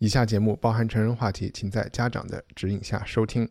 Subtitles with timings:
[0.00, 3.48] 以下节目包含成人话题，请在家长的指引下收听。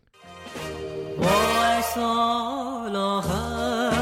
[1.18, 1.26] 我
[1.60, 3.92] 爱梭罗河，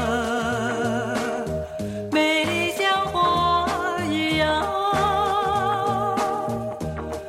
[2.09, 3.67] 美丽像花
[4.05, 4.65] 一样，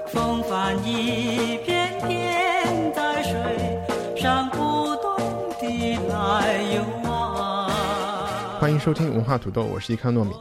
[0.06, 3.82] 风帆一片片在水
[4.16, 5.19] 上不动
[5.60, 8.56] 地来游啊。
[8.60, 10.32] 欢迎收听文化土豆，我是伊康糯米。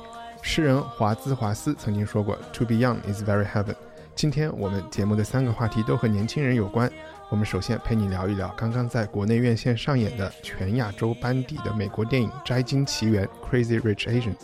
[0.44, 3.74] 诗人华兹华斯曾经说过：“To be young is very heaven。”
[4.18, 6.92] 今天我们节目的三个话题都和年轻人有关。
[7.30, 14.38] 我们首先陪你聊一聊刚刚在国内院线上演的全亚洲班底的美国电影《摘金奇缘》（Crazy Rich Asians）。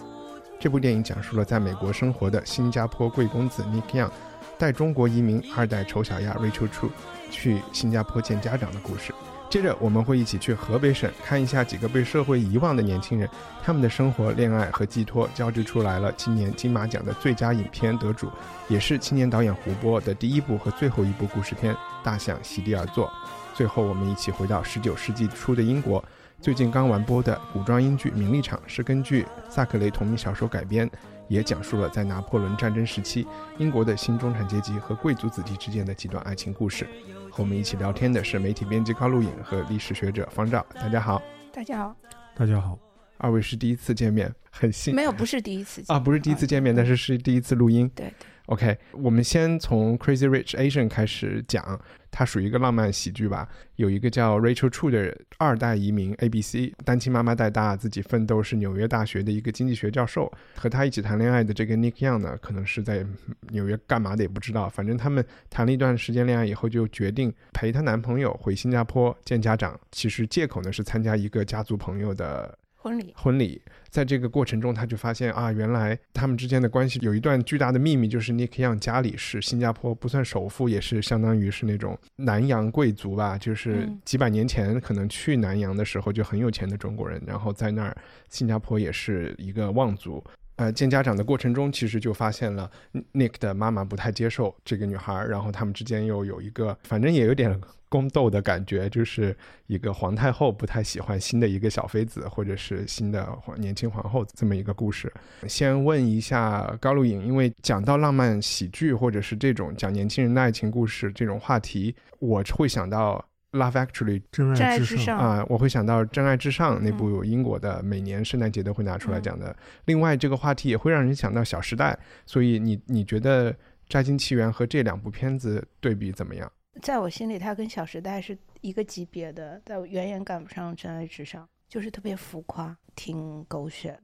[0.60, 4.12] 这部电影讲述了在美国生活的新加坡贵公子 Nick Young
[4.60, 6.92] 带中国移民二代丑小鸭 Rachel Chu
[7.32, 9.12] 去新加坡见家长的故事。
[9.54, 13.30] 接着我们会一起去河北省看一下几个被社会遗忘的年轻人，
[13.62, 18.32] 他们的生活、恋爱和寄托交织出来了今年金马奖的最佳影片得主，
[18.68, 21.72] 也是青年导演胡波的第一部和最后一部故事片
[22.04, 23.06] 《大象席地而坐》。
[23.54, 26.04] 最后，我们一起回到十九世纪初的英国。
[26.42, 30.90] 最近刚完播的古装英剧《名利场》是根据萨克雷同名小说改编，
[31.28, 33.28] 也讲述了在拿破仑战争时期
[33.60, 36.88] 英国的新中产阶级和贵族子弟之间的几段爱情故事。
[37.34, 40.64] 和我们一起聊天的是媒体编辑高露颖和历史学者方照。
[40.76, 41.20] 大家好，
[41.52, 41.96] 大家好，
[42.36, 42.78] 大家好，
[43.18, 47.90] 二位是第一次见面，很幸没有，不是第一次见啊，不是第一次见面，但是是第一次录音。
[47.96, 48.14] 对对
[48.46, 51.82] ，OK，我们先从 Crazy Rich Asian 开始讲，
[52.16, 53.50] 它属于一个浪漫喜剧吧。
[53.78, 60.32] 有一个叫 Rachel Chu 的二代移民 ABC，单亲妈妈带大，自己奋斗是纽约大学的一个经济学教授。
[60.56, 63.04] 和他一起谈恋爱的这个 Nick Young 呢，可能是在
[63.50, 64.70] 纽约干嘛的也不知道。
[64.70, 69.80] 反正他们谈了一段时间恋爱以后，就决定陪她男朋友回新加坡见家长。
[69.92, 87.96] 其实借口呢是参加一个家族朋友的婚礼婚礼，在这个过程中，他就发现啊，原来他们之间的关系有一段巨大的秘密，就是 Nick Young 家里是新加坡不算首富，也是相当于是那种南洋贵族吧，就是嗯几百年前可能去南洋的时候就很有钱的中国人，然后在那儿
[88.30, 90.22] 新加坡也是一个望族。
[90.58, 92.70] 呃，见家长的过程中，其实就发现了
[93.14, 97.60] Nick 的妈妈不太接受这个女孩儿，然后他们之间又有一个，反正也有点
[97.94, 99.38] 宫斗的感觉，就是
[99.68, 105.14] 一个皇太后不太喜欢新的一个小妃子，或者是新的皇年轻皇后这么一个故事。
[105.48, 115.16] 先问一下高露颖，因为讲到浪漫喜剧或者是这种讲年轻人的爱情故事这种话题，我会想到 Love Actually 真真爱至上。
[115.16, 119.56] 啊、我会想到《真爱至上》那嗯部英国的，每年圣诞节都会拿出来讲的。
[119.86, 121.94] 另外，这个话题也会让人想到《小时代》，
[122.26, 123.54] 所以你你觉得
[123.88, 126.52] 《摘金奇缘》和这两部片子对比怎么样？
[126.82, 134.04] 在我心里，它跟《小时代》是一个级别的，但我远远赶不上《真爱至上》，就是特别浮夸，挺狗血的。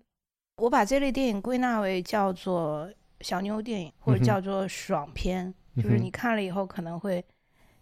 [0.57, 2.89] 我把这类电影归纳为叫做
[3.21, 7.23] 小妞电影，或者叫做爽片，就是你看了以后可能会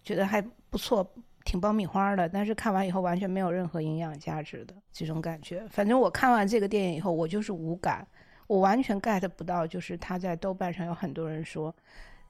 [0.03, 1.07] 觉得还不错，
[1.43, 5.67] 挺爆米花的，但是看完以后完全没有任何营养价值的这种感觉。
[5.69, 8.07] 反正我看完这个电影以后，我就是无感，
[8.47, 11.75] 我完全 get 不到，就是他在豆瓣上有很多人说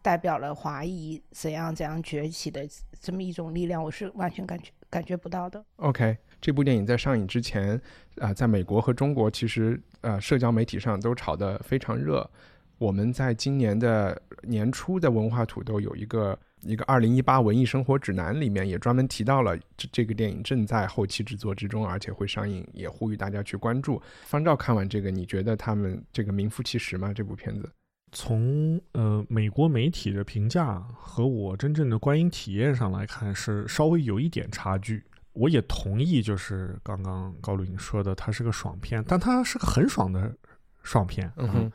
[0.02, 2.68] 代表了华裔怎样怎样崛起的
[3.00, 5.64] 这么一种力量，我是完全感觉感觉不到的。
[5.78, 7.80] OK，这部电影在上映之前，
[8.20, 12.30] 啊、在美国和中国其实呃社交媒体上都炒得非常热。
[12.78, 24.00] 我们在今年的年初的文化土豆有一个一个二零一八文艺生活指南里面也专门提到了这这个电影正在后期制作之中，而且会上映，也呼吁大家去关注。
[24.26, 27.12] 方照看完这个，你觉得他们这个名副其实吗？
[27.12, 27.68] 这部片子？
[28.12, 35.04] 从呃美国媒体的评价和我真正的观影体验上来看，是稍微有一点差距。
[35.34, 40.36] 我也同意，就是刚刚高露颖说的，它是个爽片，但它是个很爽的
[40.82, 41.32] 爽片。
[41.36, 41.72] 嗯哼，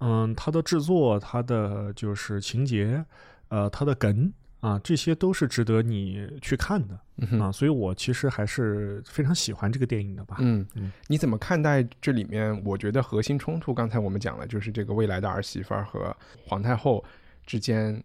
[0.00, 3.04] 嗯，它的制作，它的就是情节，
[3.48, 4.32] 呃，它的梗
[4.64, 7.52] 啊，这些都是值得你去看的嗯。
[7.52, 10.36] 所以我其实还是非常喜欢这个电影的吧。
[10.40, 12.62] 嗯嗯，你怎么看待这里面？
[12.64, 16.16] 我觉得核心冲突，刚才我们讲了，就是这个未来的儿媳妇儿和
[16.46, 17.04] 皇太后
[17.44, 18.02] 之间，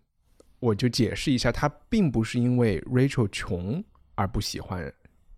[0.59, 3.81] 我就解释一下，他并不是因为 Rachel 穷
[4.15, 4.91] 而不喜欢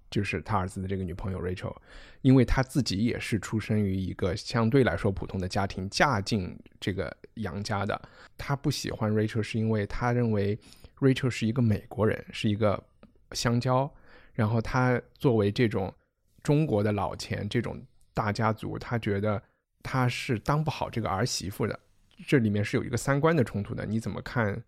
[0.10, 1.76] 就是他儿子的这个女朋友 Rachel，
[2.22, 8.02] 因为他自己也是出生于一个相对来说普通的家庭，嫁进这个杨家的。
[8.38, 10.60] 他不喜欢 Rachel 是因为他认为
[11.02, 12.82] Rachel 是一个美国人，是一个
[13.34, 13.92] 香蕉，
[14.34, 15.94] 然后他作为这种
[16.42, 17.82] 中国的老钱这种
[18.14, 19.42] 大家族，他觉得
[19.84, 21.78] 他是当不好这个儿媳妇的。
[22.28, 24.64] 这里面是有一个三观的冲突的，你怎么看？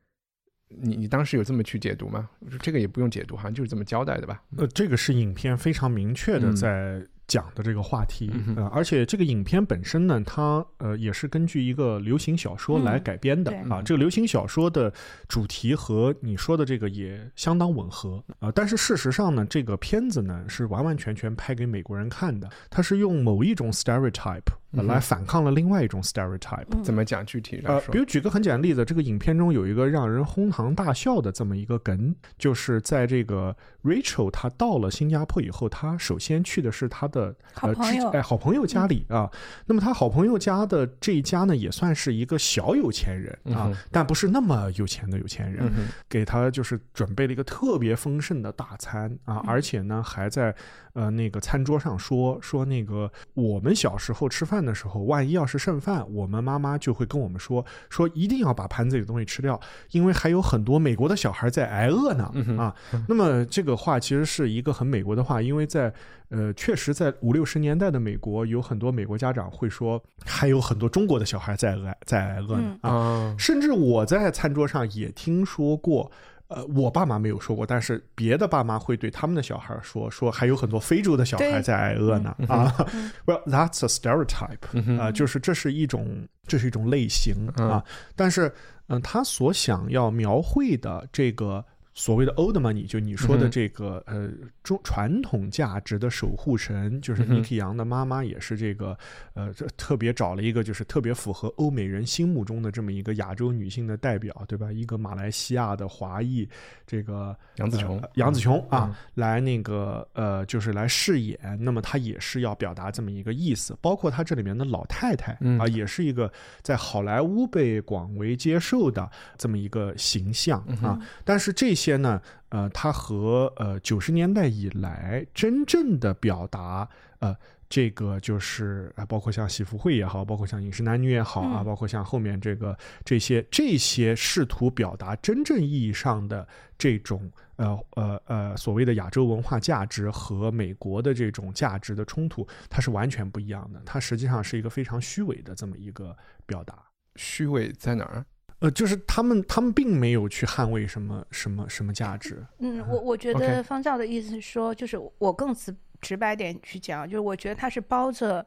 [0.68, 2.28] 你你当时有这么去解读吗？
[2.60, 4.44] 这个也不用解读，好像就是这么交代的吧。
[4.58, 13.82] 呃，这个是影片非常明确的嗯在讲的这个话题，嗯呃，而且这个影片本身呢，它呃也是根据一个流行小说来嗯改编的、对啊。
[13.82, 14.94] 这个流行小说的
[15.28, 24.42] 主题和你说的这个也相当吻合啊、但是事实上呢，这个片子呢是完完全全拍给美国人看的，它是用某一种 stereotype、
[24.74, 26.66] 来反抗了另外一种 stereotype。
[26.72, 27.26] 嗯怎么讲？
[27.26, 39.30] 具体来呃，说，比如举个很简单的例子，这个影片中有一个让人哄堂大笑的这么一个梗，就是在这个 Rachel 她到了新加坡以后，她首先去的是她的呃好朋友哎好朋友家里啊。
[39.66, 45.66] 那么她好朋友家的这一家呢，也算是一个小有钱人啊，嗯但不是那么有钱的有钱人。
[45.78, 50.54] 嗯给她就是准备了一个特别丰盛的大餐啊，嗯而且呢还在
[50.94, 59.60] 呃那个餐桌上说说那个我们小时候吃饭的时候，万一要是剩饭，我们妈妈就会跟我们说说一定要把盘子里的东西吃掉，
[59.92, 62.76] 因为还有很多美国的小孩在挨饿呢嗯啊。
[63.08, 65.94] 那么这个话其实是一个很美国的话，因为在
[66.30, 72.92] 呃确实在五六十年代的美国，有很多美国家长会说，还有很多中国的小孩在挨在挨饿呢嗯啊。
[72.92, 76.12] 啊，甚至我在餐桌上也听说过，
[76.54, 82.74] 呃，我爸妈没有说过，但是别的爸妈会对他们的小孩说，说还有很多非洲的小孩在挨饿呢啊。
[83.26, 87.84] Well, that's a stereotype 嗯啊、就是这是一种这是一种类型啊，
[88.16, 88.54] 但是
[88.88, 91.66] 嗯、他所想要描绘的这个。
[91.94, 94.30] 所谓的 old money，就你说的这个、呃
[94.64, 97.44] 中传统价值的守护神，就是嗯哼。
[97.44, 98.98] Nicky 杨的妈妈，也是这个
[99.34, 104.72] 呃这特别找了一个就是特别符合欧美人心目中的这么一个亚洲女性的代表，对吧？
[104.72, 106.48] 一个马来西亚的华裔，
[106.88, 108.96] 这个杨紫琼呃杨紫琼啊，嗯。
[109.16, 115.60] 来那个呃就是来饰演，那么她也是要表达这么一个意思，包括她这里面的老太太、嗯。
[115.60, 116.32] 啊，也是一个
[116.62, 121.00] 在好莱坞被广为接受的这么一个形象嗯啊。
[121.26, 126.88] 但是这些呢，呃，它和呃九十年代以来真正的表达，
[127.20, 127.36] 呃，
[127.68, 136.48] 这个就是啊，包括像喜福会也好，包括像饮食男女也好啊，嗯包括像后面这个这些这些试图表达真正意义上的
[136.78, 143.82] 这种呃呃呃所谓的亚洲文化价值和美国的这种价值的冲突，它是完全不一样的。
[143.86, 146.16] 它实际上是一个非常虚伪的这么一个
[146.46, 146.78] 表达。
[147.16, 148.26] 虚伪在哪儿？
[148.64, 152.42] 呃，就是他们他们并没有去捍卫什么什么什么价值。
[152.60, 158.46] 嗯，我我觉得方照的意思是说，就是我更直直白点去讲，就是我觉得他是包着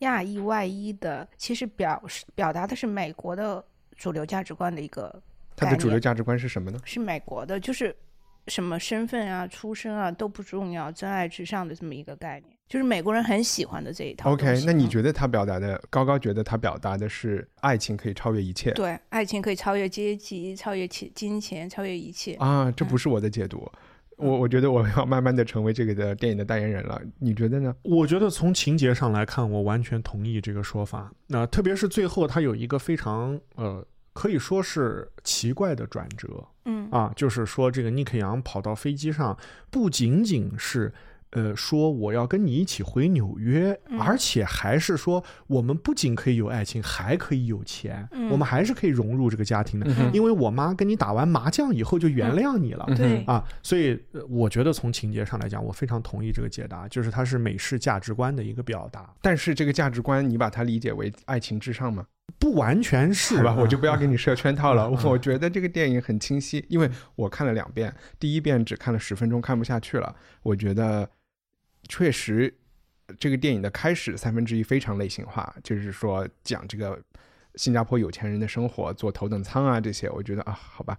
[0.00, 3.64] 亚裔外衣的，其实表示表达的是美国的
[3.96, 5.22] 主流价值观的一个
[5.56, 6.78] 它，的主流价值观是什么呢？
[6.84, 7.96] 是美国的，就是
[8.48, 22.34] 什么身份啊、出身啊都不重要，真爱至上的这么一个概念，就是美国人很喜欢的这一套 OK，那你觉得他表达的高高觉得他表达的是爱情可以超越一切对，爱情可以超越阶级、超越钱金钱、超越一切。
[22.34, 22.68] 啊？
[22.72, 23.70] 这不是我的解读，
[24.16, 27.72] 我我觉得我要慢慢的成为这个的电影的代言人了，你觉得呢？
[27.82, 31.12] 我觉得从情节上来看，我完全同意这个说法。
[31.28, 39.38] 那、特别是最后，他有一个非常呃，可以说是奇怪的转折嗯啊，就是说这个尼克杨跑到飞机上，
[39.70, 40.92] 不仅仅是。
[41.36, 49.86] 呃，说我要跟你一起回纽约，嗯而且还是说我们不仅可以有爱情，还可以有钱，嗯我们还是可以融入这个家庭的。
[50.00, 62.06] 嗯因为我妈跟你打完麻将以后就原谅你了，嗯对啊，所以呃我觉得从情节上来讲，我非常同意这个解答，就是它是美式价值观的一个表达，但是这个价值观，你把它理解为爱情至上吗？
[62.38, 64.90] 不完全是吧，啊我就不要给你设圈套了。
[65.04, 70.14] 我觉得这个电影很清晰，因为我看了两遍，第一遍只看了十分钟，看不下去了。
[70.42, 71.08] 我觉得
[71.88, 72.52] 确实，
[73.18, 77.00] 这个电影的开始三分之一非常类型化，就是说讲这个
[77.54, 80.98] 新加坡有钱人的生活，坐头等舱啊这些，我觉得啊，好吧。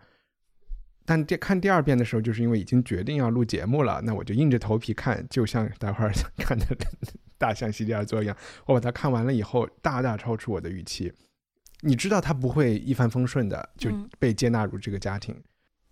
[1.06, 6.66] 但第看第二遍的时候，就是因为已经决定要录节目了，那我就硬着头皮看，就像待会儿 看的
[7.38, 8.36] 《大象席地而坐》一样。
[8.66, 11.14] 我把它看完了以后，大大超出我的预期。
[11.82, 15.34] 你知道他不会一帆风顺的就嗯被接纳入这个家庭。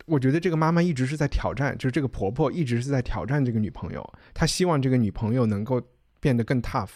[0.05, 5.81] 我觉得这个妈妈一直是在挑战，就是这个婆婆一直是在挑战这个女朋友，她希望这个女朋友能够
[6.19, 6.89] 变得更 tough，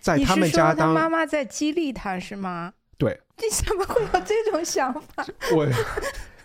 [0.00, 2.72] 在他们家当妈妈在激励她是吗？
[2.96, 5.26] 对 你怎么会有这种想法？
[5.54, 5.68] 我，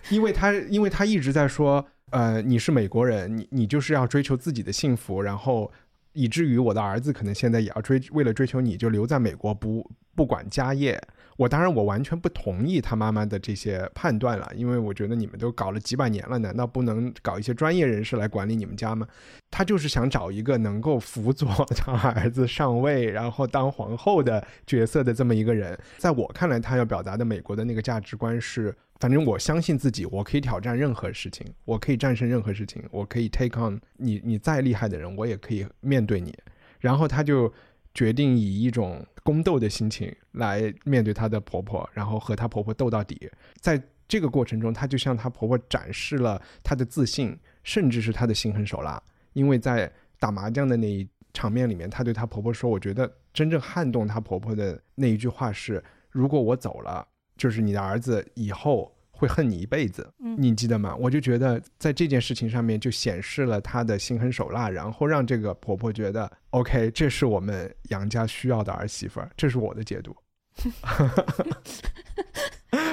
[0.10, 5.72] 因为她因为她一直在说，呃，你是美国人，你你就是要追求自己的幸福，然后
[6.14, 11.02] 以至于我的儿子可能现在也要追，为了追求你就留在美国，不不管家业。
[11.40, 19.08] 我当然我完全不同意他妈妈的这些判断了，因为我觉得你们都搞了几百年了，难道不能搞一些专业人士来管理你们家吗？
[19.50, 25.80] 他就是想找一个能够辅佐 他儿子上位，然后当皇后的角色的这么一个人。
[25.98, 36.38] 在我看来，他要表达的美国的那个价值观是，反正我相信自己，我可以挑战任何事情，我可以战胜任何事情，我可以 take on 你，你再厉害的人，我也可以面对你。
[36.82, 37.54] 然后他就。
[37.94, 43.30] 决定以一种宫斗的心情来面对她的婆婆，然后和她婆婆斗到底。
[43.60, 49.02] 在这个过程中，她就向她婆婆展示了她的自信，甚至是她的心狠手辣。
[49.34, 60.96] 因为在打麻将的那一场面里面，她对她婆婆说：“我觉得真正撼动她婆婆的那一句话是：如果我走了，就是你的儿子以后。”会恨你一辈子，你记得吗？
[60.96, 70.16] 我就觉得在这件事情上面就显示了她的心狠手辣，然后让这个婆婆觉得 OK，这是我们杨家需要的儿媳妇儿，这是我的解读。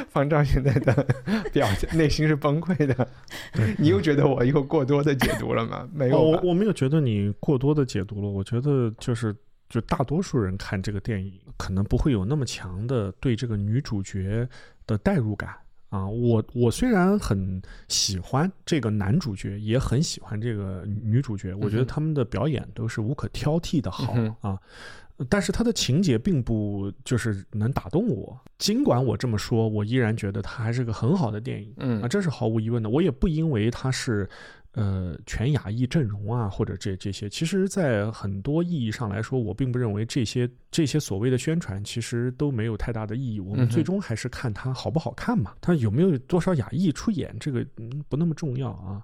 [0.08, 1.06] 方丈现在的
[1.52, 3.08] 表现，内心是崩溃的。
[3.78, 5.88] 你又觉得我又过多的解读了吗？
[5.92, 8.28] 没有，我我没有觉得你过多的解读了。
[8.28, 9.32] 我觉得就是
[9.68, 14.48] 就大多数人看这个电影，可能不会有那么强的对这个女主角
[14.86, 15.54] 的代入感。
[15.96, 24.58] 啊，我我虽然很喜欢这个男主角，也很喜欢这个女主角，我觉得他们的表演都是无可挑剔的好啊，
[25.28, 28.38] 但是他的情节并不就是能打动我。
[28.58, 32.90] 尽管我这么说，我依然觉得它还是个很好的电影，嗯啊，这是毫无疑问的。
[32.90, 34.28] 我也不因为它是。
[34.76, 43.40] 呃，全亚裔阵容啊，或者这这些，其实，在很多意义上来说，我并不认为这些这些所谓的宣传其实都没有太大的意义。
[43.40, 49.02] 我们最终还是看它好不好看嘛，它有没有多少亚裔出演，这个嗯不那么重要啊。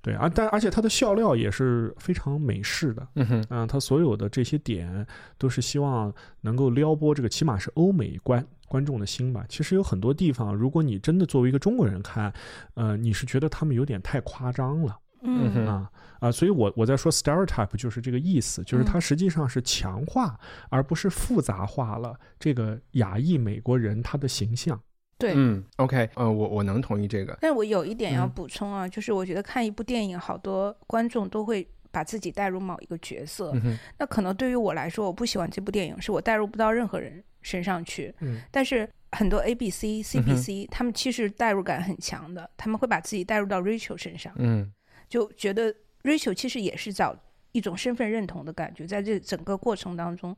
[0.00, 6.10] 对啊，但而且它的笑料也是非常美式的，嗯哼，啊，它所有的这些点都是希望
[6.40, 9.44] 能够撩拨这个起码是欧美观观众的心吧。
[9.50, 12.32] 其实有很多地方，如果你真的作为一个中国人看，
[12.72, 14.98] 呃，你是觉得他们有点太夸张了。
[15.22, 24.78] 嗯啊啊，所以我我在说 stereotype 就是这个意思，就是它实际上是强化而不是复杂化了这个亚裔美国人他的形象。
[25.18, 33.52] 对，嗯，OK，呃，我我能同意这个，但我有一点要补充啊，就是我觉得看一部电影，好多观众都会把自己带入某一个角色，
[33.98, 38.14] 那可能对于我来说，我不喜欢这部电影，是我带入不到任何人身上去。
[38.20, 44.32] 嗯，但是很多 A B C C B C 他们其实代入感很强的，他们会把自己带入到 Rachel 身上。
[44.36, 44.72] 嗯。
[45.10, 45.74] 就觉得
[46.04, 47.14] Rachel 其实也是找
[47.52, 50.34] 一种身份认同的感觉，在这整个过程当中，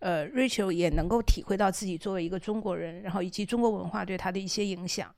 [0.00, 5.14] 呃，Rachel 也能够体会到自己作为一个中国人，然后以及中国文化对他的一些影响。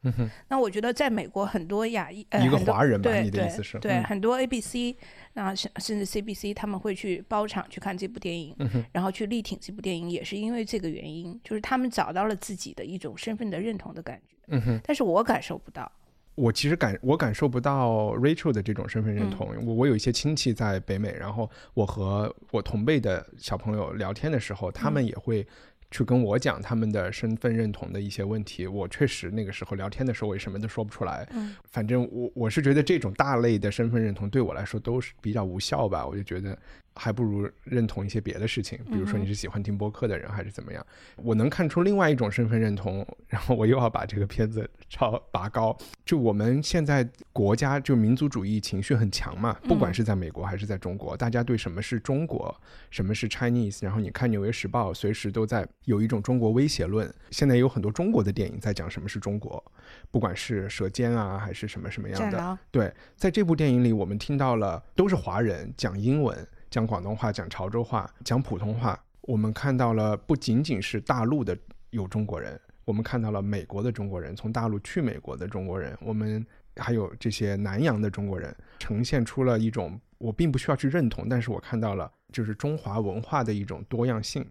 [0.48, 3.78] 那我觉得在美国很多亚裔，一个华人吧，你的意思是？
[3.78, 4.94] 对，很多 ABC，
[5.32, 8.54] 那甚甚至 CBC 他们会去包场去看这部电影，
[8.92, 14.36] 然后去力挺这部电影，也是因为这个原因，就是他们找到了自己的一种身份的认同的感觉。
[14.48, 15.90] 嗯哼，但是我感受不到。
[16.34, 19.54] 我其实感我感受不到 Rachel 的这种身份认同。
[19.66, 25.46] 我我有一些亲戚在北美，然后我和我同辈的小朋友聊天的时候，他们也会
[25.90, 28.66] 去跟我讲他们的身份认同的一些问题。
[28.66, 31.28] 我确实那个时候聊天的时候，我也什么都说不出来。
[31.32, 36.06] 嗯，反正我我是觉得这种大类的身份认同对我来说都是比较无效吧。
[36.06, 36.58] 我就觉得。
[37.00, 40.86] 还不如认同一些别的事情，比如说你是喜欢听播客的人，还是怎么样？
[41.16, 45.74] 我能看出另外一种身份认同，然后我又要把这个片子超拔高。
[46.04, 52.54] 就我们现在国家就民族主义情绪很强嘛，不管是在美国还是在中国，大家对什么是中国，
[52.90, 57.10] 什么是 Chinese，然后你看《纽约时报》，随时都在有一种中国威胁论。
[57.30, 59.64] 现在有很多中国的电影在讲什么是中国，
[60.10, 62.58] 不管是《舌尖》啊，还是什么什么样的。
[62.70, 66.46] 对，在这部电影里，我们听到了都是华人讲英文。
[66.70, 68.98] 讲广东话，讲潮州话，讲普通话。
[69.22, 71.56] 我们看到了不仅仅是大陆的
[71.90, 76.46] 有中国人，我们看到了美国的中国人，从大陆去美国的中国人，我们
[76.76, 84.46] 还有这些南洋的中国人，呈现出了一种我并不需要去认同，但是我看到了就是中华文化的一种多样性。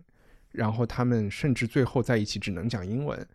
[0.52, 3.26] 然后他们甚至最后在一起只能讲英文，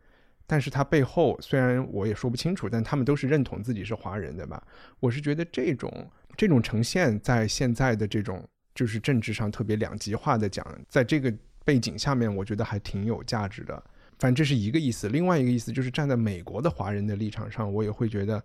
[0.46, 4.62] 但是他背后虽然我也说不清楚，但他们都是认同自己是华人的吧？
[5.00, 8.46] 我是觉得这种这种呈现在现在的这种。
[8.74, 11.32] 就是政治上特别两极化的讲，在这个
[11.64, 13.82] 背景下面，我觉得还挺有价值的。
[14.18, 18.42] 反正这是一个意思，另外一个意思就是站在美国的华人的立场上，我也会觉得，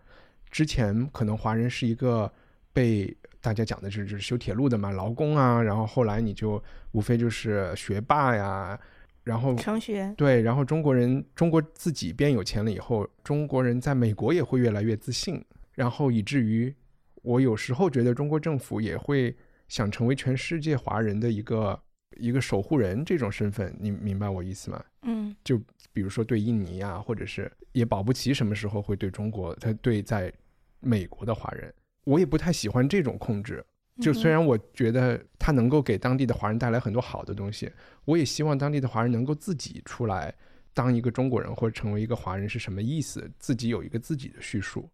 [0.49, 2.31] 之前可能华人是一个
[2.73, 8.79] 被大家讲的是就是修铁路的嘛，劳工啊，然后后来你就无非就是学霸呀，
[9.23, 15.43] 然后程序员对，然后中国人中国自己变有钱了以后，中国人在美国也会越来越自信，
[15.73, 16.73] 然后以至于。
[17.21, 19.35] 我有时候觉得中国政府也会
[19.69, 21.81] 想成为全世界华人的一个
[22.17, 24.83] 一个守护人这种身份，你明白我意思吗？
[25.03, 25.57] 嗯就
[25.93, 30.33] 比如说对印尼啊，或者是也保不齐什么时候会对中国，他对在
[30.81, 31.73] 美国的华人，
[32.03, 33.63] 我也不太喜欢这种控制。
[34.01, 37.69] 就虽然我觉得他能够给当地的华人带来很多好的东西，
[38.05, 40.33] 我也希望当地的华人能够自己出来
[40.73, 44.89] 当一个中国人或者成为一个华人是什么意思，自己有一个自己的叙述。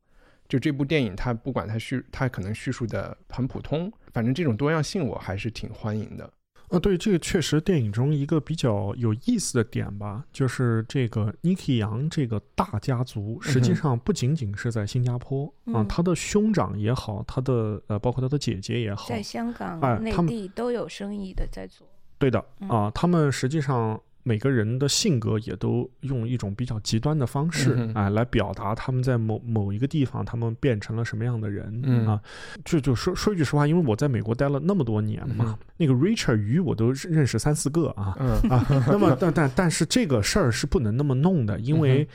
[0.47, 6.23] 就这部电影，它不管它叙，它可能叙述的很普通，反正这种多样性我还是挺欢迎的。
[6.69, 21.85] 啊，对，这个确实电影中一个比较有意思的点吧，就是这个 Niki 杨这个大家族，实际上不仅仅是在新加坡啊、嗯他的兄长也好，他的呃，包括他的姐姐也好，在香港、内地都有生意的在做。
[22.17, 27.93] 对的嗯啊，他们实际上每个人的性格也都用一种比较极端的方式嗯哼。
[27.93, 32.07] 哎、来表达他们在某某一个地方他们变成了什么样的人、嗯。
[32.07, 32.19] 啊。
[32.65, 38.17] 就就说说一句实话，因为我在美国待了那么多年嘛，嗯那个 Richard 鱼我都认识三四个啊。
[38.19, 38.49] 嗯。
[38.49, 42.09] 啊，那么但但但是这个事儿是不能那么弄的，因嗯为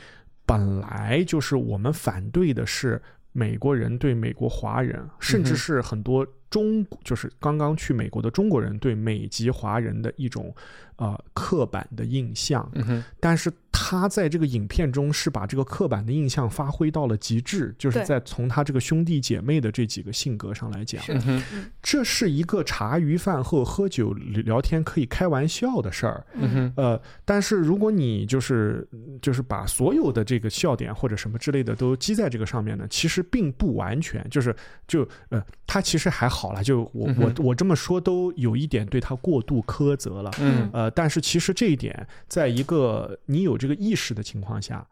[0.45, 3.00] 本来就是我们反对的是
[3.31, 10.54] 美国人对美国华人，甚至是很多中就是刚刚去美国的中国人对美籍华人的一种
[10.97, 12.69] 呃刻板的印象。
[12.75, 21.42] 嗯哼但是他在这个影片中是把这个刻板的印象发挥到了极致，就是在从他这个兄弟姐妹的这几个性格上来讲，是嗯
[21.80, 26.26] 这是一个茶余饭后喝酒聊天可以开玩笑的事儿。
[26.35, 28.87] 嗯哼呃，但是如果你就是
[29.23, 34.54] 就是把所有的这个笑点或者什么之类的都积在这个上面呢，其实并不完全，就是
[34.87, 35.42] 就呃，
[35.73, 40.29] 他其实还好了，就我、嗯我我这么说都有一点对他过度苛责了。
[40.41, 44.85] 嗯呃，但是其实这一点，在一个你有这个意识的情况下，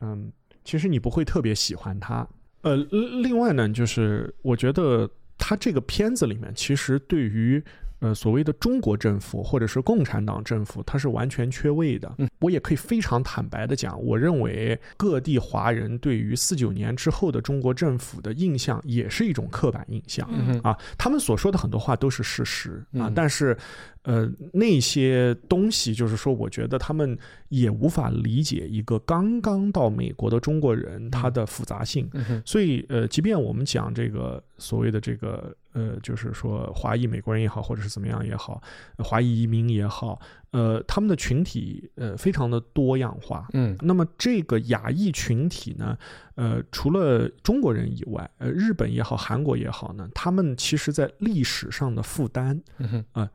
[0.00, 0.30] 嗯，
[0.64, 2.24] 其实你不会特别喜欢他。
[2.60, 7.60] 呃，另另外呢，就是我觉得他这个片子里面，其实对于
[8.02, 12.12] 呃所谓的中国政府或者是共产党政府，它是完全缺位的。
[12.18, 20.28] 嗯我也可以非常坦白的讲，我认为各地华人对于四九年之后的中国政府的印象，也是一种刻板印象。
[20.32, 23.56] 嗯啊，他们所说的很多话都是事实啊，嗯但是，
[24.02, 27.16] 呃，那些东西就是说，我觉得他们
[27.48, 32.10] 也无法理解一个刚刚到美国的中国人他的复杂性。
[32.14, 38.62] 嗯所以，呃，即便我们讲这个所谓的这个呃，就是说华裔美国人也好，或者是怎么样也好，
[38.96, 43.46] 呃华裔移民也好，呃，他们的群体呃非常的多样化。
[43.52, 45.96] 嗯那么这个亚裔群体呢，
[46.34, 53.28] 呃，除了中国人以外，呃，日本也好，韩国也好呢，他们其实在历史上的负担，嗯哼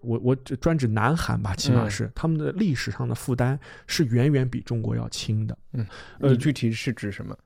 [0.00, 5.58] 我我只专指南韩吧，起码嗯是、他们的历史上的负担是远远比中国要轻的。
[5.72, 5.84] 嗯，
[6.20, 7.36] 呃具体是指什么？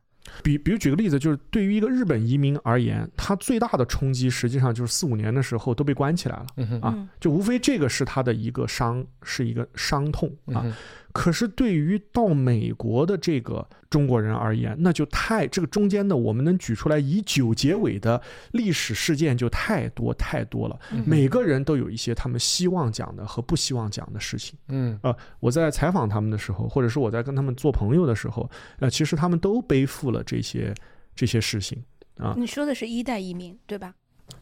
[0.42, 6.46] 比比如举个例子，就是对于一个日本移民而言，他最大的冲击实际上就是四五年的时候都被关起来了。
[6.56, 10.64] 嗯啊嗯，就无非这个是他的一个伤，是一个伤痛啊。
[11.12, 18.20] 可是对于到美国的这个中国人而言，那就太这个中间的我们能举出来以九结尾的
[18.52, 20.78] 历史事件就太多太多了。
[20.92, 24.58] 嗯每个人都有一些他们希望讲的和不希望讲的事情。
[24.68, 30.74] 嗯呃，我在采访他们的时候，或者是我在跟他们做朋友的时候，呃，其实他们都背负了这些
[31.14, 31.82] 这些事情。
[32.16, 33.94] 啊你说的是一代移民对吧？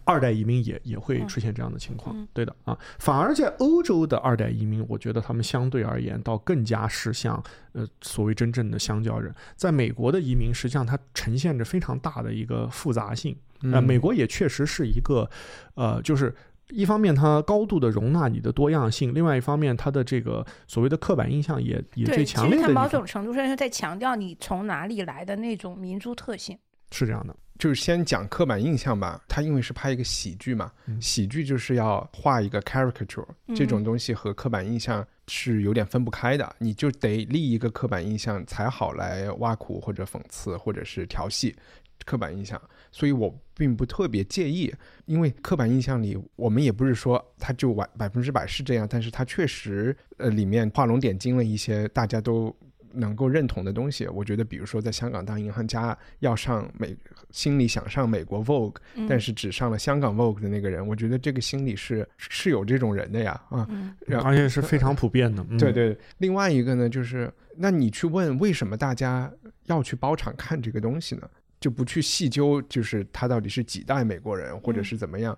[0.04, 2.78] 二代移民也也会嗯出现这样的情况，嗯对的啊。
[2.98, 9.34] 反而在欧洲的二代移民，我觉得他们相对而言倒更加是像呃所谓真正的香蕉人。
[9.56, 13.36] 在美国的移民，实际上它呈现着非常大的一个复杂性。
[13.62, 15.28] 嗯呃，美国也确实是一个
[15.74, 16.34] 呃，就是。
[16.70, 26.58] 一方面，它高度的容纳你的多样性；另外一方面，它的这个所谓的刻板印象也也对，最其实它某种程度上是在强调你从哪里来的那种民族特性。
[26.90, 27.34] 是这样的。
[27.58, 29.20] 就是先讲刻板印象吧。
[29.26, 36.56] 他因为是拍一个喜剧嘛，嗯喜剧就是要画一个 caricature，这种东西和刻板印象是有点分不开的。
[36.58, 41.54] 你就得立一个刻板印象才好来挖苦或者讽刺或者是调戏
[42.04, 42.60] 刻板印象。
[42.92, 44.72] 所以我并不特别介意，
[45.06, 52.54] 因为刻板印象里我们也不是说它就完百分之百是这样，但是它确实呃里面画龙点睛了一些大家都。
[52.92, 56.96] 能够认同的东西，我觉得，比如说在香港当银行家要上美，
[57.30, 63.68] 心里想上美国 Vogue，嗯但是只上了香港 Vogue 的那个人，我觉得这个心理是是有这种人的呀啊，
[64.22, 65.44] 而且是非常普遍的。
[65.50, 65.96] 嗯、对对。
[66.18, 69.30] 另外一个呢，就是那你去问为什么大家
[69.66, 71.28] 要去包场看这个东西呢？
[71.60, 75.36] 就不去细究，就是他到底是几代美国人，或者是怎么样。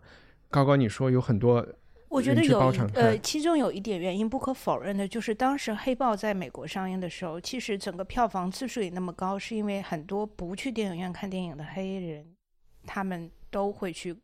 [0.51, 1.67] 高高，你说有很多
[2.11, 2.59] 我觉得有
[2.93, 12.27] 呃，其中有一点原因不可否认的，就是当时《黑豹》在美国上映的时候，其实整个票房次数也那么高，是因为很多不去电影院看电影的黑人，
[12.85, 14.15] 他们都会去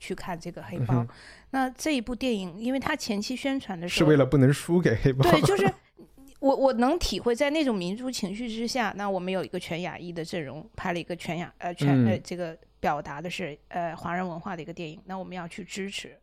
[0.00, 0.96] 去看这个黑豹。
[0.96, 1.08] 嗯
[1.50, 5.22] 那这一部电影，因为它前期宣传的时候是为了不能输给黑豹。
[5.30, 5.72] 对，就是
[6.40, 16.14] 我我能体会在那种民族情绪之下，那我们有一个全亚裔的阵容，拍了一个全亚呃全、呃嗯这个表达的是呃华人文化的一个电影，那我们要去支持，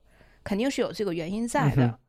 [0.46, 1.86] 肯定是有这个原因在的。
[1.86, 2.00] 嗯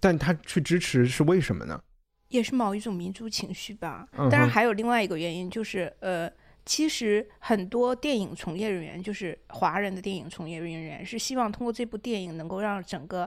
[0.00, 1.80] 但他去支持是为什么呢？
[2.28, 4.06] 也是某一种民族情绪吧。
[4.18, 6.30] 嗯当然还有另外一个原因，就是呃，
[6.66, 13.26] 其实很多电影从业人员，就是华人的电影从业人员，是希望通过这部电影能够让整个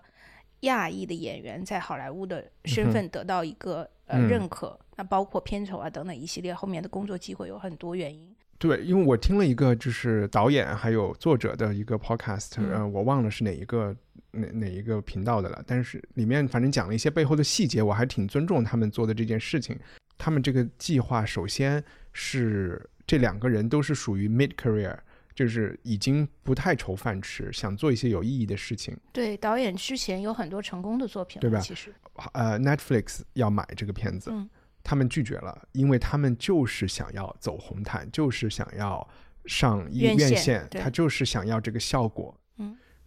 [0.60, 4.80] 亚裔的演员在好莱坞的身份得到一个、呃嗯认可。
[4.98, 8.36] 那包括片酬啊等等一系列后面的工作机会有很多原因。
[8.60, 13.96] 对，因为我听了一个就是导演还有作者的一个 podcast，、嗯呃，我忘了是哪一个
[14.38, 19.78] 哪哪一个频道的了，但是里面反正讲了一些背后的细节，我还挺尊重他们做的这件事情。
[20.17, 24.97] 他们这个计划首先是这两个人都是属于 mid career，
[25.36, 28.97] 就是已经不太愁饭吃，想做一些有意义的事情。
[29.12, 31.93] 对，导演之前有很多成功的作品，对吧其实，
[32.34, 34.50] 呃，Netflix 要买这个片子，嗯
[34.84, 39.06] 他们拒绝了，因为他们就是想要走红毯，就是想要
[39.45, 42.34] 上院线，他就是想要这个效果。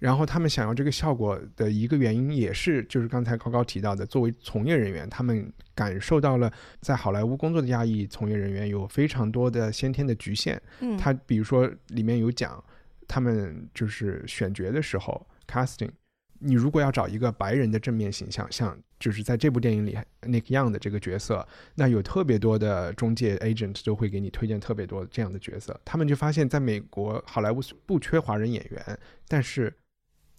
[0.01, 10.61] 嗯，然后他们想要这个效果的一个原因，也是就是刚才高高提到的，作为从业人员，他们感受到了在好莱坞工作的亚裔从业人员有非常多的先天的局限。
[10.81, 12.63] 嗯，他比如说里面有讲，
[13.07, 15.91] 他们就是选角的时候 casting，
[16.39, 25.79] 你如果要找一个白人的正面形象，像就是在这部电影里 Nick Young 的这个角色，那有特别多的中介 agent 都会给你推荐特别多这样的角色。
[25.85, 29.75] 他们就发现，在美国好莱坞不缺华人演员，但是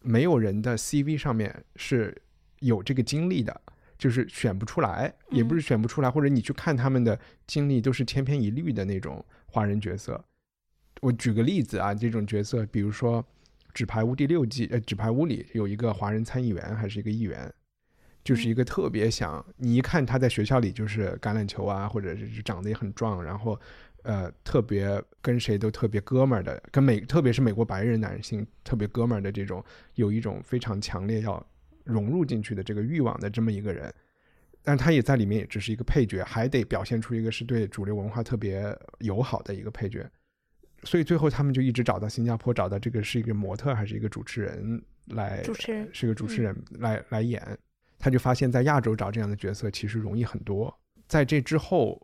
[0.01, 2.21] 没有人的 CV 上面是
[2.59, 3.61] 有这个经历的。
[4.01, 10.25] 就是选不出来，也不是选不出来，或者你去看他们的经历都是千篇一律的那种华人角色。
[11.01, 13.21] 我举个例子啊，这种角色，比如说
[13.75, 17.53] 《纸牌屋》第六季，呃，《纸牌屋》里有一个华人参议员还是一个议员，
[18.23, 23.61] 就是一个特别想你一看他在学校里就是橄榄球啊，或者是长得也很壮，然后
[24.03, 29.63] 呃特别跟谁都特别哥们儿的，跟美特别是美国白人男性特别哥们儿的这种，
[29.95, 31.45] 有一种非常强烈要
[31.83, 33.93] 融入进去的这个欲望的这么一个人。
[34.63, 38.63] 但他也在里面也只是一个配角，还得表现出一个是对主流文化特别
[38.99, 40.07] 友好的一个配角。
[40.83, 47.57] 所以最后他们就一直找到新加坡，找到这个是一个模特还是一个主持人来，主持人是个主持人来、来演。
[47.97, 50.75] 他就发现，在亚洲找这样的角色其实容易很多。
[51.07, 51.99] 在这之后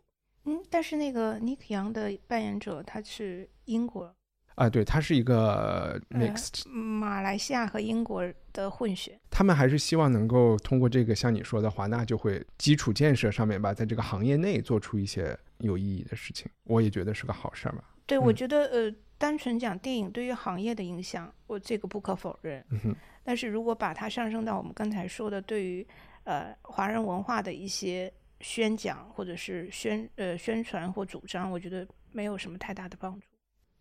[0.48, 4.10] 嗯，但是那个 Nick Young 的扮演者他是英国、
[4.54, 9.20] 啊，对，他是一个呃 mixed，、马来西亚和英国的混血。
[9.30, 17.84] 他们还是希望能够通过这个像你说的华纳就会基础建设上面吧，在这个行业内做出一些有意义的事情，我也觉得是个好事儿吧。
[18.06, 22.64] 对，我嗯觉得呃，单纯讲电影对于行业的影响，我这个不可否认。
[22.70, 25.86] 嗯哼，但是如果把它上升到我们刚才说的对于
[26.24, 33.26] 呃华人文化的一些宣讲或者是宣呃宣传或主张，我觉得没有什么太大的帮助。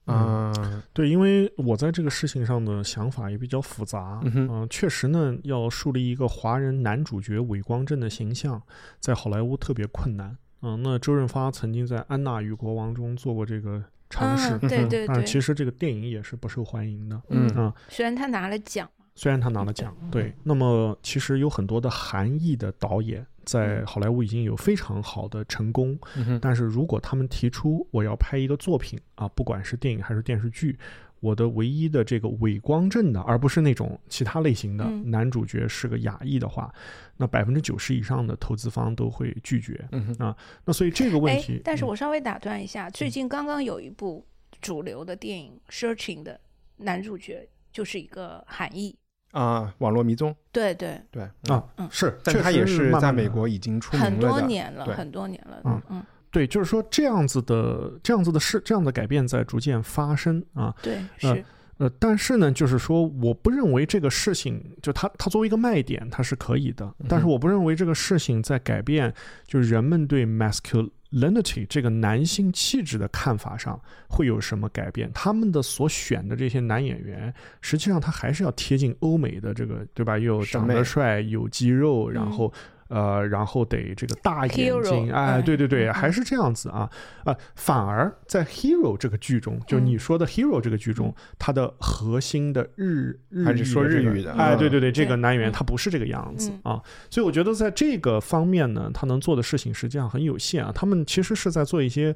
[0.06, 0.54] 啊、
[0.94, 4.22] 对，因为我在这个事情上的想法也比较复杂。
[4.24, 8.62] 嗯哼确实呢，要树立一个华人男主角伟光正的形象，
[9.02, 10.38] 在好莱坞特别困难。
[10.62, 17.22] 嗯，那周润发曾经在《安娜与国王》中做过这个尝试，嗯对对对但其实这个电影也是不受欢迎的。
[17.28, 30.78] 嗯啊，虽然他拿了奖，虽然他拿了奖，对，那么其实有很多的韩裔的导演在好莱坞已经有非常好的成功，嗯，但是如果他们提出我要拍一个作品啊，不管是电影还是电视剧，
[31.22, 35.10] 我的唯一的这个伪光正的，而不是那种其他类型的嗯。
[35.10, 36.72] 男主角是个亚裔的话，
[37.16, 39.88] 那百分之九十以上的投资方都会拒绝。
[39.94, 44.26] 嗯哼，那所以这个问哎题，，但是嗯我稍微打断一下，最近刚刚有一部
[44.60, 46.40] 主流的电影《Searching》的
[46.76, 48.94] 男主角就是一个韩裔。
[49.38, 51.22] 啊，网络迷踪，对对，对，
[51.54, 51.88] 啊嗯。
[51.92, 55.62] 是，但他也是在美国已经出名了很，多年了，很多年了。
[55.64, 60.74] 嗯嗯，对，就是说这样子的这样子的事，这样的改变在逐渐发生啊。
[60.82, 61.46] 对，呃是，
[61.78, 66.92] 呃，但是呢，就是说，我不认为这个事情就它它作为一个卖点，它是可以的。
[67.08, 69.14] 但是我不认为这个事情在改变，
[69.46, 75.12] 就是人们对 masculinity 这个男性气质的看法上会有什么改变。
[75.14, 80.18] 他们的所选的这些男演员，实际上他还是要贴近欧美的这个，对吧？
[80.18, 82.54] 又长得帅，有肌肉，然嗯后。
[82.90, 86.90] 呃，然后得这个大眼睛，哎，嗯对对对，嗯还是这样子啊。
[87.26, 94.58] 啊、反而在 Hero 这个剧中，就嗯你说的 Hero 这个剧中，它的核心的日日还是说日语的哎，嗯。
[94.58, 95.18] 对对对，这个对。
[95.18, 95.54] 男演员嗯。
[95.54, 96.74] 他不是这个样子嗯。
[96.74, 100.72] 啊，所以我觉得在这个方面呢，他能做的事情实际上很有限啊。
[100.74, 102.16] 他们其实是在做一些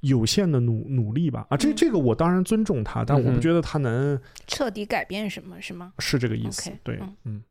[0.00, 1.46] 有限的努努力吧。
[1.50, 1.74] 啊，这嗯。
[1.76, 5.92] 这个我当然尊重他，但我不觉得他能彻底改变什么是吗？
[5.98, 6.70] 是这个意思。
[6.84, 7.42] 对嗯，嗯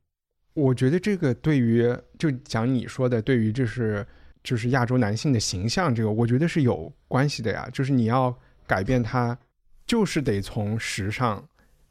[0.53, 1.85] 我觉得这个对于
[2.17, 4.05] 就讲你说的，对于就是
[4.43, 7.67] 就是亚洲男性的形象，这个我觉得是有关系的呀。
[7.71, 8.35] 就是你要
[8.67, 9.37] 改变他，
[9.85, 11.47] 就是得从时尚，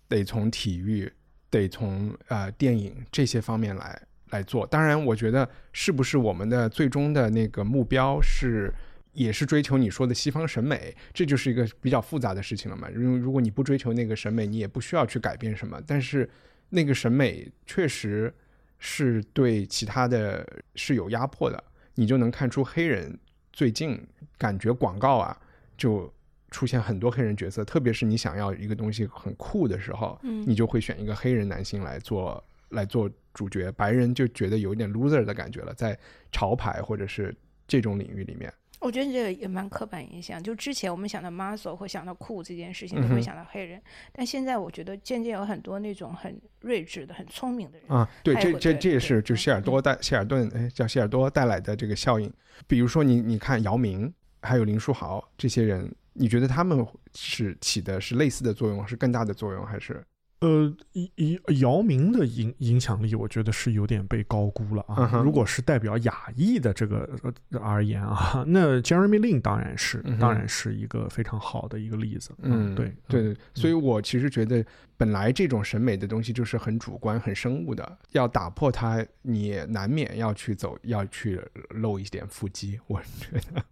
[0.09, 1.11] 得从体育，
[1.49, 4.67] 得从呃电影这些方面来来做。
[4.67, 8.73] 当然，我觉得是不是我们的最终的那个目标是。
[9.13, 12.89] 也是追求你说的西方审美，这就是一个比较复杂的事情了嘛。
[12.93, 15.83] 因为如果你不追求那个审美，你也不需要去改变什么。
[15.85, 16.31] 但是
[16.69, 18.33] 那个审美确实
[18.81, 21.63] 是对其他的是有压迫的，
[21.95, 23.17] 你就能看出黑人
[23.53, 24.05] 最近
[24.37, 25.39] 感觉广告啊
[25.77, 26.13] 就
[26.51, 35.97] 出现很多黑人角色，特别是你想要一个东西很酷的时候，嗯你就会选一个黑人男性来做来做主角，白人就觉得有点 loser 的感觉了，在
[36.33, 37.35] 潮牌或者是
[37.69, 40.43] 这种领域里面，我觉得这个也蛮刻板印象。
[40.43, 43.81] 就之前我们想到 muscle 或想到酷这件事情，都会想到黑人，
[44.13, 47.89] 但现在我觉得渐渐有很多那种很睿智的、很聪明的人。
[47.89, 52.33] 啊，对，这这这也是就嗯希尔多带希尔顿，哎，叫希尔多带来的这个效应。
[52.67, 54.13] 比如说你你看姚明，
[54.43, 60.03] 还有林书豪这些人，你觉得他们是起的是类似的作用，是更大的作用，还是？
[60.41, 65.21] 呃，以以姚明的影影响力，我觉得是有点被高估了啊。
[65.23, 67.09] 如果是代表亚裔的这个
[67.51, 72.31] 呃而言啊， 那 Jeremy Lin 当然是，当然是一个非常好的一个例子。
[72.43, 74.65] 嗯，对对嗯对，所以我其实觉得，
[74.97, 82.81] 本来这种审美的东西就是很主观、很生物的，要打破它，你难免要去走，要去露一点腹肌。
[82.87, 83.63] 我觉得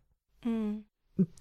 [0.45, 0.85] 嗯，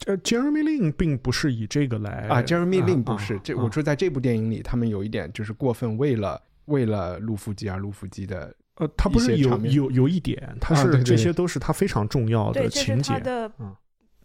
[0.05, 13.13] 呃，Jeremy Lin 并不是以这个来啊，Jeremy Lin 不啊是这，啊我说在这部电影里，他们有一点就是过分为了为了露腹肌而露腹肌的，呃，他不是有有有一点，他是啊对对这些都是他非常重要对，的这是情节。
[13.13, 13.75] 他的嗯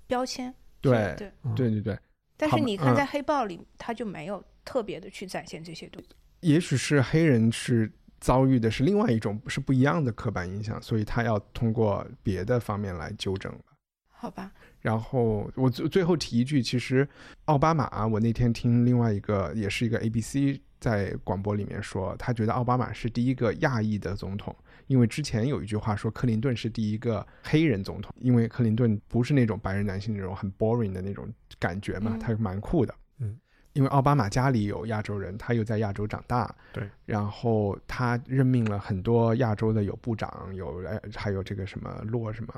[0.07, 0.55] 标签。
[0.81, 1.33] 对对。
[1.45, 1.99] 嗯对对对。
[2.37, 6.09] 但是你看，嗯在黑豹里，他就没有特别的去展现这些东西。
[6.41, 13.65] 也许是黑人是遭遇的是另外一种是不一样的刻板印象，所以他要通过别的方面来纠正吧。
[14.09, 14.51] 好吧，
[14.83, 17.09] 然后我最最后提一句，其实
[17.47, 24.55] 奥巴马，我那天听另外一个也是一个 ABC 在广播里面说，他觉得奥巴马是第一个亚裔的总统，
[24.89, 32.93] 因为之前有一句话说克林顿是第一个黑人总统，因为克林顿不是那种白人男性那种很 boring 的那种感觉嘛嗯，他蛮酷的。
[33.21, 33.39] 嗯，
[33.75, 42.53] 因为奥巴马家里有亚洲人，他又在亚洲长大，对，然后他任命了很多亚洲的有部长，有呃还有这个什么洛什么，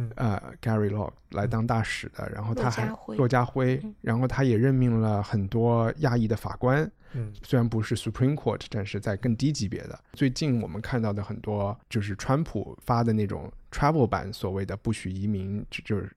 [0.00, 0.10] 嗯。
[0.16, 3.80] 呃 Gary Law 来当大使的，然后他还骆家辉。
[4.00, 7.32] 然后他也任命了很多亚裔的法官，嗯。
[7.42, 9.98] 虽然不是 Supreme Court，但是在更低级别的。
[10.12, 16.10] 最近我们看到的很多就是川普发的那种 travel 版，所谓的不许移民，就就是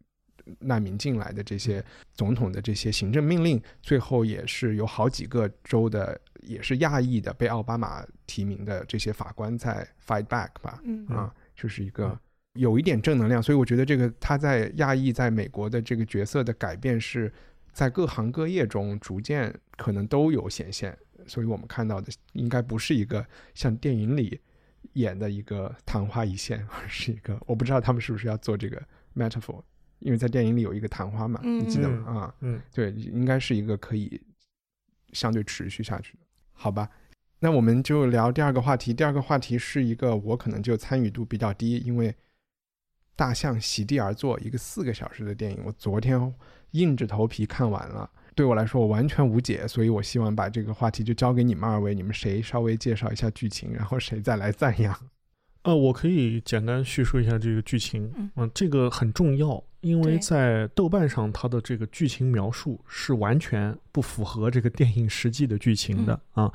[0.60, 11.06] 难民进来的这些总统的这些行政命令，最后也是有好几个州的也是亚裔的被奥巴马提名的这些法官在 fight back 吧，嗯。
[11.08, 12.20] 啊，就是一个嗯
[12.54, 17.32] 有一点正能量，所以我觉得这个他在亚裔在美国的这个角色的改变是
[17.72, 24.40] 在各行各业中逐渐可能都有显现，所以我们看到的应该不是一个像电影里
[24.94, 28.80] 演的一个昙花一现，而是一个我不知道他们是不是要做这个
[29.16, 29.62] metaphor，
[30.00, 32.20] 因为在电影里有一个昙花嘛，你记得吗？
[32.20, 34.22] 啊，嗯对，应该是一个可以
[35.12, 36.20] 相对持续下去的，
[36.52, 36.88] 好吧？
[37.40, 38.94] 那我们就聊第二个话题。
[38.94, 42.10] 第二个话题是一个我可能就参与度比较低，因为
[43.16, 46.34] 《大象席地而坐》一个四个小时的电影，我昨天
[46.72, 48.10] 硬着头皮看完了。
[48.36, 54.96] 对我来说，我完全无解，所以我希望把这个话题就交给你们二位，你们谁稍微介绍一下剧情，然后谁再来赞扬。
[55.62, 58.12] 呃，我可以简单叙述一下这个剧情。
[58.36, 66.52] 嗯这个很重要，因为在豆瓣上，它的这个剧情描述是完全不符合这个电影实际的剧情的、啊。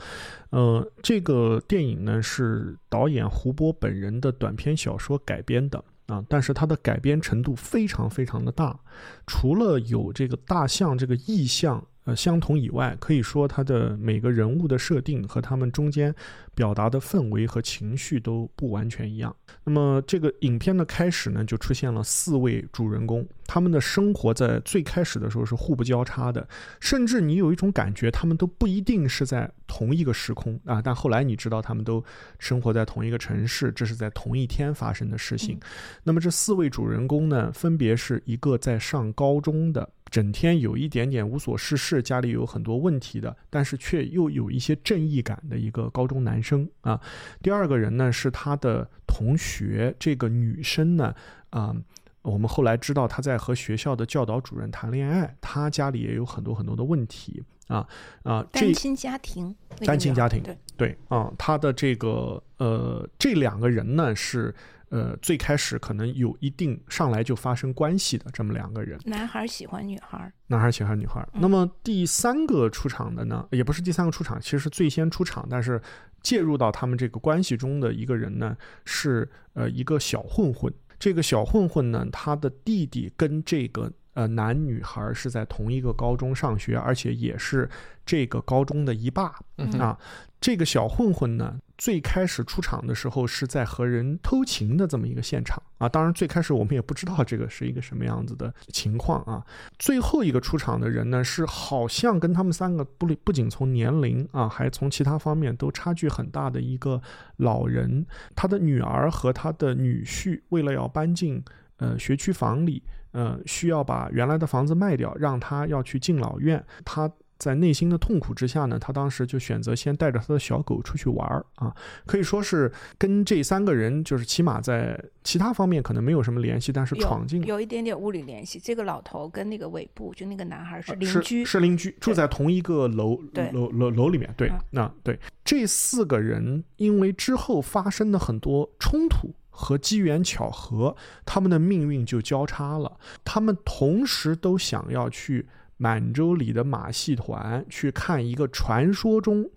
[0.50, 8.78] 呃，这个电影呢是导演胡波本人的短篇小说改编的啊，但是它的改编程度非常非常的大，
[9.26, 11.82] 除了有这个大象这个意象。
[12.08, 16.14] 呃相同以外，可以说它的每个人物的设定和他们中间
[16.54, 19.34] 表达的氛围和情绪都不完全一样。
[19.62, 26.48] 那么这个影片的开始呢，就出现了四位主人公，他们的生活在最开始的时候是互不交叉的，
[26.80, 30.80] 甚至你有一种感觉，他们都不一定是在同一个时空啊。
[30.80, 32.02] 但后来你知道，他们都
[32.38, 35.60] 生活在同一个城市，这是在同一天发生的事情。
[36.02, 39.86] 那么这四位主人公呢，分别是一个在上高中的。
[40.10, 47.00] 整天有一点点无所事事，家里有很多问题的，但是却又有一些正义感的一个高中男生啊。
[47.42, 51.14] 第二个人呢是他的同学，这个女生呢，
[51.50, 51.74] 啊，
[52.22, 57.86] 我们后来知道她在和学校的教导主任谈恋爱，她家里也有很多很多的问题啊
[58.22, 64.54] 啊，单亲家庭，单亲家庭，对对啊，他的这个呃，这两个人呢是。
[64.90, 71.26] 呃，最开始可能有一定上来就发生关系的这么两个人，男孩喜欢女孩，男孩喜欢女孩。
[71.34, 75.80] 那么第三个出场的呢，也不是第三个出场，其实是最先出场，但是
[76.22, 80.72] 介入到他们这个关系中的一个人呢，是呃一个小混混。
[80.98, 87.70] 这个小混混呢，他的弟弟跟这个呃男女孩是在同一个高中上学，而且也是
[88.04, 89.32] 这个高中的一霸
[89.78, 89.96] 啊。
[90.40, 91.58] 这个小混混呢。
[91.78, 99.46] 最开始出场的时候是在和人偷情的这么一个现场啊，当然最开始我们也不知道这个是一个什么样子的情况啊。
[99.78, 107.00] 最后一个出场的人呢，是好像跟他们三个不不仅从年龄啊，还从其他方面都差距很大的一个
[107.36, 108.04] 老人。
[108.34, 111.40] 他的女儿和他的女婿为了要搬进
[111.78, 116.64] 呃学区房里，呃需要把原来的房子卖掉，让他要去敬老院。
[116.84, 117.10] 他。
[117.38, 121.72] 在内心的痛苦之下呢，他当时就选择先带着他的小狗出去玩儿啊，
[122.04, 128.58] 可以说是跟这三个人就是起码在其他方面可能没有什么联系，但是闯进有一点点物理联系。
[128.58, 133.16] 这个老头跟那个尾部就那个男孩是邻居，是邻居，住在同一个楼
[133.52, 134.28] 楼楼楼里面。
[134.36, 142.98] 对，那对这四个人，因为之后发生的很多冲突和机缘巧合，他们的命运就交叉了。
[143.24, 145.48] 他们同时都想要去。
[145.80, 149.48] 满洲里的马戏团去看一个传说中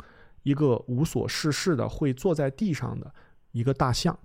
[0.44, 3.12] 一个无所事事的会坐在地上的
[3.54, 4.16] 一个大象。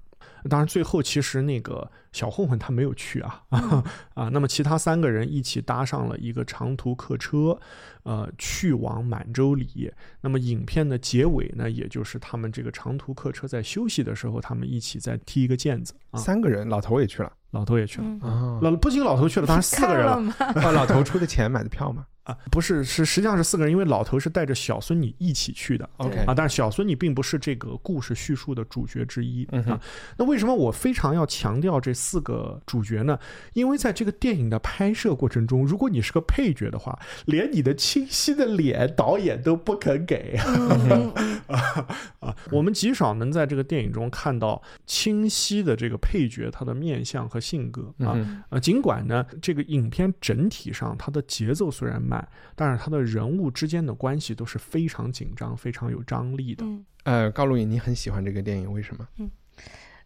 [0.49, 3.43] 当然，最后其实那个小混混他没有去啊
[4.15, 4.29] 啊。
[4.29, 7.59] 那么其他三个人一起搭上了一个长途客车，
[8.03, 9.93] 呃，去往满洲里。
[10.21, 15.95] 那么影片的结尾呢，也就是他们这个长途客车在休息的时候，他们一起在踢一个毽子。
[16.15, 17.33] 三个人，老头也去了。
[17.53, 18.59] 老头也去了啊！
[18.61, 20.35] 老不仅老头去了，当然四个人了。
[20.61, 22.05] 啊，老头出的钱买的票吗？
[22.27, 25.89] 啊，不是，是实际上是四个人，因为老头是带着小孙女一起去的。
[25.99, 29.81] OK 啊，但是小孙女并不是这个故事叙述的主角之一啊。
[30.17, 33.17] 那为什么我非常要强调这四个主角呢？
[33.53, 40.37] 因为在这个电影的拍摄过程中，如果你是个配角的话，连你的清晰的脸导演都不肯给
[41.47, 41.87] 啊
[42.19, 42.37] 啊！
[42.51, 48.19] 我们极少能在这个电影中看到清晰的这个配角他的面相和性格啊
[48.51, 52.16] 呃，尽管呢，这个影片整体上它的节奏虽然慢。
[52.55, 56.65] 但是他的人物之间的关系都是非常紧张、非常有张力的。
[57.05, 59.09] 呃，高露颖，你很喜欢这个电影，为什么？
[59.19, 59.31] 嗯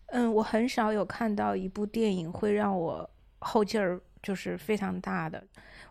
[0.07, 5.43] 嗯，我很少有看到一部电影会让我后劲儿就是非常大的。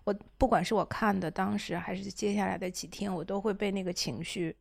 [0.03, 4.55] 我不管是我看的当时，还是接下来的几天，我都会被那个情绪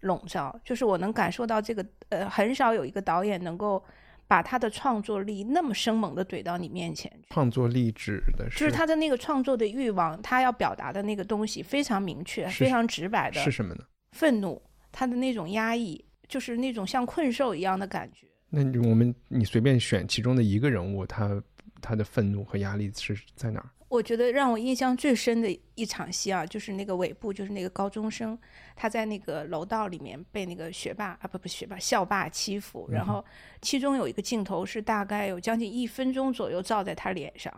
[0.00, 0.58] 笼罩。
[0.64, 3.82] 就是我能感受到这个，呃，很少有一个导演能够。
[4.30, 13.40] 把他的创作力那么生猛的怼到你面前，创作力指的是就是他的那个创作的欲望，他要表达的那个东西非常明确、非常直白的。
[13.40, 13.82] 是什么呢？
[14.12, 14.62] 愤怒，
[14.92, 18.24] 他的那种压抑，就是那种像困兽一样的感觉。
[18.48, 21.42] 那我们你随便选其中的一个人物，他
[21.80, 23.68] 他的愤怒和压力是在哪儿？
[23.90, 28.38] 我觉得让我印象最深的一场戏啊，就是那个尾部，就是那个高中生，
[28.76, 33.22] 他在那个楼道里面被那个学霸啊，不不学霸校霸欺负，然后
[33.60, 37.52] 其中有一个镜头是大概有将近一分钟左右照在他脸上，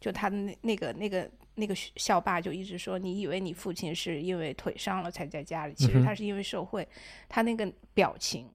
[0.00, 6.88] 就他的那那个那个那个校霸就一直说，你以为你父亲是因为腿伤了才在家里，其实他是因为受贿，
[7.28, 8.48] 他那个表情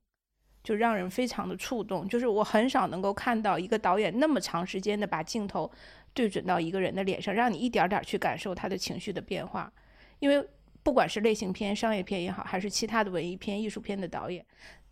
[0.64, 5.70] 就让人非常的触动，就是我很少能够看到一个导演那么长时间的把镜头。
[6.14, 9.72] 对准到一个人的脸上，让你一点点去感受他的情绪的变化。
[10.20, 10.46] 因为
[10.84, 14.46] 不管是类型片、商业片也好，还是其他的文艺片、艺术片的导演，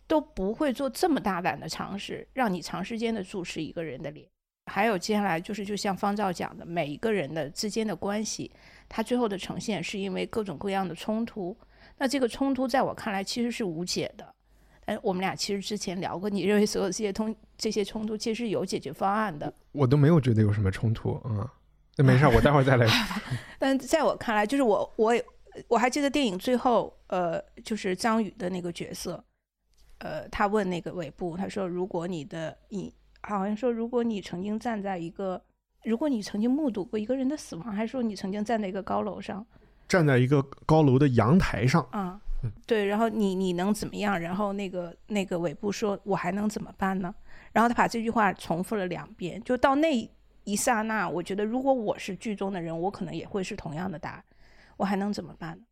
[0.06, 4.26] 都不会做这么大胆的尝试，让你长时间的注视一个人的脸。
[4.66, 8.50] 还有接下来就是，就像方照讲的，每一个人的之间的关系，
[8.88, 11.56] 他最后的呈现是因为各种各样的冲突。
[11.96, 14.34] 那这个冲突在我看来其实是无解的。
[14.88, 19.52] 哎，我们俩其实之前聊过，你认为所有这些通这些冲突其实有解决方案的？
[19.72, 21.46] 我都没有觉得有什么冲突嗯。
[21.94, 22.86] 那没事，我待会儿再来。
[23.58, 25.12] 但在我看来，就是我我
[25.66, 29.22] 我还记得电影最后，呃，就是张宇的那个角色，
[29.98, 35.42] 呃，他问那个尾部，他说：“如果你的你好像说，如果你曾经站在一个，
[35.84, 39.44] 如果你曾经目睹过一个人的死亡，还是说你曾经站在一个高楼上
[39.86, 42.20] 站在一个高楼的阳台上，啊？
[42.66, 44.18] 对，然后你你能怎么样？
[44.20, 47.14] 然后那个那个尾部说，我还能怎么办呢？
[47.52, 50.10] 然后他把这句话重复了两遍，就到那
[50.44, 54.24] 一刹那，我觉得如果我是剧中的人，我可能也会是同样的答案，
[54.76, 55.64] 我还能怎么办呢？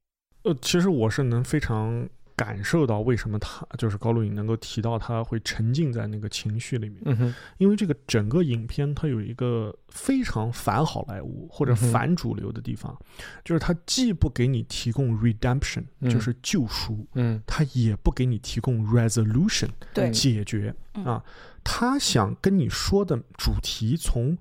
[0.42, 12.94] 呃，其实我是能非常感受到为什么他就是高露颖能够提到他会沉浸在那个情绪里面，嗯哼，因为这个整个影片它有一个非常反好莱坞或者反主流的地方，
[13.42, 16.10] 就是它既不给你提供 redemption，、嗯。
[16.10, 17.40] 就是救赎，嗯。
[17.46, 20.74] 它也不给你提供 resolution，对，解决。
[20.94, 21.04] 嗯。
[21.04, 21.24] 啊。
[21.64, 24.38] 他想跟你说的主题从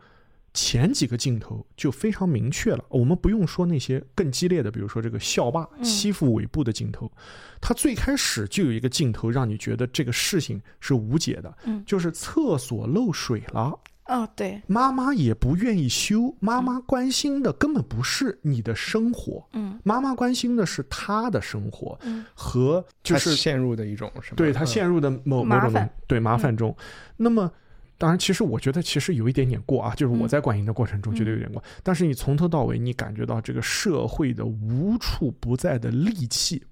[0.56, 5.84] 前几个镜头就非常明确了，我们不用说那些更激烈的，比如说这个校霸嗯。
[5.84, 7.12] 欺负尾部的镜头，
[7.60, 11.84] 他最开始就有一个镜头让你觉得这个事情是无解的，嗯。
[11.86, 13.78] 就是厕所漏水了。
[14.08, 19.80] 哦，对，妈妈也不愿意修，妈妈关心的根本不是你的生活，嗯。
[19.84, 22.24] 妈妈关心的是她的生活嗯。
[22.34, 24.38] 和就是陷入的一种什么？
[24.38, 24.68] 对他嗯。
[24.68, 26.76] 陷入的某某种对麻烦中。
[27.18, 27.52] 那么，
[27.98, 31.64] 当然，其实我觉得其实有一点点过啊，就是我嗯在观影的过程中觉得有点过。
[31.84, 36.64] 但是你从头到尾，你感觉到这个社会的无处不在的戾气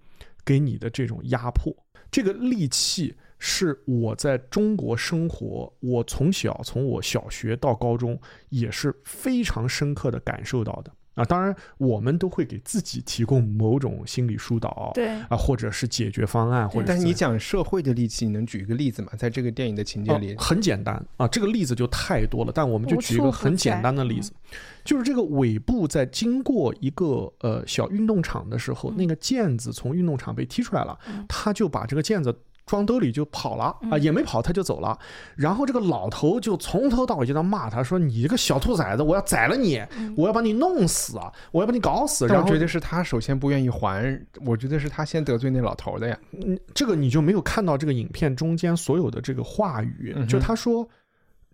[0.44, 1.76] 给你的这种压迫，
[2.12, 3.16] 这个戾气。
[3.46, 8.18] 是我在中国生活，我从小从我小学到高中
[8.48, 11.24] 也是非常深刻的感受到的啊。
[11.26, 19.12] 当然，我们都会给自己提供某种心理疏导，对，啊，或者是解决方案，或者但是你讲社会的力气，你能举一个例子吗？
[19.18, 24.32] 在这个电影的情节哦里，很简单啊，这个例子就太多了，但我们就举一个很简单的例子，
[24.84, 30.98] 就是这个尾部在经过一个呃小运动场的时候，那个毽子从运动场被踢出来了，
[31.28, 32.36] 他就把这个毽子。
[32.66, 34.98] 装兜里就跑了啊，也没跑，他就走了。
[35.36, 39.82] 然后这个老头就从头到尾就在骂他，说：“你这个小兔崽子，我要宰了你，
[40.16, 46.18] 我要把你弄死啊，我要把你搞死。”然后觉得是他首先不愿意还，我觉得是他先得罪那老头的呀。
[46.32, 50.88] 嗯，这个你就没有看到这个影片中间所有的这个话语，就他说，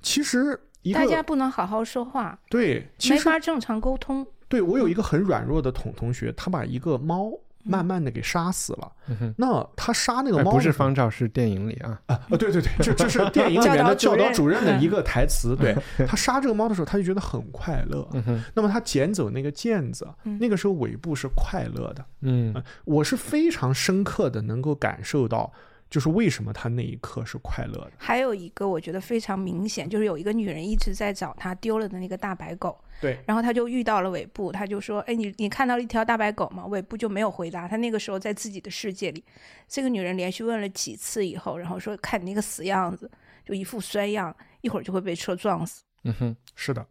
[0.01, 0.59] 其实
[0.93, 4.25] 大家不能好好说话，对，其没实法正常沟通。
[4.47, 7.31] 对我有一个很软弱的同同学，他把一个猫
[7.63, 8.91] 慢慢的给杀死了。
[9.07, 11.99] 嗯，那他杀那个哎猫不是方照，是电影里啊。
[12.07, 15.55] 啊，呃对对对，这这是电影里面的教教导主任的一个台词。
[15.55, 15.75] 对
[16.07, 18.07] 他杀这个猫的时候，他就觉得很快乐。
[18.13, 22.05] 嗯，那么他捡走那个毽子，嗯那个时候尾部是快乐的。
[22.21, 25.51] 嗯呃我是非常深刻的能够感受到，
[25.89, 27.91] 就是为什么他那一刻是快乐的。
[27.97, 39.23] 还有一个我觉得非常明显，就是有一个女人一直在找他丢了的那个大白狗，对，然后他就遇到了尾部，他就说：“哎，你你看到了一条大白狗吗？”尾部就没有回答，他那个时候在自己的世界里。
[39.67, 43.09] 这个女人连续问了几次以后，然后说：“看你那个死样子，
[43.45, 45.83] 就一副衰样，一会儿就会被车撞死。
[46.03, 46.85] 嗯哼，是的。”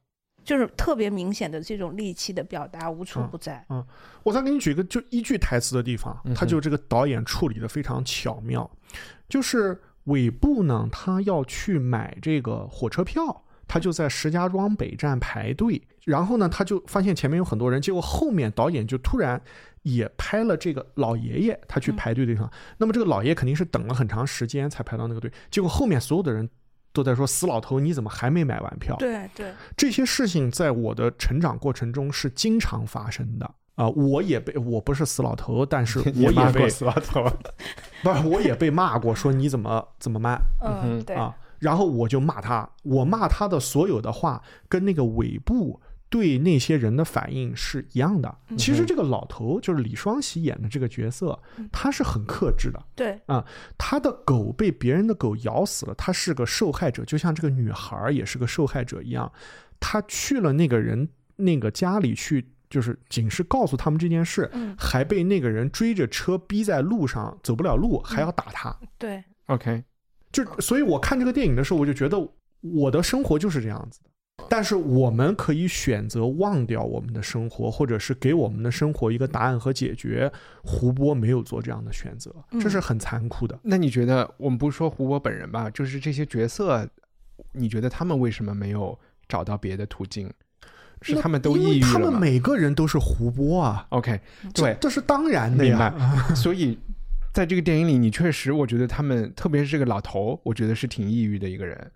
[0.48, 3.62] 就是特别明显的这种戾气的表达，无处不在。
[3.68, 3.84] 嗯
[4.22, 8.70] 我再给你举一个就一句台词的地方，他就这个导演处理的非常巧妙，
[9.28, 19.38] 就是尾部呢，他要去买这个火车票，他就在石家庄北站排队，然后呢，他就发现前面有很多人，结果后面导演就突然
[19.82, 26.48] 也拍了这个老爷爷他去排队的地方，那么这个老爷爷肯定是等了很长时间才排到那个队，结果后面所有的人。
[26.92, 28.96] 都在说死老头，你怎么还没买完票？
[28.98, 37.22] 对对，这些事情在我的成长过程中是经常发生的啊、我也被我不是死老头，但是 我也被死老头。
[38.02, 41.32] 不是我也被骂过，说你怎么怎么慢嗯，对，啊？
[41.60, 45.80] 然后我就骂他，我骂他的所有的话跟那个尾部
[46.10, 48.34] 对那些人的反应是一样的。
[48.56, 51.38] 其实这个老头就是李双喜演的这个角色，
[51.70, 52.82] 他是很克制的。
[52.94, 53.44] 对啊，
[53.76, 59.30] 他的狗被别人的狗咬死了，他是个受害者，就像这个女孩儿也是个受害者一样。
[59.80, 68.76] 他去了那个人那个家里去，就是仅是告诉他们这件事，嗯还被那个人追着车逼在路上走不了路，还要打他。
[68.98, 69.84] 对，OK，
[70.32, 72.18] 就所以，我看这个电影的时候，我就觉得
[72.60, 74.07] 我的生活就是这样子的。
[74.48, 80.30] 但是我们可以选择忘掉我们的生活，或者是给我们的生活一个答案和解决。
[80.62, 83.58] 胡波没有做这样的选择，这是很残酷的。
[83.62, 86.88] 那你觉得我们不说胡波本人吧，就是这些角色，
[87.52, 90.30] 你觉得他们为什么没有找到别的途径？
[91.00, 94.20] 是他们都抑郁了他们每个人都是胡波啊，？OK，
[94.52, 95.94] 对，这是当然的呀。。
[96.34, 96.76] 所以
[97.32, 101.90] 在这个电影里，你确实，我觉得他们，特别是这个老头，我觉得是挺抑郁的一个人。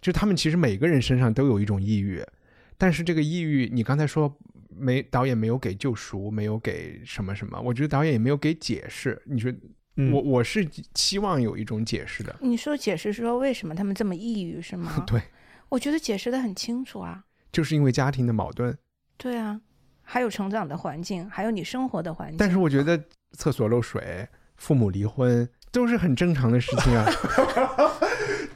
[0.00, 2.24] 就他们其实每个人身上都有一种抑郁，
[2.78, 4.34] 但是这个抑郁，你刚才说
[4.68, 9.20] 没导演没有给救赎，没有给什么什么，我觉得导演也没有给解释。
[9.24, 9.52] 你说
[9.96, 15.02] 嗯我我是期望有一种解释的，你说解释说为什么他们这么抑郁是吗？
[15.08, 15.20] 对，
[15.70, 17.24] 我觉得解释的很清楚啊。
[17.50, 18.76] 就是因为家庭的矛盾。
[19.16, 19.58] 对啊，
[20.02, 22.36] 还有成长的环境，还有你生活的环境。
[22.36, 27.06] 但是我觉得厕所漏水、父母离婚都是很正常的事情啊。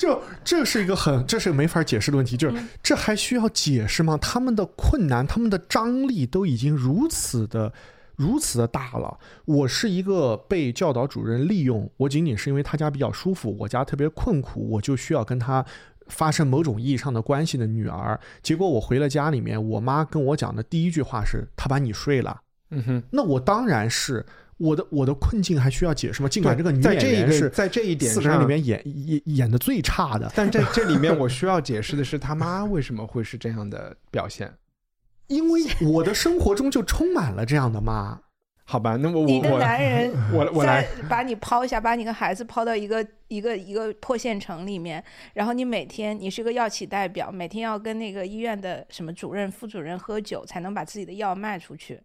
[0.01, 4.17] 就这是一个很，这是个没法解释的问题，就是这还需要解释吗？
[4.17, 7.71] 他们的困难，他们的张力都已经如此的。
[8.17, 15.65] 如此的大了，我是一个被教导主任利用，我仅仅是因为他家比较舒服，我家特别困苦，我就需要跟他
[16.09, 18.21] 发生某种意义上的关系的女儿。
[18.43, 22.39] 结果我回了家里面，我妈跟我讲的第一句话是：“他把你睡了。
[22.73, 24.27] 嗯哼”，那我当然是
[24.61, 26.29] 我的我的困境还需要解释吗？
[26.29, 34.53] 尽管这个女在这一个演员是在这一点四个人上里面演演演的最差的，但在这里面，我需要解释的是，他妈为什么会是这样的表现？
[35.29, 38.21] 因为我的生活中就充满了这样的妈。
[38.65, 45.03] 好吧，那我你的我我男人 我我来再把你抛下，把你跟孩子抛到一个一个一个破县城里面，
[45.35, 52.01] 然后你每天你是个药企代表，每天要跟那个医院的什么主任、副主任喝酒，才能把自己的药卖出去。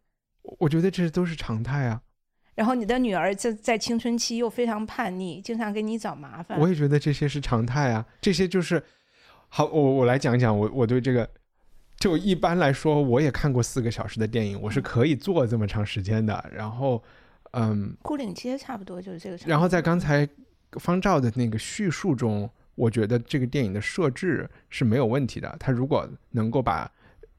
[0.58, 2.02] 我觉得这都是常态啊。
[2.56, 6.58] 然后你的女儿在在青春期又非常叛逆，经常给你找麻烦。
[6.60, 8.82] 我也觉得这些是常态啊，这些就是
[9.50, 9.66] 好。
[9.66, 11.30] 我我来讲讲我我对这个，
[12.00, 16.50] 就一般来说，我也看过四个小时的电影，我是可以坐这么长时间的。
[16.54, 17.04] 然后，
[17.52, 19.38] 嗯，牯岭街差不多就是这个。
[19.46, 20.28] 然后在刚才
[20.80, 25.54] 方照的那个叙述中，我觉得这个电影的设置是没有问题的。
[25.60, 26.90] 他如果能够把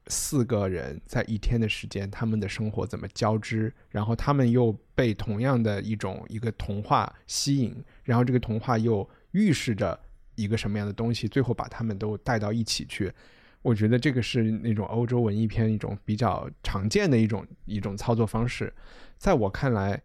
[0.09, 9.99] 四个人在一天的时间，他们的生活怎么交织，然后他们又被同样的一种一个童话吸引，然后这个童话又预示着
[10.35, 13.11] 一个什么样的东西，最后把他们都带到一起去。
[13.61, 18.73] 我觉得这个是那种欧洲文艺片一种比较常见的一种一种操作方式，
[19.17, 20.01] 在我看来，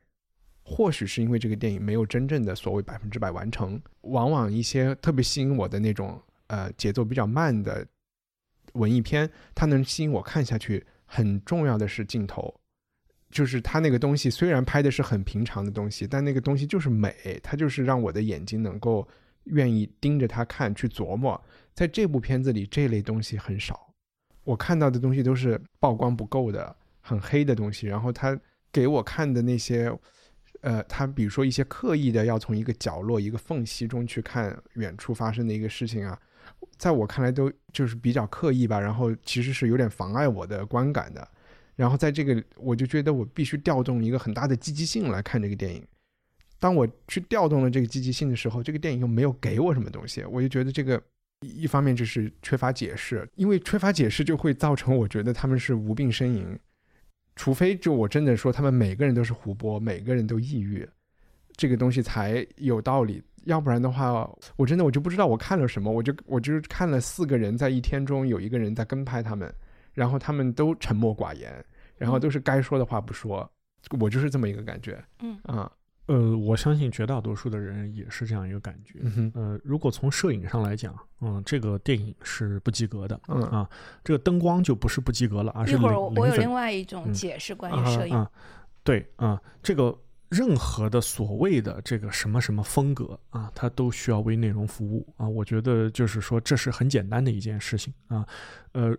[0.65, 7.87] 或许是因为这个电影没有真正的所谓百分之百完成，往往一些特别吸引我的那种呃节奏比较慢的
[8.73, 10.85] 文艺片，它能吸引我看下去。
[11.15, 12.59] 很重要的是镜头，
[13.31, 19.07] 就是它那个东西虽然拍的是很平常的东西，但那个东西就是美，它就是让我的眼睛能够
[19.45, 21.39] 愿意盯着它看，去琢磨。
[21.75, 23.93] 在这部片子里，这类东西很少，
[24.45, 27.87] 我看到的东西都是曝光不够的、很黑的东西。
[27.87, 28.39] 然后他
[28.73, 29.95] 给我看的那些，
[30.63, 36.19] 呃，他比如说一些刻意的要从一个角落、一个缝隙中去看远处发生的一个事情啊，
[36.83, 38.81] 在我看来都就是比较刻意吧。
[38.81, 41.29] 然后其实是有点妨碍我的观感的。
[41.77, 45.87] 然后在这个，我就觉得我必须调动一个很大的积极性来看这个电影。
[46.59, 51.01] 当我去调动了这个积极性的时候，这个电影又没有给我什么东西，我就觉得这个。
[51.45, 56.57] 一方面就是缺乏解释，因为缺乏解释就会造成我觉得他们是无病呻吟，
[57.35, 60.89] 除非就我真的说他们每个人都是胡波，每个人都抑郁，
[61.57, 63.21] 这个东西才有道理。
[63.45, 69.53] 要不然的话，我真的我就不知道我看了什么，我就我就是看了四个人在一天中有一个人在跟拍他们，
[69.93, 71.65] 然后他们都沉默寡言，
[71.97, 73.51] 然后都是该说的话不说，
[73.99, 75.03] 我就是这么一个感觉。
[75.21, 75.71] 嗯啊，
[76.07, 78.99] 呃，我相信绝大多数的人也是这样一个感觉。
[79.03, 83.21] 嗯，呃，如果从摄影上来讲，嗯，这个电影是不及格的。
[83.29, 83.69] 嗯啊，
[84.03, 88.15] 这个灯光就不是不及格了，而是一会儿我有另外一种嗯解释关啊于摄影。
[88.15, 88.31] 啊，
[88.83, 89.97] 对啊，这个
[90.33, 95.29] 任何的所谓的这个什么什么风格啊，它都需要为内容服务啊。
[95.29, 98.27] 我觉得就是说，这是很简单的一件事情啊。
[98.73, 98.97] 呃，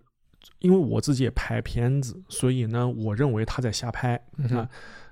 [0.59, 4.15] 因为我自己也拍片子，所以呢，我认为他在瞎拍
[4.51, 4.69] 啊。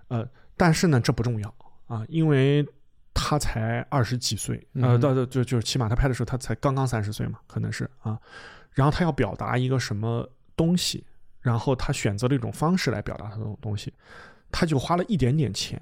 [0.10, 1.56] 呃，但是呢，这不重要
[1.88, 2.64] 啊，因为
[3.16, 8.20] 他才二十几岁，呃，到就就就起码他拍的时候他才刚刚三十岁嘛，可能是啊。
[8.74, 11.04] 然后他要表达一个什么东西，
[11.42, 13.92] 然后他选择了一种方式来表达他这种东西，
[14.52, 15.82] 他就花了一点点钱，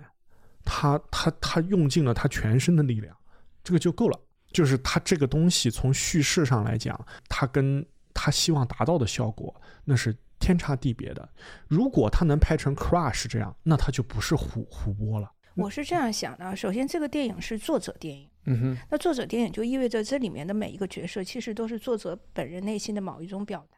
[0.63, 3.15] 他他他用尽了他全身的力量，
[3.63, 4.19] 这个就够了。
[4.51, 9.53] 就是他这个东西从叙事上来讲，他跟他希望达到的效果
[9.85, 11.29] 那是天差地别的。
[11.67, 15.31] 如果他能拍成 Crush 这样，那他就不是胡胡播了。
[15.55, 23.77] 我是这样想的，首先这个电影是作者电影，嗯哼，那作者电影就意味着这里面的每一个角色其实都是作者本人内心的某一种表达，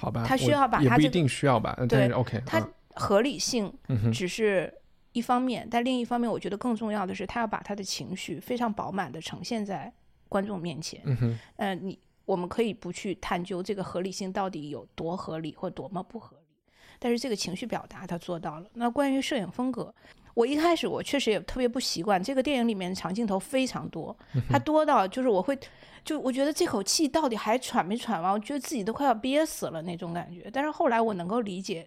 [0.00, 3.72] 好吧，他需我也不一要把他这个定需要吧，但对是 OK，它啊合理性
[4.12, 4.72] 只是
[5.12, 9.92] 一方面，但另一方面，我觉得更重要的是，他要把他的情绪非常饱满的呈现在
[10.28, 11.00] 观众面前。
[11.04, 18.66] 嗯哼，呃，你我们可以不去探究这个合理性到底有多合理或多么不合理，但是这个情绪表达他做到了。
[18.74, 19.92] 那关于摄影风格，
[20.34, 24.16] 我一开始我确实也特别不习惯，这个电影里面长镜头非常多，
[24.48, 25.58] 它多到就是我会。
[26.02, 30.48] 就我觉得这口气到底还喘没喘完，我觉得自己都快要憋死了那种感觉。
[30.50, 31.86] 但是后来我能够理解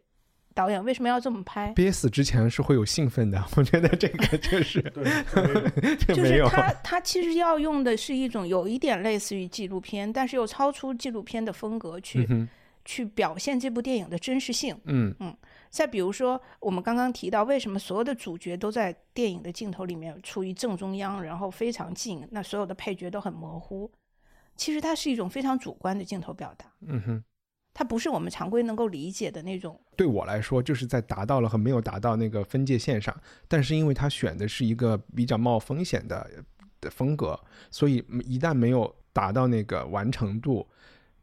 [0.53, 1.71] 导演为什么要这么拍？
[1.73, 4.81] 憋死之前是会有兴奋的，我觉得这个 就是。
[6.07, 12.47] 就 是他他其实要用的是一种有一点类似于纪录片，但是又超出纪录片的风格去、嗯
[12.85, 14.77] 去表现这部电影的真实性。
[14.83, 15.33] 嗯嗯
[15.69, 23.89] 再比如说，我们刚刚提到，为什么所有的主角都在电影的镜头里面处于正中央，然后非常近，那所有的配角都很模糊。
[24.57, 27.23] 其实它是一种非常主观的镜头表达，嗯哼。
[27.73, 29.79] 它不是我们常规能够理解的那种。
[29.95, 33.15] 对我来说，就是在达到了和没有达到那个分界线上，
[33.47, 36.29] 但是因为他选的是一个比较冒风险的
[36.79, 37.39] 的风格，
[37.71, 40.67] 所以一旦没有达到那个完成度，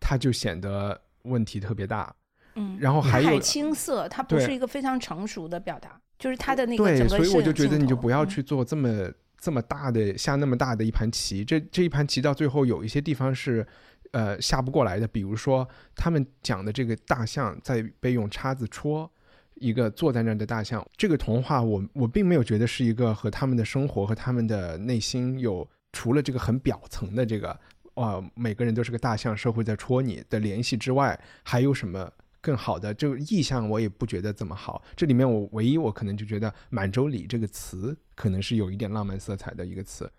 [0.00, 2.14] 它就显得问题特别大。
[2.56, 11.44] 嗯，然后还有太青涩，它不是一个非常成熟的表达，就是它的那个对，整个所以我就觉得你就不要去做这么、这么大的下那么大的一盘棋。
[11.44, 13.64] 这这一盘棋到最后有一些地方是
[14.12, 19.10] 呃下不过来的，比如说他们讲的这个大象在被用叉子戳。
[19.56, 27.60] 一个坐在那儿的大象，这个童话我我并没有觉得是一个和他们的生活和他们的内心有除了这个很表层的这个
[27.96, 34.82] 哇每个人都是个大象，社会在戳你的联系之外，还有什么更好的就意象我也不觉得怎么好。
[34.96, 40.10] 这里面我唯一我可能就觉得“满洲里”这个词可能是有一点浪漫色彩的一个词。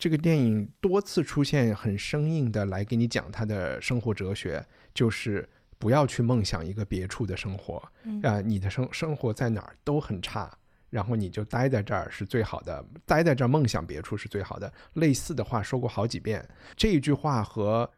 [0.00, 5.46] 这个电影多次出现很生硬的来给你讲他的生活哲学，就是
[5.78, 10.50] 不要去梦想一个别处的生活，嗯啊、你的生生活在哪儿都很差。
[10.88, 14.72] 然后你就待在这儿是最好的，待在这儿梦想别处是最好的。
[14.94, 16.44] 类似的话说过好几遍，
[16.74, 17.88] 这一句话和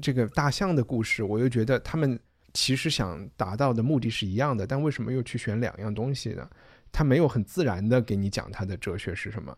[0.00, 2.20] 这个大象的故事，我又觉得他们
[2.52, 6.48] 其实想达到的目的是一样的，但为什么又去选两样东西呢？
[6.92, 9.56] 他没有很自然的给你讲他的哲学是什么。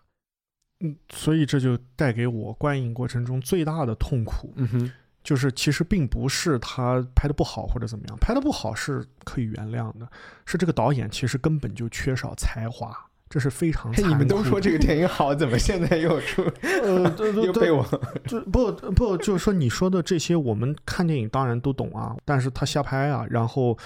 [0.80, 4.92] 嗯，所以这就带给我观影过程中最大的痛苦，嗯哼，
[5.24, 10.08] 就是其实并不是他拍的不好或者怎么样，拍的不好是可以原谅的，
[10.46, 12.96] 是这个导演其实根本就缺少才华，
[13.28, 17.84] 这是非常你们都说这个电影好，怎么现在又出呃，对对对， 又被我？
[18.26, 23.76] 就不不就是说你说的这些，我们看电影当然都懂啊，但是他瞎拍啊，然后，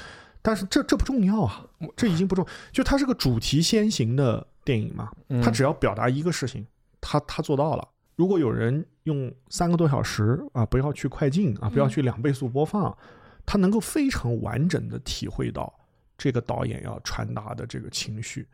[0.43, 1.65] 但是这这不重要啊，
[1.97, 5.11] 这已经不重，就它是个主题先行的电影嘛，
[5.43, 6.67] 他只要表达一个事情，
[7.13, 7.87] 他他做到了。
[8.17, 12.97] 如果有人用三个多小时啊，不要去快进啊，不要去两倍速播放，
[13.45, 15.73] 他能够非常完整的体会到
[16.17, 18.47] 这个导演要传达的这个情绪。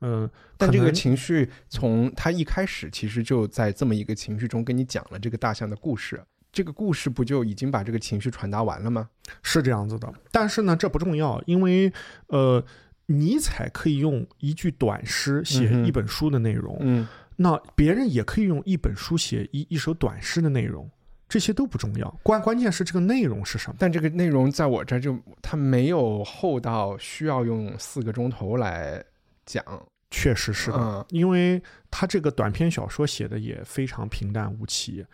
[0.00, 9.08] 嗯、但这个情绪从他一开始其实就在这么一个情绪中跟你讲了这个大象的故事，这个故事不就已经把这个情绪传达完了吗？
[9.42, 11.90] 是这样子的，但是呢，这不重要，因为
[12.26, 12.62] 呃，
[13.06, 17.06] 尼采可以用一句短诗写一本书的内容，嗯，
[17.36, 20.90] 那别人也可以用一本书写一一首短诗的内容，
[21.28, 23.76] 这些都不重要，关关键是这个内容是什么。
[23.78, 29.04] 但这个内容在我这儿就它没有厚到需要用四个钟头来
[29.44, 29.64] 讲。
[30.10, 31.60] 确实是的，嗯因为
[31.90, 35.04] 他这个短篇小说写的也非常平淡无奇，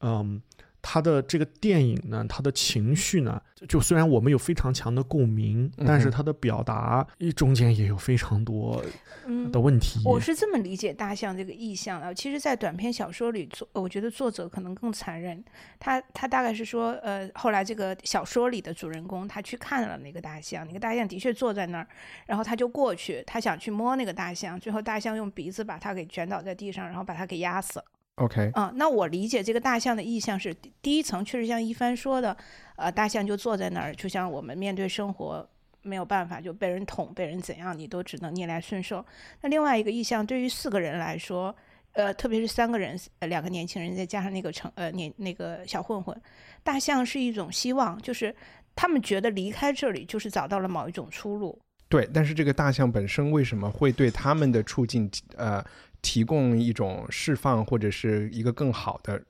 [0.00, 0.42] 嗯。
[0.80, 8.82] 他的这个电影呢，他的情绪呢，就虽然我们有非常强的共鸣，嗯但是他的表达中间也有非常多
[9.26, 10.00] 嗯的问题。
[10.04, 12.14] 我是这么理解大象这个意象的。
[12.14, 15.44] 其实，在短篇小说里，作我觉得作者可能更残忍。
[15.80, 21.86] 他他大概是说，呃，后来这个小说里的主人公他去看了那个大象，那个大象的确坐在那儿，
[22.26, 27.84] 然后他就过去，他想去摸那个大象，最后大象用鼻子把他给卷倒在地上，然后把他给压死了。
[28.18, 32.36] OK，啊、那我理解这个大象的意象是第第一层，确实像一帆说的，
[32.76, 35.48] 呃，大象就坐在那儿，就像我们面对生活
[35.82, 39.04] 没有办法，就被人捅，被人怎样，你都只能逆来顺受。
[39.40, 41.54] 那另外一个意象，对于四个人来说，
[41.92, 46.14] 呃，特别是三个人，呃，两个年轻人再加上那个成呃年那个小混混，
[46.62, 48.34] 大象是一种希望，就是
[48.74, 51.58] 他们觉得离开这里就是找到了某一种出路。
[51.88, 55.64] 对，但是这个大象本身为什么会对他们的处境呃
[56.02, 59.22] 提供一种释放或者是一个更好的？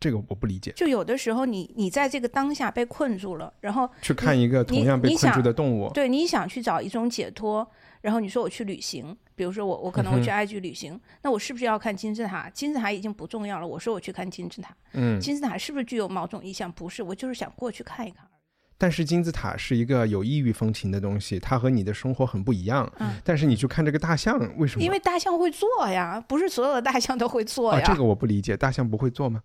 [0.00, 0.72] 这个我不理解。
[0.72, 7.66] 就有的时候你你在这个当下被困住了，然后去看一个同样被你困住的动物，对，你想去找一种解脱，
[8.00, 12.50] 然后你说我去旅行，比如说我我可能会去埃及旅行，那我是不是要看金字塔？
[12.50, 16.70] 金字塔已经不重要了，我说我去看金字塔，嗯，金字塔是不是具有某种意象？
[16.70, 18.26] 不是，我就是想过去看一看。
[18.76, 22.90] 但是金字塔是一个有异域风情的东西，它和你的生活很不一样。
[22.98, 24.84] 嗯但是你去看这个大象，为什么？
[24.84, 27.84] 因为大象会坐呀，不是所有的大象都会坐啊，呀。
[27.86, 29.42] 这个我不理解，大象不会做吗？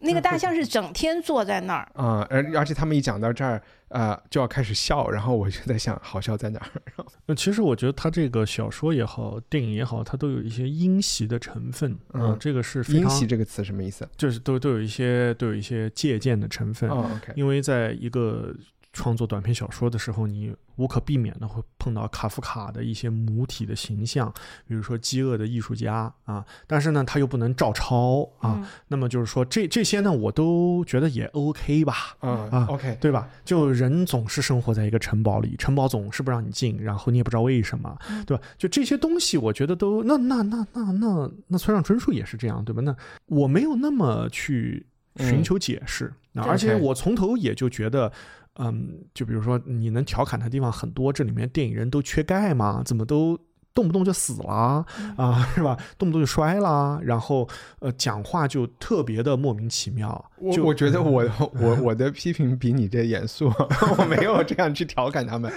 [0.00, 7.04] 那个大象是整天坐在那儿，啊、而而且他们一讲到这儿，呃，就要开始笑，然后我就在想，好笑在哪儿？
[7.26, 11.92] 那，其实我觉得他这个小说也好，电影也好，它都有一些音袭的成分。
[12.14, 14.08] 嗯呃这个是非阴常袭这个词什么意思？
[14.16, 16.88] 就是都都有一些都有一些借鉴的成分。
[16.88, 18.54] 哦，OK，因为在一个
[18.92, 24.32] 创作短篇小说的时候，你无可避免的会碰到卡夫卡的一些母体的形象，
[24.66, 28.54] 比如说饥饿的艺术家啊，但是呢，他又不能照抄啊。
[28.58, 32.16] 嗯那么就是说，这这些呢，我都觉得也 OK 吧。
[32.20, 33.28] 嗯啊，OK，对吧？
[33.44, 38.42] 就人总是生活在一个城堡里，城堡总是不让你进，然后你也不知道为什么，对吧？
[38.58, 42.82] 就这些东西，我觉得都那那那那那那村上春树也是这样，对吧？
[42.82, 42.94] 那
[43.26, 44.84] 我没有那么去
[45.16, 48.12] 寻求解释，那而且我从头也就觉得。
[48.56, 52.82] 嗯，就比如说你能调侃的地方很多，这里面电影人都缺钙吗？
[52.84, 53.38] 怎么都
[53.72, 54.84] 动不动就死了
[55.16, 55.76] 啊， 是吧？
[55.96, 57.48] 动不动就摔了，然后
[57.78, 60.30] 呃，讲话就特别的莫名其妙。
[60.36, 61.24] 我我觉得我
[61.54, 63.46] 我我的批评比你这严肃，
[63.96, 65.50] 我没有这样去调侃他们。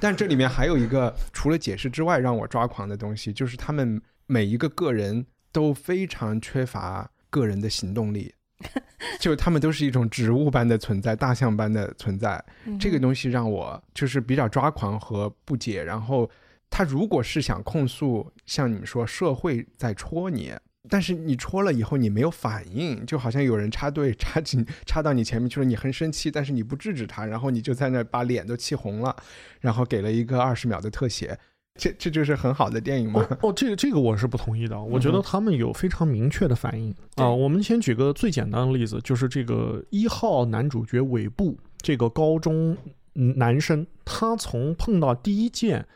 [0.00, 8.32] 但这里面还有一个除了解释之外让我抓狂的东西，就是他们每一个个人都非常缺乏个人的行动力，
[9.20, 12.44] 就他们都是一种植物般的存在，大象般的存在。
[12.78, 15.84] 这个东西让我就是比较抓狂和不解。
[15.84, 16.28] 然后
[16.68, 20.52] 他如果是想控诉，像你们说社会在戳你，
[20.88, 29.14] 但是你戳了以后你没有反应，就好像有人插队插进插到你前面去了，你很生气，但是你不制止他，然后你就在那把脸都气红了，
[29.60, 31.38] 然后给了一个二十秒的特写。
[31.78, 33.26] 这这就是很好的电影吗？
[33.40, 34.78] 哦，这个这个我是不同意的。
[34.78, 42.76] 我觉得他们有非常明确的反应对啊、我们先举个最简单的例子，就是这个一号男主角尾部这个高中
[43.14, 45.86] 嗯男生，他从碰到第一件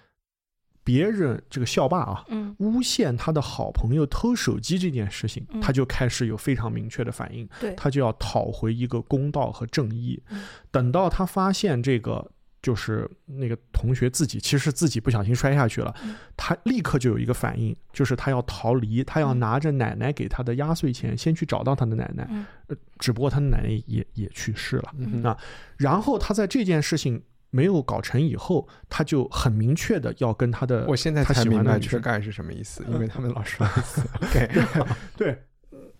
[0.84, 2.24] 别人这个校霸啊。
[2.28, 10.22] 嗯诬陷他的好朋友偷手机这件事情，嗯他就开始有非常明确的反应，对他就要讨回一个公道和正义。
[10.30, 12.30] 嗯等到他发现这个
[12.62, 22.28] 就是那个同学自己其实是自己不小心摔下去了，嗯他立刻就有一个反应，就是他要逃离，他要嗯拿着奶奶给他的压岁钱，先去找到他的奶奶。
[22.98, 24.94] 只不过他的奶奶也也去世了。
[24.96, 25.36] 嗯啊
[25.76, 34.00] 然后他在这件事情没有搞成以后，他就很明确的要跟他的我现在才明白缺钙是什么意思，因为他们老说一次。
[34.22, 34.48] OK，
[35.16, 35.42] 对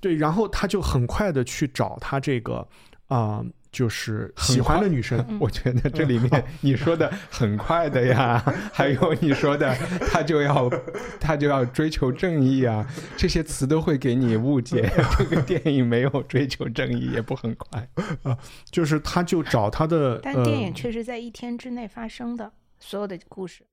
[0.01, 2.67] 对，然后他就很快的去找他这个
[3.09, 5.39] 啊、就是喜欢的女生。
[5.41, 8.39] 我觉得这里面 你说的很快的呀，
[8.73, 9.75] 还有你说的
[10.11, 10.71] 他就要
[11.19, 14.89] 他就要追求正义啊，这些词都会给你误解。
[15.19, 17.89] 这个电影没有追求正义，也不很快
[18.23, 18.37] 啊。
[18.71, 23.65] 就是他就找他的，但电影呃确实在一天之内发生的所有的故事。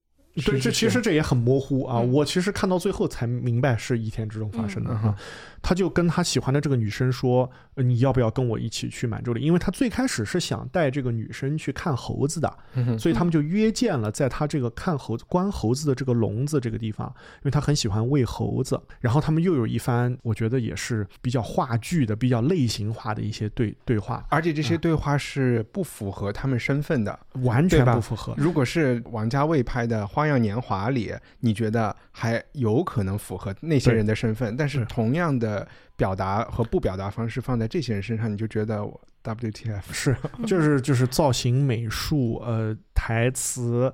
[0.41, 1.99] 对，这其实这也很模糊啊。
[1.99, 5.15] 嗯我其实看到最后才明白是一天之中发生的嗯哈。
[5.61, 17.07] 他就跟他喜欢的这个女生说：“呃你要不要跟我一起去满洲里？”因为他最开始是想带这个女生去看猴子的，嗯所以他们就约见了，在他这个看猴子、关猴子的这个笼子这个地方，
[17.39, 18.79] 因为他很喜欢喂猴子。
[19.01, 27.19] 然后他们又有一番，我觉得也是比较话剧的、比较类型化的一些对对话，而且这些对话是不符合他们身份的。
[27.43, 28.33] 完全不符合。
[28.37, 39.81] 如果是王家卫拍的《花样年华》里，你觉得还有可能符合那些人的身份，但是是同样的表达和不表达方式放在这些人身上，你就觉得我 WTF。
[39.91, 40.15] 是，
[40.45, 43.91] 就是就是造型、美术、呃台词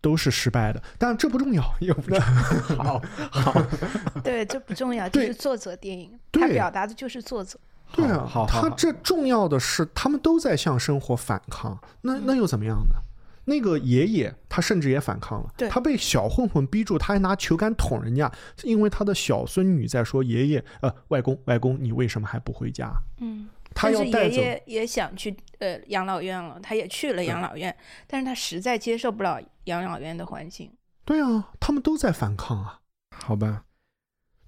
[0.00, 2.18] 都是失败的，但这不重要，也不是
[2.76, 3.62] 好 好，
[4.24, 7.58] 对，这不重要，这是作者电影，他表达的就是作者。
[7.92, 12.96] 对啊，好他这重要的是，他们都在向生活反抗，那那又怎么样呢？
[13.48, 18.30] 那个爷爷他甚至也反抗了，对他被小混混逼住，他还拿球杆捅人家，
[18.64, 27.74] 因为他的小孙女在说：“爷爷，呃，外公，外公，你为什么还不回家嗯，？”他要带走，爷爷也想去呃养老院了，他也去了养老院，
[28.06, 30.72] 但是他实在接受不了养老院的环境，
[31.04, 32.80] 对啊，他们都在反抗啊，
[33.16, 33.62] 好吧，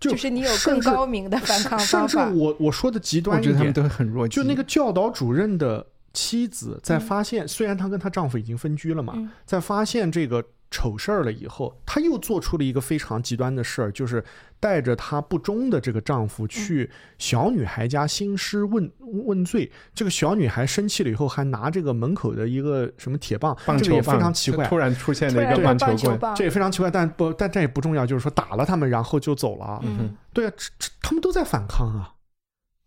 [0.00, 2.40] 就就是你有更高明的反抗方法甚至。
[2.40, 4.36] 我我说的极端一点，觉得他们都很弱鸡。
[4.36, 14.22] 就那个教导主任的妻子，在嗯发现、虽然她跟她丈夫已经分居了嘛，嗯在发现这个丑事儿了以后，她又做出了一个非常极端的事儿，就是
[14.60, 19.70] 带着她不忠的这个丈夫去小女孩家兴师问问罪。
[19.94, 24.68] 这个小女孩生气了以后，还拿这个门口的一个什么铁棒，棒球棒这个也非常奇怪就。
[24.68, 29.80] 突然出现突然有的一个棒棒球棍，棒这也非常奇怪，但不，但这也不重要，就是说打了他们，然后就走了。
[29.84, 32.12] 嗯，对啊，这这他们都在反抗啊。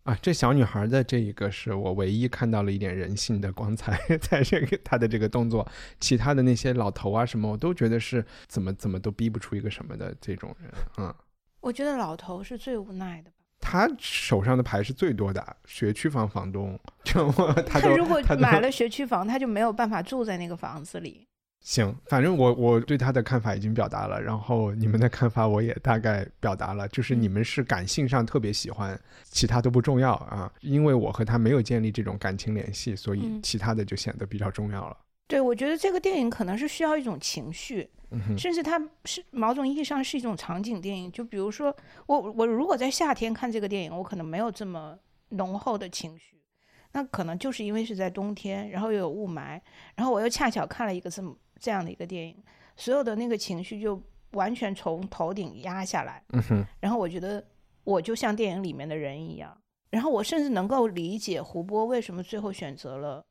[0.04, 5.66] 啊，这小女孩的这一个是我唯一看到了一点人性的光彩， 在这个她的这个动作，
[6.00, 11.14] 其他的那些老头啊什么，我都觉得是怎么怎么都逼不出一个什么的这种人，嗯。
[11.60, 13.36] 我觉得老头是最无奈的吧。
[13.60, 21.24] 他手上的牌是最多的，学区房房东， 就他他如果买了学区房，他就没有办法住在那个房子里。
[21.62, 34.96] 行，反正我我对他的看法已经表达了，然后你们的看法我也大概表达了，就是你们是感性上特别喜欢，其他都不重要啊，因为我和他没有建立这种感情联系，所以嗯其他的就显得比较重要了。
[35.28, 41.10] 对，我觉得这个电影可能是需要一种情绪，嗯，甚至它是某种意义上是一种场景电影。
[41.12, 41.74] 就比如说，
[42.06, 44.98] 我我如果在夏天看这个电影，我可能没有这么
[45.28, 46.42] 浓厚的情绪，
[46.90, 49.58] 那可能就是因为是在冬天，然后又有雾霾，
[49.94, 52.36] 然后我又恰巧看了一个这么这样的一个电影，
[52.76, 54.02] 所有的那个情绪就
[54.32, 56.20] 完全从头顶压下来。
[56.30, 57.42] 嗯哼，然后我觉得
[57.84, 59.56] 我就像电影里面的人一样，
[59.90, 63.24] 然后我甚至能够理解胡波为什么最后选择了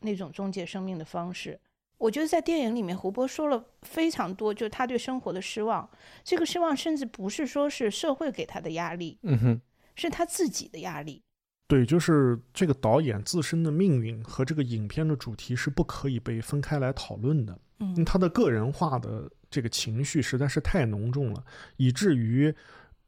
[0.00, 1.58] 那种终结生命的方式。
[1.98, 5.88] 我觉得在电影里面，胡波说了非常多，就是他对生活的失望。
[6.24, 9.60] 这个失望甚至不是说是社会给他的压力，嗯哼，
[9.94, 11.22] 是他自己的压力。
[11.68, 17.58] 对，就是这个导演自身的命运和这个影片的主题是不可以被分开来讨论的。
[17.78, 21.44] 嗯他的个人化的这个情绪实在是太浓重了，
[21.76, 22.54] 以至于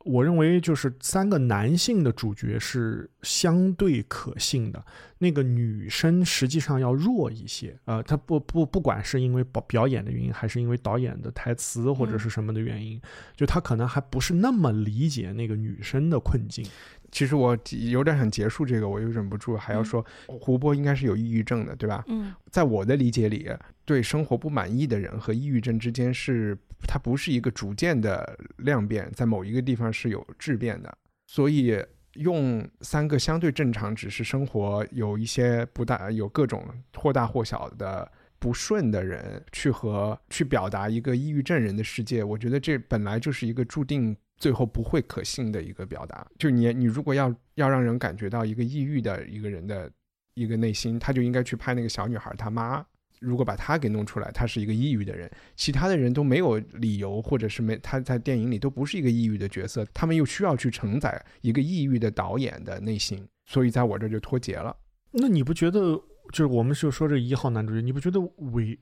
[0.05, 4.83] 我认为就是三个男性的主角是相对可信的，
[5.19, 7.77] 那个女生实际上要弱一些。
[7.85, 12.99] 呃，他不不不管是因为表表演的原因，还是因为导演的台词或者是什么的原因，
[13.37, 16.65] 就他可能还不是那么理解那个女生的困境。
[17.11, 17.57] 其实我
[17.91, 22.05] 有点想结束这个，我又忍不住还要说，胡波应该是有抑郁症的，对吧？
[22.09, 23.51] 嗯在我的理解里，
[23.85, 26.57] 对生活不满意的人和抑郁症之间是，
[26.87, 30.97] 它不是一个逐渐的量变，在某一个地方是有质变的。
[31.27, 31.83] 所以
[32.15, 46.27] 用三个相对正常，只是生活有一些不大，有各种或大或小的不顺的人，去和去表达一个抑郁症人的世界，我觉得这本来就是一个注定最后不会可信的一个表达。
[46.39, 49.91] 就你你如果要要让人感觉到一个抑郁的一个人的
[50.35, 52.85] 一个内心，他就应该去拍那个小女孩她妈。
[53.21, 64.77] 如果把她给弄出来，她是一个抑郁的人，其他的人都没有理由，或者是没他在电影里都不是一个抑郁的角色，他们又需要去承载一个抑郁的导演的内心，所以在我这就脱节了。
[65.11, 66.01] 那你不觉得，
[66.33, 68.21] 就是我们就说这一号男主角，你不觉得
[68.53, 68.79] 尾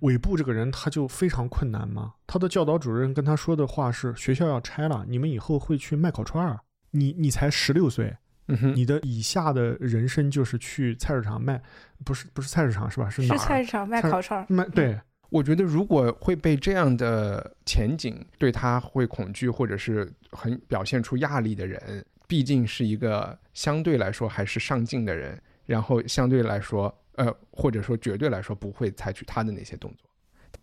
[0.00, 2.14] 尾部这个人他就非常困难吗？
[2.26, 6.58] 他的教导主任跟他说的话是：学校要拆了，你们以后会去卖烤串儿。
[6.90, 8.14] 你你才十六岁，
[8.48, 11.60] 嗯哼，你的以下的人生就是去菜市场卖，
[12.04, 13.08] 不是不是菜市场是吧？
[13.08, 13.38] 是哪儿？
[13.38, 30.08] 是菜市场卖烤串儿，卖对，我觉得如果会被这样的前景对他会恐惧，或者是很表现出压力的人，毕竟是一个相对来说还是上进的人，然后相对来说，呃，或者说绝对来说不会采取他的那些动作。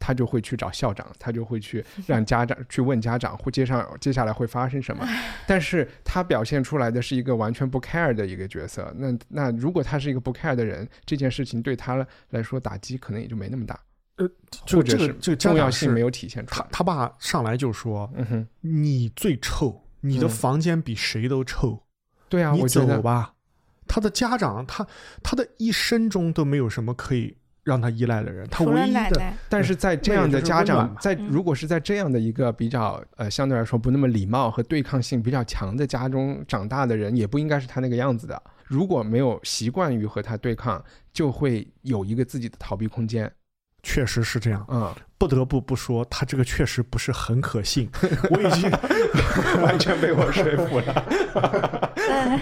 [0.01, 5.05] 他就会去找校长，他就会去 让家长去问家长，会接上接下来会发生什么。
[5.45, 8.93] 但是他表现出来的是一个完全不 care 的一个角色。
[8.95, 13.77] 那那如果他是一个不 care 的人，这件事情对他来说打击可能也就没那么大。
[14.15, 14.29] 呃
[14.65, 16.65] 就这个这个重要性没有体现出来。
[16.71, 21.83] 他他爸上来就说嗯哼，你最臭，你的嗯房间比谁都臭，
[22.29, 23.33] 对啊，你我觉得走吧。
[23.89, 24.87] 他的家长，他
[25.21, 38.41] 他的一生中都没有什么可以让他依赖的人，他唯一的奶奶，但是在这样的家长在嗯如果是在这样的一个比较呃相对来说不那么礼貌和对抗性比较强的家中长大的人，也不应该是他那个样子的。
[38.65, 43.29] 如果没有习惯于和他对抗，就会有一个自己的逃避空间。
[43.83, 44.65] 确实是这样。
[44.69, 47.89] 嗯，不得不不说，他这个确实不是很可信。
[48.31, 48.69] 我已经
[49.61, 50.93] 完全被我说服了。
[52.09, 52.41] 呃，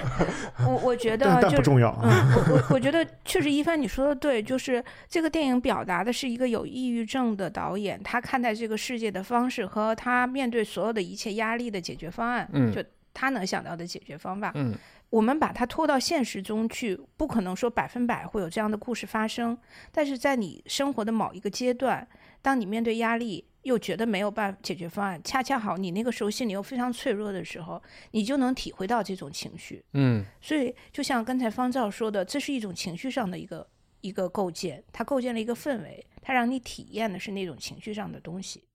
[0.65, 2.01] 我我觉得但但不重要啊。
[2.03, 12.83] 嗯，我我我觉得确实一帆你说的对，就是这个电影表达的是一个有抑郁症的导演，他看待这个世界的方式和他面对所有的一切压力的解决方案，嗯就
[13.13, 14.51] 他能想到的解决方法。
[14.55, 14.73] 嗯
[15.09, 19.57] 我们把它拖到现实中去，不可能说百分百会有这样的故事发生，
[19.91, 22.07] 但是在你生活的某一个阶段，
[22.41, 27.81] 当你面对压力又觉得没有办法解决方案，恰恰好你那个时候心里又非常脆弱的时候，
[28.11, 29.83] 你就能体会到这种情绪。
[29.93, 33.65] 嗯所以，就像刚才方照说的，这是一种情绪上的一个
[34.01, 38.65] 一个构建，它构建了一个氛围，它让你体验的是那种情绪上的东西。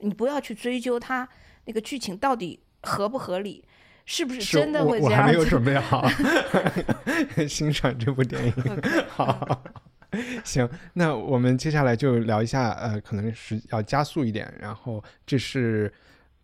[0.00, 1.26] 你不要去追究它
[1.64, 3.64] 那个剧情到底合不合理，
[4.06, 5.44] 是不是是真的我我还没有？
[5.44, 6.06] 准备好
[7.48, 8.54] 欣赏这部电影。
[9.08, 9.62] 好，
[10.44, 15.92] 行，那我们接下来就聊一下，呃，可能是要加速一点，然后这是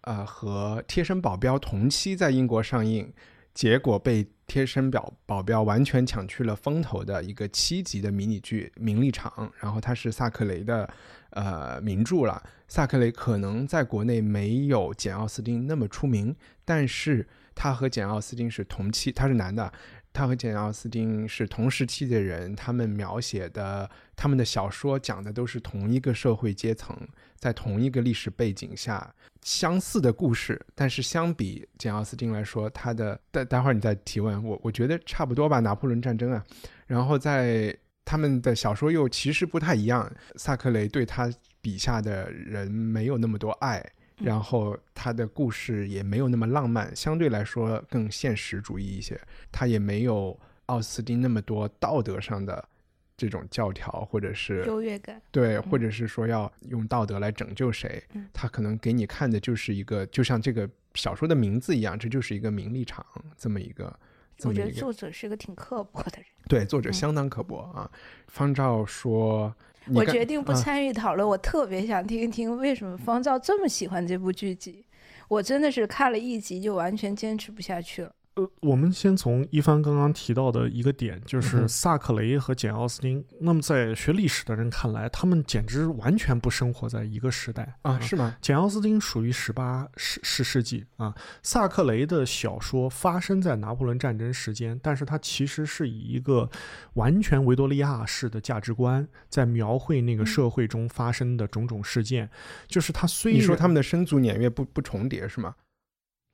[0.03, 3.13] 呃和《贴身保镖》同期在英国上映，
[3.53, 9.31] 结果被《贴身保保镖》完全抢去了风头的一个七集的迷你剧《名利场》，
[9.61, 10.89] 然后它是萨克雷的
[11.31, 12.43] 呃名著了。
[12.67, 16.35] 萨克雷可能在国内没有简·奥斯汀那么出名，
[16.65, 17.29] 但是
[17.61, 19.71] 他和简·奥斯汀是同期，他是男的，
[20.15, 26.97] 他和简·奥斯汀是同时期的人，他们描写的他们的小说讲的都是同一个社会阶层，
[27.37, 36.43] 在同一个历史背景下相似的故事，但是相比简·奥斯汀来说，他的待待会儿你再提问，我我觉得差不多吧，拿破仑战争啊，
[36.87, 37.77] 然后在。
[38.03, 40.11] 他们的小说又其实不太一样。
[40.35, 43.87] 萨克雷对他笔下的人没有那么多爱，
[44.21, 49.21] 然后他的故事也没有那么浪漫，相对来说更现实主义一些。
[49.51, 52.69] 他也没有奥斯汀那么多道德上的
[53.17, 55.21] 这种教条，或者是优越感。
[55.31, 58.03] 对，或者是说要用道德来拯救谁，
[58.33, 63.05] 他可能给你看的就是一个，就像这个小说的名字一样，这就是一个名利场
[63.37, 63.99] 这么一个。
[64.45, 66.25] 我觉得作者是个挺刻薄的人。
[66.49, 67.91] 对，作者相当刻薄啊。
[68.29, 69.55] 方照说
[69.95, 71.27] ：“我决定不参与讨论。
[71.27, 74.85] 我特别想听一听为什么方照这么喜欢这部剧集。
[75.29, 83.23] 我真的是看了一集就完全坚持不下去了。”呃，我们先从一帆刚刚提到的一个点，就是萨克雷和简奥斯汀。
[83.41, 88.01] 那么在学历史的人看来，他们简直完全不生活在一个时代啊？
[88.01, 88.35] 是吗？
[88.41, 96.49] 简奥斯汀属于十八世十世纪啊，萨克雷的小说发生在拿破仑战争时间，但是他其实是以一个
[96.95, 102.31] 完全维多利亚式的价值观在描绘那个社会中发生的种种事件。
[102.67, 105.55] 就是他虽你说他们的生卒年月不不重叠是吗？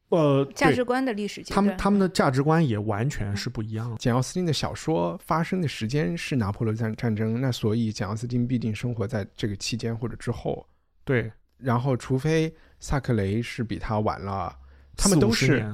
[0.08, 3.96] 呃，价值观的历史，他们他们的价值观也完全是不一样。
[3.98, 10.64] 简奥斯汀的小说发生的时间是拿破仑战战争，那所以简奥斯汀必定生活在这个期间或者之后。
[11.02, 14.56] 对，然后除非萨克雷是比他晚了，
[14.96, 15.66] 他们都是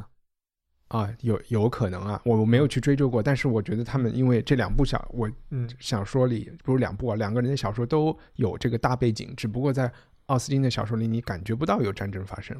[0.88, 9.90] 啊，有有可能啊，我没有去追究过，但是我觉得他们因为这两部小我嗯小说里不是两部啊，两个人的小说都有这个大背景，只不过在
[10.26, 12.56] 奥斯汀的小说里你感觉不到有战争发生。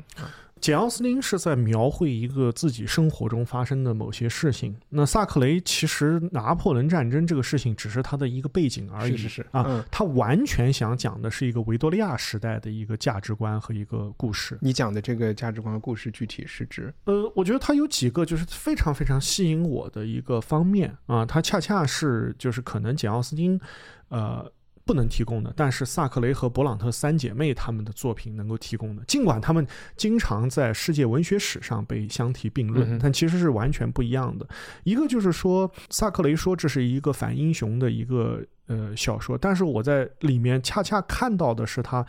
[0.63, 4.77] 简奥斯汀是在描绘一个自己生活中发生的某些事情。
[4.89, 14.57] 那萨克雷其实拿破仑战争这个事情只是他的一个背景而已，是是啊，他完全想讲的是一个维多利亚时代的一个价值观和一个故事。
[14.63, 16.95] 你讲的这个价值观和故事具体是指？
[17.07, 23.61] 呃，我觉得他有几个就是非常非常吸引我的一个方面啊，他恰恰是就是可能简奥斯汀，
[24.11, 24.49] 呃。
[24.85, 29.67] 不能提供的，但是萨克雷和勃朗特三姐妹他们的作品能够提供的，尽管他们
[29.97, 34.47] 经常在世界文学史上被相提并论，但其实是完全不一样的。
[34.85, 42.05] 一个就是说，萨克雷说这是一个反英雄的一个呃小说，但是我在里面恰恰看到的是他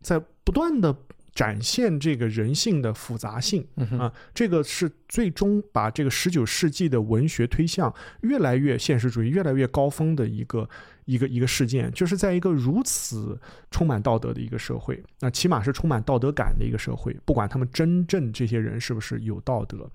[0.00, 0.94] 在不断的。
[1.34, 3.66] 展现这个人性的复杂性
[3.98, 10.68] 啊，这个是最终把这个十九世纪的文学推向越来越现实主义、越来越高峰的一个
[11.06, 13.38] 一个一个事件，就是在一个如此
[13.70, 19.90] 充满道德的一个社会，那起码是充满道德感的一个社会，不管他们真正这些人是不是有道德。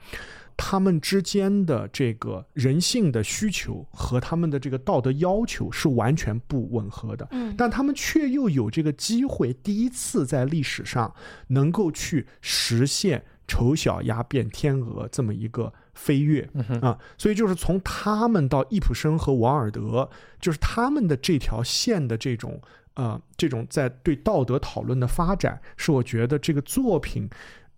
[0.62, 11.16] 他们之间的这个人性的需求和他们的这个道德要求是完全不吻合的，嗯，但他们却又有这个机会，第一次在历史上
[11.47, 16.47] 能够去实现丑小鸭变天鹅这么一个飞跃。
[16.82, 20.10] 啊，所以就是从他们到易普生和王尔德，
[20.41, 22.62] 就是他们的这条线的这种
[22.95, 27.30] 呃这种在对道德讨论的发展，是我觉得这个作品。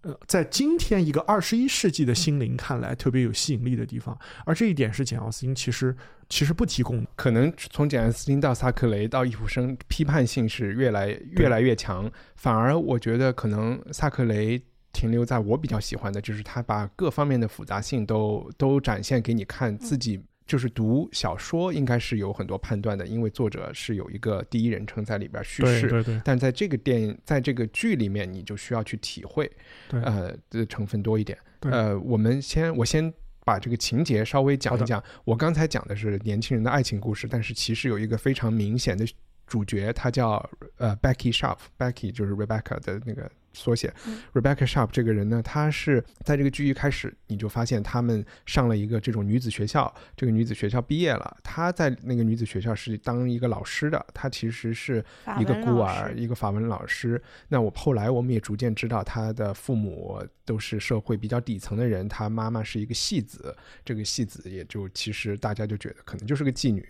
[0.03, 5.95] 呃，在今天一个二十一世纪的心灵看来特别有吸引力的地方，而这一点是简奥斯汀其实
[6.27, 7.09] 其实不提供的。
[7.15, 12.11] 可能从简奥斯汀到萨克雷到易卜生，批判性是越来越来越强。
[12.35, 14.59] 反而我觉得可能萨克雷
[14.91, 20.19] 停留在我比较喜欢的，就是他把各方面的复杂性都都展现给你看，自己。
[20.51, 25.87] 就是读小说应该是有很多判断的，因为作者是有一个第一人称在里边叙事。
[25.87, 26.21] 对对。
[26.25, 29.49] 但在这个电影，在这个剧里面，你就需要去体会，
[29.91, 31.37] 呃，的成分多一点。
[31.61, 33.13] 呃，我们先，我先
[33.45, 35.01] 把这个情节稍微讲一讲。
[35.23, 39.05] 我刚才讲的是年轻人的爱情故事，但是其实有一个非常明显的
[39.47, 43.31] 主角，他叫呃 Becky Sharp，Becky 就是 Rebecca 的那个。
[43.53, 43.93] 缩写
[44.33, 55.03] ，Rebecca Sharp 这个人呢，他是在这个剧一开始你就发现他们上了一个这种女子学校，这个女子学校毕业了，她在那个女子学校是当一个老师的，她其实是
[55.39, 57.21] 一个孤儿，一个法文老师。
[57.49, 66.87] 那我后来我们也逐渐知道，她的父母都是社会比较底层的人，她妈妈是一个戏子，这个戏子也就其实大家就觉得可能就是个妓女，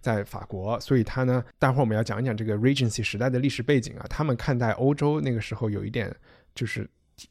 [0.00, 5.99] 在法国，所以她呢，待会儿我们要讲一讲这个 Regency 时代的历史背景啊，他们看待欧洲那个时候有一点。
[6.54, 6.88] 就是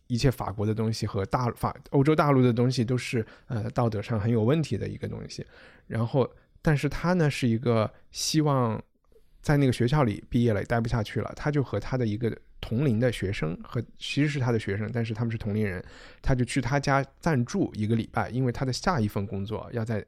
[0.07, 5.45] 一切法国的东西和大法欧洲大陆的东西都是呃道德上很有问题的一个东西。
[5.87, 6.29] 然后，
[6.61, 8.81] 但是他呢是一个希望
[9.41, 15.83] 在那个学校里毕业了待不下去了，他就和他的一个同龄的学生和其实是他的学生，但是他们是同龄人，
[16.21, 20.05] 他就去他家暂住一个礼拜，因为他的下一份工作要在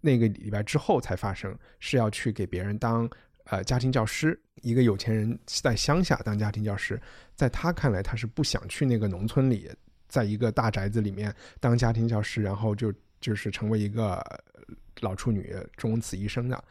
[0.00, 3.08] 那个礼拜之后才发生，是要去给别人当。
[3.46, 7.00] 呃，家庭教师，一个有钱人在乡下当家庭教师，
[7.34, 9.70] 在他看来，他是不想去那个农村里，
[10.08, 14.20] 在一个大宅子里面当家庭教师，然后就就是成为一个
[15.00, 16.64] 老处女终此一生的，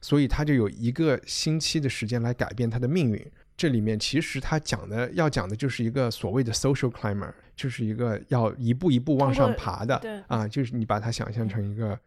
[0.00, 3.32] 所以他就有一个星期的时间来改变他的命运。
[3.54, 10.22] 这里面其实他讲的要讲的就是一个所谓的 social climber，就是一个要一步一步往上爬的对。
[10.26, 11.98] 啊，就是你把它想象成一个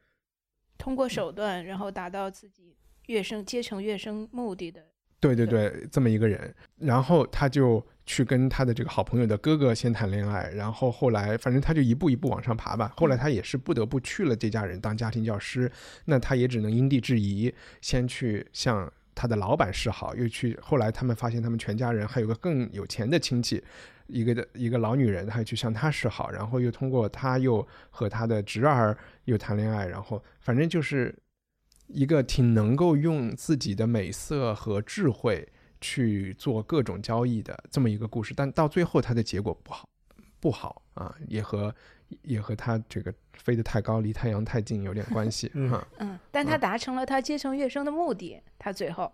[0.78, 2.76] 通过手段，然后达到自己
[3.08, 4.82] 跃升阶层跃升目的的。
[5.20, 12.93] 对对对，这么一个人，然后他就去跟他的这个好朋友的哥哥先谈恋爱，然后后来反正他就一步一步往上爬吧。
[12.95, 15.72] 后来他也是不得不去了这家人当家庭教师，
[16.06, 17.51] 那他也只能因地制宜，
[17.82, 23.64] 先去向他的老板示好，又去后来他们发现他们全家人还有个更有钱的亲戚。
[24.08, 31.16] 一个的一个老女人，还去向他示好，然后又通过他又和他的侄儿又谈恋爱，然后反正就是
[31.88, 35.47] 一个挺能够用自己的美色和智慧
[35.79, 39.88] 去做各种交易的这么一个故事，但到最后他的结果不好，
[40.39, 41.73] 不好啊，也和
[42.23, 45.88] 也和他这个飞得太高，离太阳太近有点关系嗯啊。
[45.97, 49.13] 嗯，但他达成了他阶层跃升的目的，他最后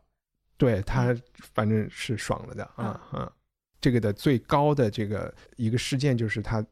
[0.57, 1.15] 对他
[1.53, 3.33] 反正是爽了的啊啊！
[3.81, 6.65] 这个的最高的这个一个事件就是他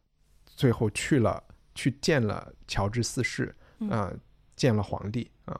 [0.45, 1.43] 最后去了
[1.73, 4.13] 去见了乔治四世嗯啊，
[4.55, 5.59] 见了皇帝啊。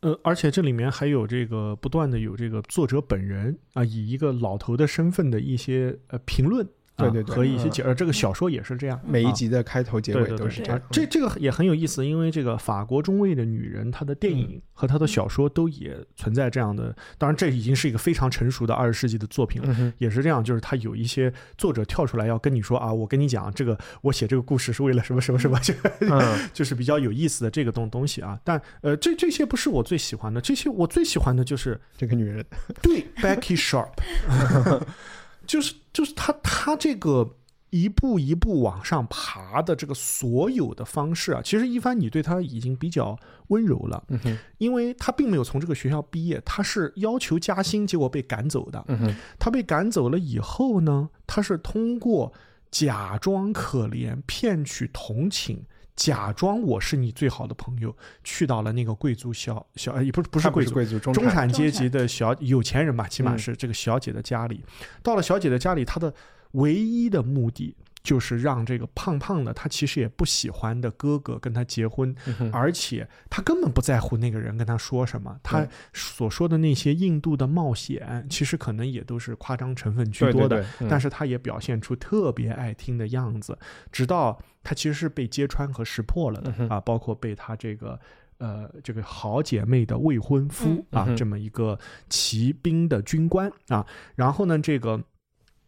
[0.00, 6.66] 呃，而且这里面还有这个不断的有这个作者本人啊，以一个老头的身份的一些呃评论。
[6.98, 10.80] 啊对对对和一些解，呃，这个小说也是这样，啊每一集的开头、结尾都是这样。
[10.90, 16.94] 这这个也很有意思，因为这个法国中尉的女人，她的电影和她的小说都也存在这样的。
[17.16, 28.38] 当然，这已经是一个非常成熟的二十世纪的作品了，也是这样，就是他有一些作者跳出来要跟你说啊，我跟你讲，这个我写这个故事是为了什么什么什么， 就嗯就是比较有意思的这个东东西啊。
[28.42, 32.44] 但呃，这这些不是我最喜欢的，这些我最喜欢的就是这个女人，
[32.82, 33.90] 对 Becky Sharp，
[35.48, 37.34] 就是就是他他这个
[37.70, 43.18] 一步一步往上爬的这个所有的方式啊，其实一帆你对他已经比较
[43.48, 48.84] 温柔了，嗯哼，因为他并没有从这个学校毕业，他是要求加薪，结果被赶走的。
[48.88, 52.32] 嗯哼，他被赶走了以后呢，他是通过
[52.70, 55.64] 假装可怜、骗取同情。
[55.98, 57.92] 假装我是你最好的朋友，
[58.22, 64.64] 去到了那个贵族小小，呃也不是不是贵族，贵族中中产产阶级的小有钱人吧，起码嗯是这个小姐的家里。
[65.02, 66.14] 到了小姐的家里，她的
[66.52, 80.62] 唯一的目的就是让这个胖胖的他其实也不喜欢的哥哥跟他结婚，嗯而且他根本不在乎那个人跟他说什么，他所说的那些印度的冒险，其实可能也都是夸张成分居多的。
[80.62, 83.58] 对嗯但是他也表现出特别爱听的样子，
[83.92, 87.98] 直到他其实是被揭穿和识破了的、嗯啊，包括被他这个。
[88.40, 91.76] 呃，这个好姐妹的未婚夫、啊，这么一个
[92.08, 93.84] 骑兵的军官啊，
[94.14, 95.02] 然后呢，这个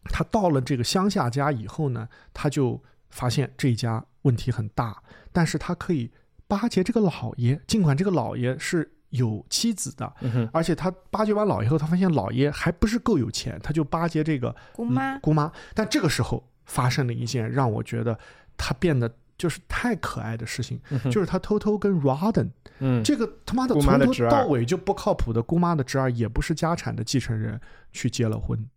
[0.05, 6.11] 他到了这个乡下家以后呢，他就发现这一家问题很大，但是他可以
[6.47, 15.53] 巴结这个老爷，尽管这个老爷是有妻子的，嗯而且他巴结完老爷后，他发现老爷还不是够有钱，他就巴结这个姑妈嗯姑妈。
[15.75, 18.19] 但这个时候发生了一件让我觉得
[18.57, 20.81] 他变得就是太可爱的事情，
[21.11, 27.61] 就是他偷偷跟 Rodden 嗯，这个他妈的从头到尾就不靠谱的姑妈的侄儿，也不是家产的继承人，
[27.93, 28.69] 去结了婚。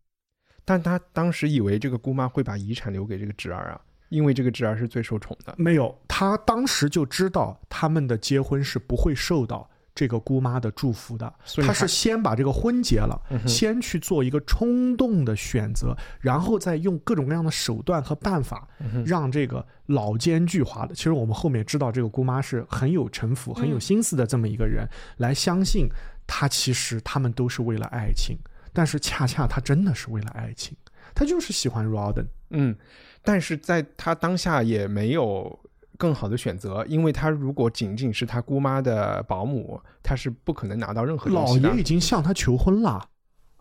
[0.65, 5.53] 但他当时以为这个姑妈会把遗产留给这个侄儿啊，因为这个侄儿是最受宠的。
[5.57, 24.87] 没有，他当时就知道他们的结婚是不会受到这个姑妈的祝福的，他是所以他先把这个婚结了，嗯先去做一个冲动的选择，然后再用各种各样的手段和办法，嗯让这个老奸巨猾的，其实我们后面知道这个姑妈是很有城府、很有心思的这么一个人，
[25.17, 25.87] 来相信
[26.25, 28.35] 他其实他们都是为了爱情，
[28.73, 30.75] 但是恰恰他真的是为了爱情，
[31.13, 32.25] 他就是喜欢 Rodden。
[32.49, 32.75] 嗯，
[33.21, 35.59] 但是在他当下也没有
[35.97, 41.69] 更好的选择，因为他如果仅仅是他姑妈的保姆，他是不可能拿到任何东老西的。
[41.69, 43.07] 爷已经向他求婚了，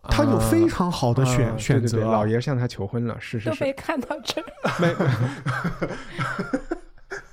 [0.04, 1.82] 他有非常好的选、啊选择。
[1.82, 4.46] 对对对老爷向他求婚了，是是是都没看到这儿。
[4.80, 4.94] 没。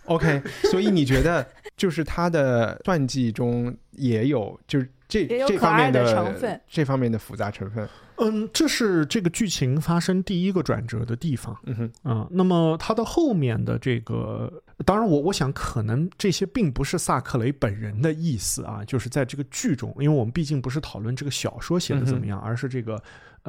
[0.09, 0.41] OK，
[0.71, 1.47] 所以你觉得
[1.77, 7.87] 就是他的传记中也有就是这这方面的成分这方面的复杂成分？
[8.21, 11.57] 嗯，这是这个剧情发生第一个转折的地方。
[11.63, 14.51] 嗯哼，啊、那么它的后面的这个，
[14.85, 23.01] 当然我我想可能这些并不是萨克雷本人的意思啊，就是在这个剧中，因为我们毕竟不是讨论这个小说写的怎么样，而是这个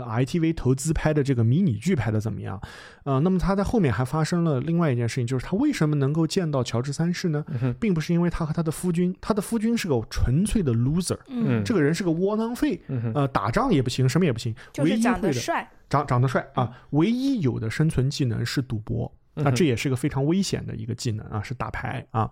[0.05, 2.61] 呃 ITV 投资拍的这个迷你剧拍的怎么样。
[3.05, 7.45] 呃，那么他在后面还发生了另外一件事情，就是他为什么能够见到乔治三世呢？
[7.79, 12.81] 并不是因为他和他的夫君，他的夫君是个纯粹的 loser，嗯这个人是个窝囊废，
[13.15, 22.31] 呃，打仗也不行，什么也不行，就是唯一会的长得帅，长长得帅啊，唯一有的生存技能是赌博啊，这也是个非常危险的一个技能啊，是打牌啊，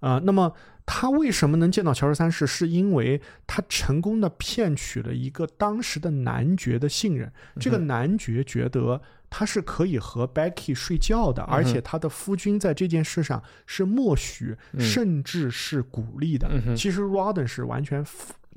[0.00, 0.52] 啊，那么
[0.84, 2.46] 他为什么能见到乔治三世？
[2.46, 16.48] 是因为他成功的骗取了一个当时的男爵的信任，这个男爵觉得他是可以和 Becky 睡觉的，而且他的夫君在这件事上是默许，甚至是鼓励的。
[16.76, 18.04] 其实 Rawdon 是完全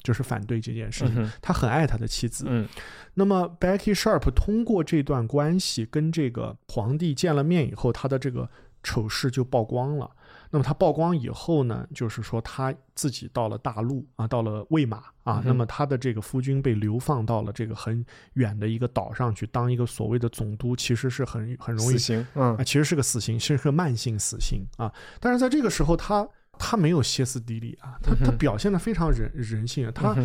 [0.04, 2.46] 就是反对这件事情，他很爱他的妻子。
[2.48, 2.68] 嗯，
[3.16, 8.50] 那么 Becky Sharp 通过这段关系跟这个皇帝见了面以后，他的这个
[8.84, 10.12] 丑事就曝光了。
[10.52, 18.04] 那么他曝光以后呢，就是说他自己到了大陆啊，到了魏玛啊，那么他的这个夫君被流放到了这个很
[18.34, 24.92] 远的一个岛上去当一个所谓的总督，其实是很很容易死刑，嗯啊，其实是个死刑，是个慢性死刑啊。
[25.20, 26.28] 但是在这个时候，他
[26.58, 30.18] 他没有歇斯底里啊，他他表现的非常人人性啊，他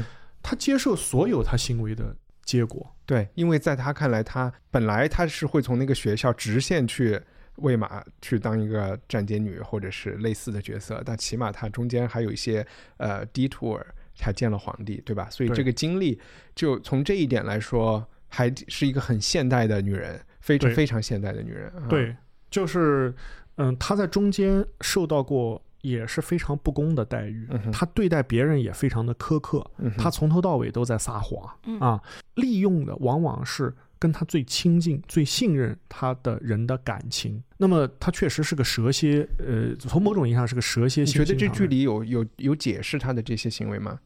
[0.42, 2.90] 他接受所有他行为的结果。
[3.04, 7.20] 对，因为在他看来，他本来他是会从那个学校直线去。
[7.56, 12.66] 喂马去当一个站街女或者是类似的角色，但起码她中间还有一些
[12.96, 13.80] 呃 detour，
[14.16, 15.28] 才见了皇帝，对吧？
[15.30, 16.20] 所以这个经历
[16.54, 21.72] 就从这一点来说，还是一个很现代的女人，非常非常现代的女人。
[21.88, 22.16] 对，
[22.50, 23.14] 就是
[23.56, 29.64] 嗯，她在中间受到过也是非常不公的待遇，她对待别人也非常的苛刻，
[29.96, 32.02] 她从头到尾都在撒谎啊，
[32.34, 33.72] 利用的往往是。
[34.04, 41.04] 跟他最亲近、最信任他的人的感情，那么他确实是个蛇蝎，呃，从某种意义上是个蛇蝎。
[41.04, 43.98] 你觉得这剧里有有有解释他的这些行为吗？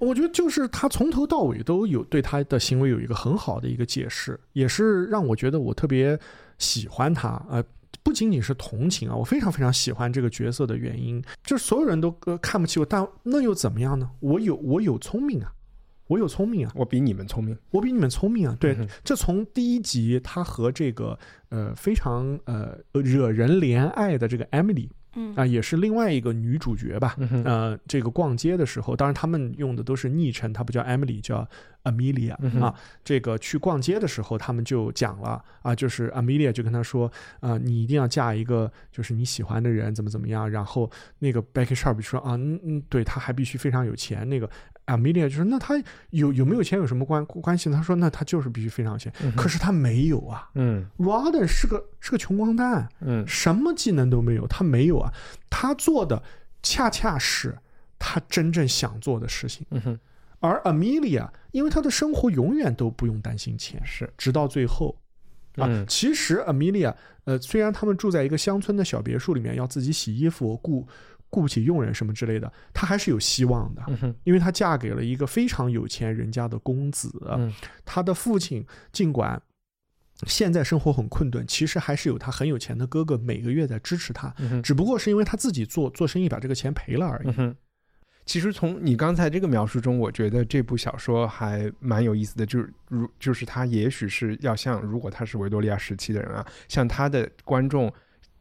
[0.00, 6.18] 我觉得就是他从头到尾都有对他的行为有一个很好的一个解释，也是让我觉得我特别
[6.58, 7.40] 喜欢他。
[7.48, 7.62] 呃，
[8.02, 12.10] 不仅仅是同情啊，我非常非常喜欢这个角色的原因，就是所有人都
[12.42, 14.10] 看不起我，但那又怎么样呢？
[14.18, 15.52] 我有我有聪明啊。
[16.06, 18.56] 我有聪明啊，我比你们聪明，我比你们聪明啊。
[18.60, 21.18] 对，这从第一集他和这个
[21.48, 27.16] 呃非常呃惹人怜爱的这个 Emily，嗯啊，也是另外一个女主角吧。
[27.44, 31.48] 呃，这个逛街的时候，当然他们用的都是昵称，她不叫 Emily，叫
[31.84, 32.74] Amelia 啊。
[33.02, 37.10] 这个去逛街的时候，他们就讲了啊，就是 Amelia 就跟他说
[37.40, 40.50] 啊，你一定要嫁一个就是你喜欢的人，怎么怎么样。
[40.50, 40.90] 然后
[41.20, 44.28] 那个 Becky Sharp 说啊，嗯嗯，对他还必须非常有钱。
[44.28, 44.50] 那个。
[44.86, 50.50] Amelia 就说：“那他有有没有钱有什么关关系呢？”他说：“那他就是必须非常有钱，可是他没有啊。
[50.54, 55.10] 嗯，Roden 是个是个穷光蛋，嗯，什么技能都没有，他没有啊。
[55.48, 56.22] 他做的
[56.62, 57.56] 恰恰是
[57.98, 59.66] 他真正想做的事情。
[59.70, 59.98] 嗯哼，
[60.40, 64.94] 而 Amelia 因为他的生活永远都不用担心钱，是直到最后
[65.56, 65.84] 啊。
[65.88, 66.94] 其实 Amelia
[67.24, 70.86] 呃，虽然他们住在一个乡村的小别墅里面，要自己洗衣服雇。”
[71.34, 73.82] 雇不起佣人什么之类的，她还是有希望的，
[74.22, 77.10] 因为她嫁给了一个非常有钱人家的公子。
[77.84, 79.42] 她的父亲尽管
[80.26, 84.32] 现在生活很困顿，其实还是有他很有钱的哥哥每个月在支持他，
[84.62, 87.54] 只不过是因为他自己做做生意把这个钱赔了而已。
[88.24, 97.92] 其实从你刚才这个描述中，我觉得这部小说还蛮有意思的，就是如就是他也许是要像如果他是维多利亚时期的人啊，像他的观众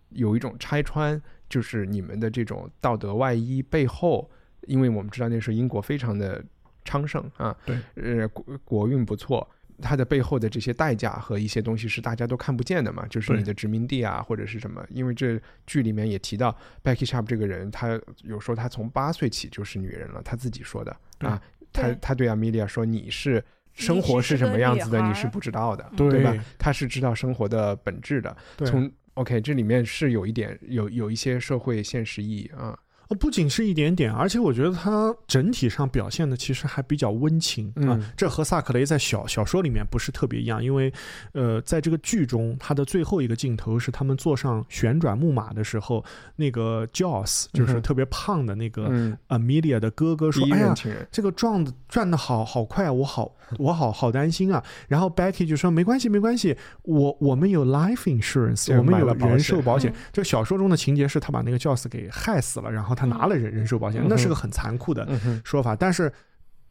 [0.09, 1.19] 有一种拆穿。
[1.49, 4.29] 就是你们的这种道德外衣背后，
[4.67, 6.43] 因为我们知道那时候英国非常的
[6.83, 9.47] 昌盛啊，对，呃，国国运不错，
[9.81, 14.85] 它的背后的这些代价和一些东西是大家都看不见的嘛，就是你的殖民地啊或者是什么。
[14.89, 21.41] 因为这剧里面也提到 Becky Sharp 这个人，他有说他从八岁起就是女人了，他自己说的啊，
[21.71, 23.43] 他他对 Amelia 说你是
[23.73, 26.35] 生活是什么样子的，你是不知道的，对吧？
[26.57, 28.91] 他是知道生活的本质的，从。
[29.15, 32.77] OK，这里面是有一点有有一些社会现实意义啊。
[33.13, 37.99] 不仅是一点点，而且我觉得它整体上表现的其实还比较温情啊。
[38.17, 40.91] 这和萨克雷在小小说里面不是特别一样，因为，
[41.33, 46.03] 呃，在这个剧中，他的最后一个镜头是他们坐上旋转木马的时候，
[46.35, 48.89] 那个 Joss 就是特别胖的那个
[49.27, 50.73] Amelia 的哥哥说：“哎呀，
[51.11, 63.02] 这个撞的转的好好快，我好 我好好担心啊。”然后 Becky 就说：“没关系，没关系，我我们有 life insurance，我们有人寿保险。”就小说中的情节是他把那个 Joss 给害死了，然后他。
[63.03, 65.05] 他拿了人人寿保险，那是个很残酷的
[65.43, 65.75] 说法。
[65.75, 66.11] 但是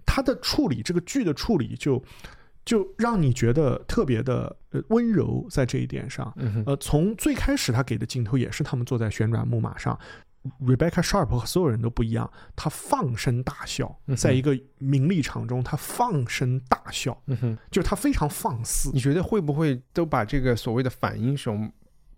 [0.07, 2.03] 他的处理，这个剧的处理，就
[2.65, 4.57] 就让你觉得特别的
[4.89, 5.47] 温柔。
[5.51, 6.35] 在这一点上，
[6.65, 9.99] 呃，从最开始他给的镜头也是他们坐在旋转木马上
[10.61, 17.23] ，Rebecca Sharp 和所有人都不一样，他放声大笑，在一个名利场中，他放声大笑，
[17.71, 18.91] 就是他非常放肆。
[18.95, 21.71] 你觉得会不会都把这个所谓的反英雄？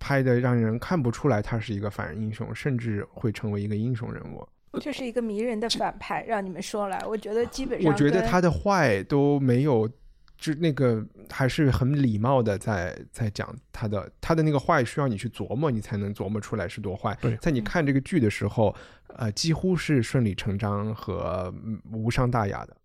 [0.04, 4.46] 拍的让人看不出来他是一个反英雄，甚至会成为一个英雄人物。
[4.78, 9.88] 这是一个迷人的反派，让你们说来，我觉得基本上，我觉得他的坏都没有
[10.36, 17.16] 就那个还是很礼貌的在在讲他的他的那个坏，需要你去琢磨，你才能琢磨出来是多坏。
[17.22, 18.76] 对在你看这个剧的时候，
[19.16, 22.76] 呃，几乎是顺理成章和嗯无伤大雅的。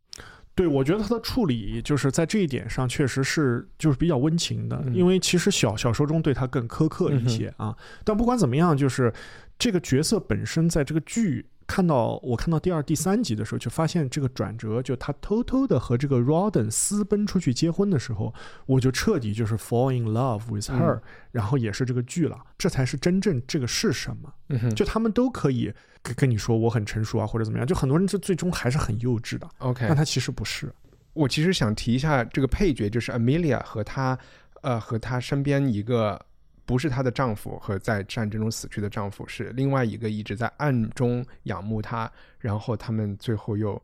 [0.60, 7.74] 对，我觉得他的处理就是在这一点上确实是就是比较温情的，嗯因为其实小小说中对他更苛刻一些啊。
[8.04, 9.14] 但不管怎么样，就是
[9.58, 18.34] 这个角色本身在这个剧看到我看到第二、第三集的时候，就发现这个转折，就他偷偷的和这个 Roden 私奔出去结婚的时候，
[18.66, 24.34] 我就彻底就是 fall in love with her，、嗯然后也是这个剧了，这才是真正这个是什么。
[24.76, 29.50] 就他们都可以跟跟你说我很成熟啊，或者怎么样，就很多人就最终还是很幼稚的。
[29.60, 30.74] ，OK，但他其实不是。
[31.14, 34.18] 我其实想提一下这个配角，就是 Amelia 和她，
[34.62, 36.24] 呃，和她身边一个
[36.66, 42.10] 不是她的丈夫和在战争中死去的丈夫，是另外一个一直在暗中仰慕她，
[42.40, 43.82] 然后他们最后又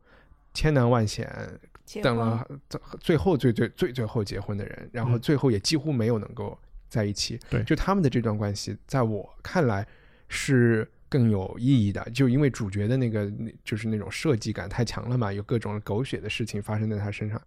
[0.54, 1.30] 千难万险
[2.02, 7.40] 等了最最后最最最最后结婚的人，然后嗯最后也几乎没有能够在一起。
[7.50, 9.86] 对就他们的这段关系，在我看来
[10.30, 13.32] 是更有意义的，就因为主角的那个
[13.64, 17.42] 就是那种设计感太强了嘛，有各种狗血的事情发生在他身上，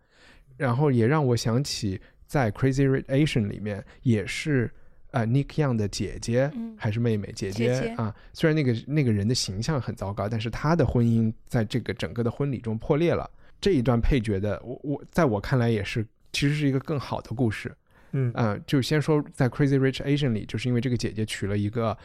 [0.56, 4.70] 然后也让我想起在《Crazy Rich Asian》里面也是。
[5.10, 7.32] 呃，Nick Young 的姐姐、嗯还是妹妹？
[7.34, 13.28] 姐姐姐啊，虽然那个那个人的形象很糟糕，但是他的婚姻在这个整个的婚礼中破裂了。
[13.58, 17.74] 这一段配角的，我我在我看来也是，其实是一个更好的故事。
[18.12, 21.96] 嗯啊、就先说在《Crazy Rich Asian》里，就是因为这个姐姐娶了一个，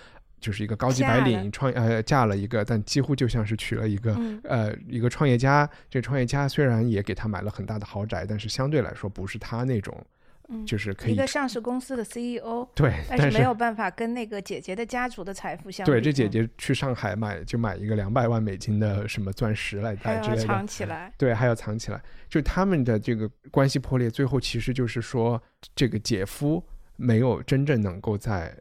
[0.44, 5.68] 就是一个高级白领创呃嫁了一个，但几乎就像是娶了一个、嗯呃一个创业家。
[5.90, 10.06] 这创业家虽然也给他买了很大的豪宅，但是相对来说不是他那种，
[10.50, 15.92] 嗯，就是可以一个上市公司的 CEO，对， 但但是没有办法跟那个姐姐的家族的财富相比。
[15.92, 21.14] 对这姐嗯姐去上海买就买一个两百万美金的什么钻石来戴之类的，藏起来。
[21.18, 22.02] 对，还要藏起来。
[22.28, 25.42] 就他们的这个关系破裂，最后其实就是说，
[25.74, 26.62] 这个姐夫
[26.98, 28.54] 没有真正能够在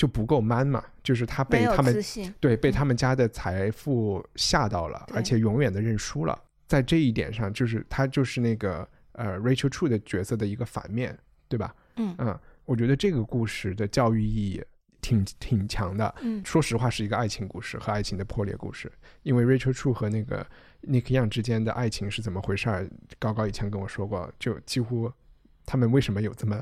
[0.00, 1.94] 就不够 man 嘛，就是他被他们，
[2.40, 6.42] 对被嗯他们家的财富吓到了，而且永远的认输了。
[6.66, 11.14] 在这一点上，就是他就是那个呃 Rachel True 的角色的一个反面，
[11.48, 11.74] 对吧？
[11.96, 14.64] 嗯嗯，我觉得这个故事的教育意义
[15.02, 16.14] 挺挺强的。
[16.22, 18.90] 嗯说实话，是一个爱情故事和爱情的破裂故事。
[19.22, 20.46] 因为 Rachel True 和那个
[20.84, 22.88] Nick Young 之间的爱情是怎么回事儿？
[23.18, 25.12] 高高以前跟我说过，就几乎
[25.66, 26.58] 他们为什么有这么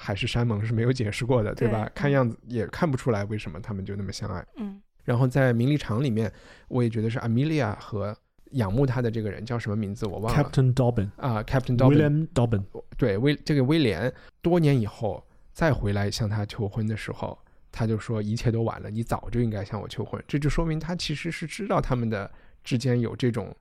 [0.00, 1.84] 海誓山盟是没有解释过的，对吧？
[1.86, 4.46] 对看样子也看不出来为什么他们就那么相爱。
[4.56, 6.30] 嗯然后在名利场里面，
[6.68, 8.14] 我也觉得是 Amelia 和
[8.52, 11.08] 仰慕他的这个人叫什么名字我忘了 Captain Dobbin。
[11.16, 12.62] 啊，Captain Dobbin，William Dobbin，
[12.98, 14.12] 对威这个威廉
[14.42, 17.38] 多年以后再回来向他求婚的时候，
[17.72, 20.22] 他就说一切都晚了，你早就应该向我求婚。
[20.28, 22.30] 这就说明他其实是知道他们的
[22.62, 23.56] 之间有这种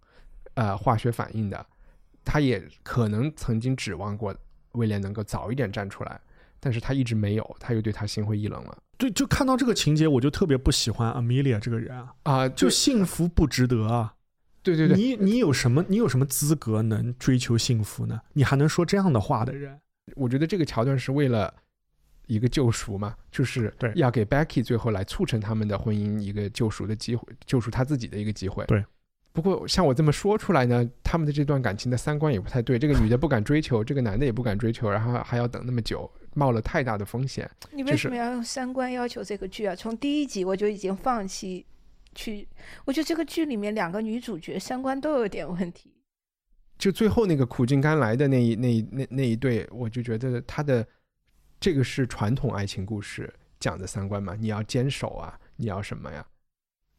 [0.56, 1.66] 呃化学反应的，
[2.26, 4.36] 他也可能曾经指望过
[4.74, 6.20] 威廉能够早一点站出来，
[6.60, 14.16] 但是他一直没有，他又对他心灰意冷了对，就看到这个情节，我就特别不喜欢 Amelia 这个人啊，啊、就幸福不值得啊。
[14.64, 18.20] 对对对，你你有什么你有什么资格能追求幸福呢？
[18.34, 19.80] 你还能说这样的话的人？
[20.16, 21.54] 我觉得这个桥段是为了
[22.26, 28.66] 一个救赎嘛，就是对要给 Becky 最后来促成他们的婚姻一个救赎的机会，救赎他自己的一个机会。
[28.66, 28.84] 对。
[29.38, 32.80] 不过像我这么说出来呢，他们的这段感情的三观也不太对。
[32.80, 37.48] 这个女的不敢追求，这个男的也不敢追求，然后还要等那么久，冒了太大的风险。
[37.72, 39.76] 你为什么要用三观要求这个剧啊？
[39.76, 41.64] 从第一集我就已经放弃
[42.16, 42.48] 去，
[42.84, 45.94] 我觉得这个剧里面两个女主角三观都有点问题。
[46.80, 50.84] 就最后那个苦尽甘来的那一那一那那一对，我就觉得他的
[51.60, 56.26] 这个是传统爱情故事讲的三观嘛，你要坚守啊，你要什么呀？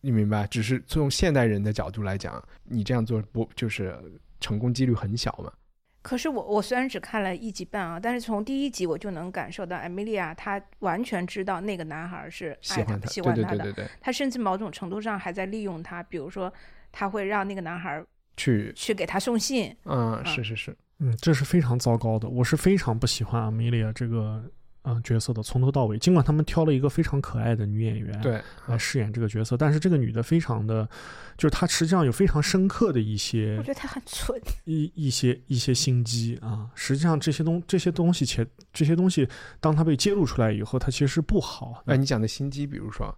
[0.01, 0.47] 你明白？
[0.47, 3.99] 只是从现代人的角度来讲，你这样做不就是
[4.41, 5.53] 成功几率很小嘛？
[6.01, 16.51] 可是我我虽然只看了一集半啊，但是从第一集我就能感受到艾米莉亚她完全知道那个男孩是喜欢她，喜欢他的，对对对对对，她甚至某种程度上还在利用他，比如说
[16.93, 18.03] 他会让那个男孩
[18.37, 22.29] 去，去给他送信，嗯，是是是，嗯，这是非常糟糕的。
[22.29, 24.43] 我是非常不喜欢 Amelia 这个
[24.82, 25.98] 嗯、呃角色的，从头到尾。
[25.98, 30.88] 尽管他们挑了一个非常可爱的女演员，对，来饰演这个角色，但是这个女的非常的，
[31.36, 34.40] 就是她实际上有非常深刻的一些我觉得她很蠢。
[34.64, 36.70] 一一些一些心机啊。
[36.74, 39.28] 实际上这些东这些东西且这些东西，
[39.60, 41.94] 当她被揭露出来以后，她其实是不好的。
[41.94, 43.14] 哎，你讲的心机，比如说，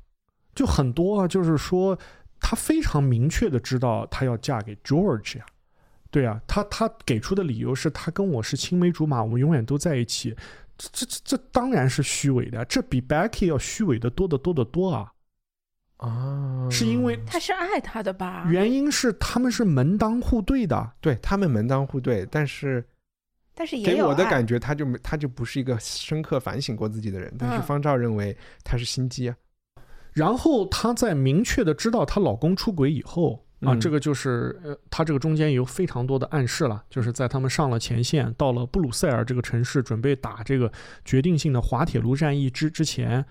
[0.54, 1.98] 就很多啊，就是说
[2.40, 5.46] 她非常明确的知道她要嫁给 George 呀。
[6.10, 10.34] 对啊，她她给出的理由是她跟我是青梅竹马，我们永远都在一起。
[10.80, 15.12] 这这这这当然是虚伪的，这比 Becky 要虚伪的多得多得多啊！
[15.98, 18.46] 啊，是因为他是爱他的吧？
[18.48, 22.82] 原因是他们是门当户对的，对他们门当户对，但是
[23.54, 28.34] 但是也有给我的感觉，他就没他就不是一个深刻反省过自己的人，但是嗯方照认为
[28.64, 29.36] 他是心机啊。
[30.12, 40.70] 然后她在明确的知道她老公出轨以后啊，嗯这个就是呃，他这个中间有非常多的暗示了，就是在他们上了前线，到了布鲁塞尔这个城市，准备打这个
[41.04, 43.24] 决定性的滑铁卢战役之之前。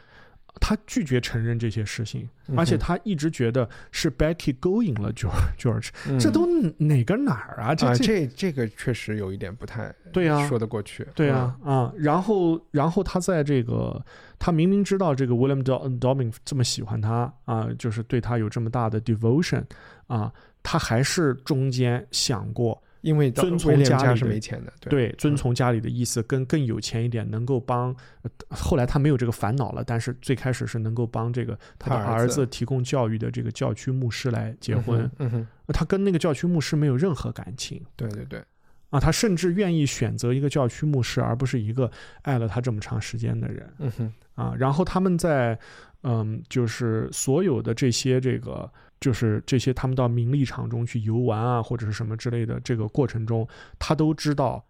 [0.62, 2.28] 他拒绝承认这些事情，
[2.58, 5.90] 而且他一直觉得是 Becky 勾引了 George
[6.20, 6.46] 这都
[6.80, 7.74] 哪个哪儿啊？
[7.74, 11.08] 这啊，这这这个确实有一点不太对呀、说得过去。
[11.16, 14.04] 对啊，啊，然后，然后他在这个，
[14.38, 19.64] 他明明知道这个 William Do- Dobbin 这么喜欢他啊，就是对他有这么大的 devotion
[20.10, 27.96] 啊，他还是中间想过，嗯，因为遵从家家里是没钱的，对对，遵从家里的意思，跟更有钱一点，能够帮。
[28.24, 37.80] 呃后来他没有这个烦恼了，但是最开始是能够帮这个他的儿子提供教育的这个教区牧师来结嗯婚哼，嗯哼，他跟那个教区牧师没有任何感情。
[37.96, 38.44] 对对对，
[38.90, 41.90] 啊，他甚至愿意选择一个教区牧师，而不是一个
[42.24, 44.54] 爱了他这么长时间的人嗯哼，啊。
[44.58, 45.58] 然后他们在，
[46.02, 48.70] 嗯，就是所有的这些这个，
[49.00, 53.48] 就是这些他们到名利场中去游玩啊，或者是什么之类的这个过程中，
[53.78, 54.66] 他都知道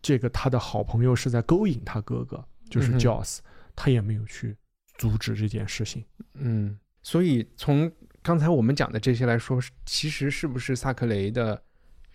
[0.00, 3.38] 这个他的好朋友是在勾引他哥哥，就是 Joss，、
[3.74, 4.56] 他也没有去
[4.98, 6.04] 阻止这件事情。
[6.34, 7.90] 嗯，所以从
[8.22, 11.60] 刚才我们讲的这些来说，是其实是不是萨克雷的，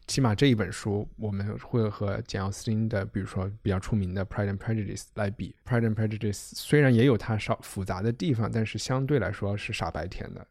[0.08, 10.48] 起码这一本书，我们会和简奥斯汀的，比如说比较出名的《Pride and Prejudice》来比，《Pride and Prejudice》虽然也有它少复杂的地方，但是相对来说是傻白甜的。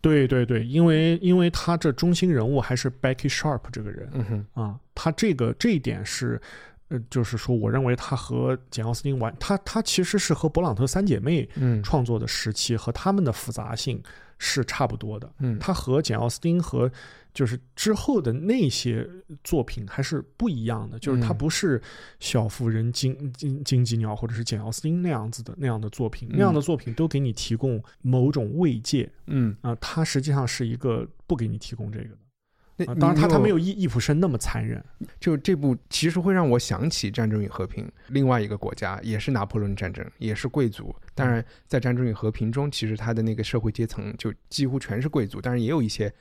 [0.00, 4.24] 对对对，因为因为他这中心人物还是 Becky Sharp 这个人，嗯
[4.54, 6.40] 哼，啊，他这个这一点是，
[6.88, 11.82] 呃，就是说，我认为他和简奥斯汀完，他他其实是和勃朗特三姐妹嗯。
[11.82, 14.02] 创作的时期和他们的复杂性
[14.38, 15.28] 是差不多的。
[15.40, 16.90] 嗯，他和简奥斯汀和
[17.38, 19.08] 就是之后的那些
[19.44, 21.80] 作品还是不一样的，就是他嗯不是
[22.18, 32.18] 小妇人金金金鸡鸟或者是简奥斯汀那样子的那样的作品，那样的作品都给你提供某种慰藉嗯，啊，它实际上是一个不给你提供这个的。
[32.84, 34.84] 啊，那你当然他他没有有易易普生那么残忍，
[35.20, 40.92] 就这部其实会让我想起《战争与和平》，另外一个国家也是拿破仑战争，也是贵族。
[41.14, 46.12] 当然，在《战争与和平》中，其实他的那个社会阶层就几乎全是贵族，当然也有一些，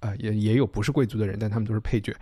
[0.00, 2.14] 呃，也也有不是贵族的人，但他们都是配角，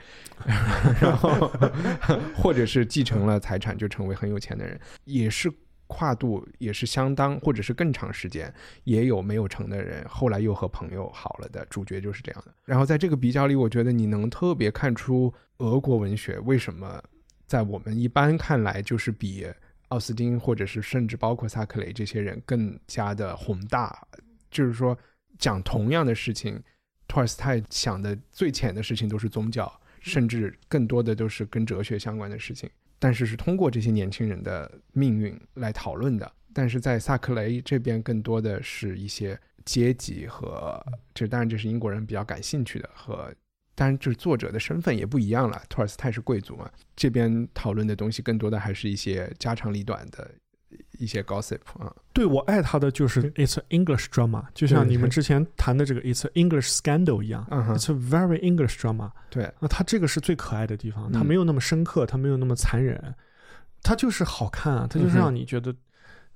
[1.01, 1.51] 然后
[2.35, 5.53] 或者是继承了财产就成为很有钱的人，也是。
[5.89, 12.53] 跨度也是相当，或者是更长时间，也有没有成的人，后来又和朋友好了的主角就是这样的。
[12.65, 17.01] 然后在这个比较里，我觉得你能特别看出俄国文学为什么
[17.47, 19.47] 在我们一般看来就是比
[19.91, 23.97] 奥斯汀或者是甚至包括萨克雷这些人更加的宏大，
[24.51, 24.99] 就是说
[25.39, 26.61] 讲同样的事情，
[27.09, 32.69] 托尔斯泰想的最浅的事情都是宗教，甚至更多的都是跟哲学相关的事情。
[32.99, 36.31] 但是是通过这些年轻人的命运来讨论的。
[36.53, 43.31] 但是在萨克雷这边，更多的是一些阶级和这，当然这是英国人比较感兴趣的和。
[43.75, 45.63] 当然，就是作者的身份也不一样了。
[45.69, 50.31] 托尔斯泰是贵族嘛，这边讨论的东西更多的还是一些家长里短的
[50.99, 51.95] 一些 gossip 啊。
[52.13, 59.11] 对我爱他的就是 It's English drama，就像你们之前谈的这个 It's English scandal 一样、嗯 i t s a very English drama。
[59.31, 63.15] 对，那他这个是最可爱的地方，嗯他没有那么深刻，他没有那么残忍，
[63.83, 65.75] 他就是好看啊，他就是让你觉得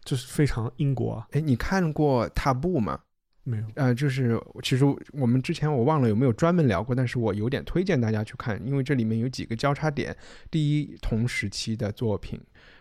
[0.04, 1.26] 就是非常英国啊。
[1.32, 3.00] 哎，你看过《踏步》吗？
[3.42, 10.14] 没有，呃，就是其实我们之前我忘了有没有专门聊过，但是我有点推荐大家去看，因为这里面有几个交叉点。
[10.50, 12.38] 第一，同时期的作品，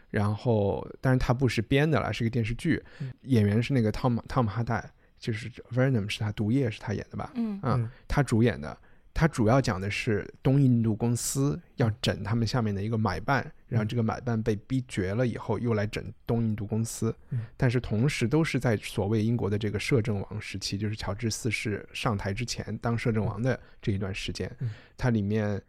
[0.10, 7.32] 然后但是它不是编的了，是个电视剧，嗯演员是那个汤姆汤姆哈代，就是 Venom 是他毒液是他演的吧？
[7.36, 8.78] 嗯啊、嗯他主演的。
[9.12, 17.14] 他主要讲的是东印度公司要整他们下面的一个买办，然后这个买办被逼绝了以后，又来整东印度公司。
[17.32, 25.62] 嗯但是同时都是在所谓英国的这个摄政王时期，就是乔治四世上台之前当摄政王的这一段时间嗯，它里面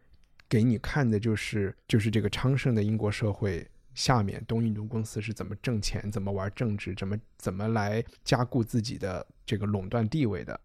[0.49, 10.59] 给你看的就是就是这个昌盛的英国社会下面东印度公司是怎么挣钱、怎么玩政治、怎么怎么来加固自己的这个垄断地位的。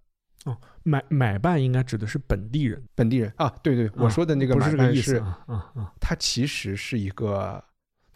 [0.45, 5.93] 哦买买办应该指的是本地人，本地人啊，对对，我说的那个不买办是，是这个意思啊啊啊！
[5.99, 7.64] 它其实是一个，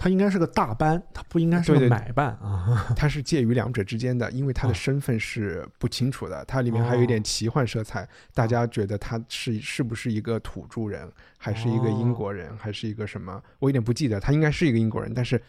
[0.01, 2.87] 他应该是个大班，他不应该是个买办啊。
[2.95, 13.43] 它是介于两者之间的，因为他的哦身份是不清楚的，它里面还有一点奇幻色彩，大家觉得他是是不是一个土著人，还是一个英国人，还是一个什么？
[13.59, 15.41] 我有点不记得，他应该是一个英国人，但是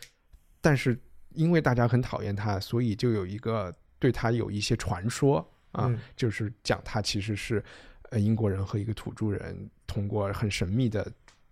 [0.61, 0.99] 但是
[1.35, 5.39] 因为大家很讨厌他，所以就有一个对他有一些传说
[5.71, 7.63] 啊，嗯就是讲他其实是
[8.11, 11.09] 呃英国人和一个土著人通过很神秘的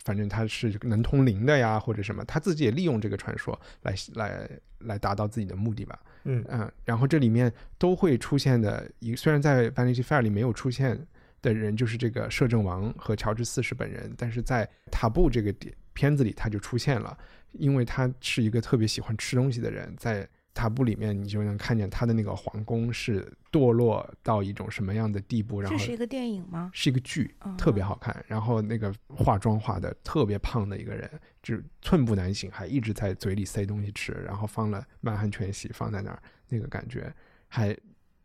[0.09, 4.48] 反正他是能通灵的呀，或者什么，他自己也利用这个传说来来
[4.78, 6.01] 来达到自己的目的吧。
[6.24, 10.98] 嗯嗯，然后这里面都会出现的一，虽然在《Vanity Fair》里没有出现
[11.43, 17.14] 的人，就是这个摄政王和乔治四世本人，但是在《塔布》这个点片子里他就出现了，
[17.52, 20.24] 因为他是一个特别喜欢吃东西的人，在
[20.59, 26.68] 《塔布》里面你就能看见他的那个皇宫是堕落到一种什么样的地步，然后这是一个电影吗？
[26.74, 28.24] 是一个剧哦，特别好看。
[28.26, 31.09] 然后那个化妆化的特别胖的一个人，
[31.44, 37.14] 就寸步难行，还一直在嘴里塞东西吃，然后放了满汉全席放在那儿，那个感觉
[37.47, 37.76] 还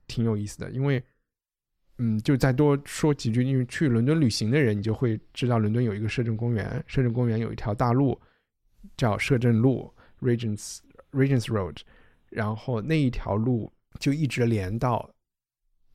[0.07, 0.72] 挺有意思的。
[0.72, 1.03] 因为，
[1.99, 8.19] 嗯，就再多说几句，因为去伦敦旅行的人，你就会知道伦敦有一个摄政公园，摄政公园有一条大路
[8.97, 10.80] 叫摄政路 （Regents
[11.11, 11.77] Regents Road），
[12.34, 15.10] 然后那一条路就一直连到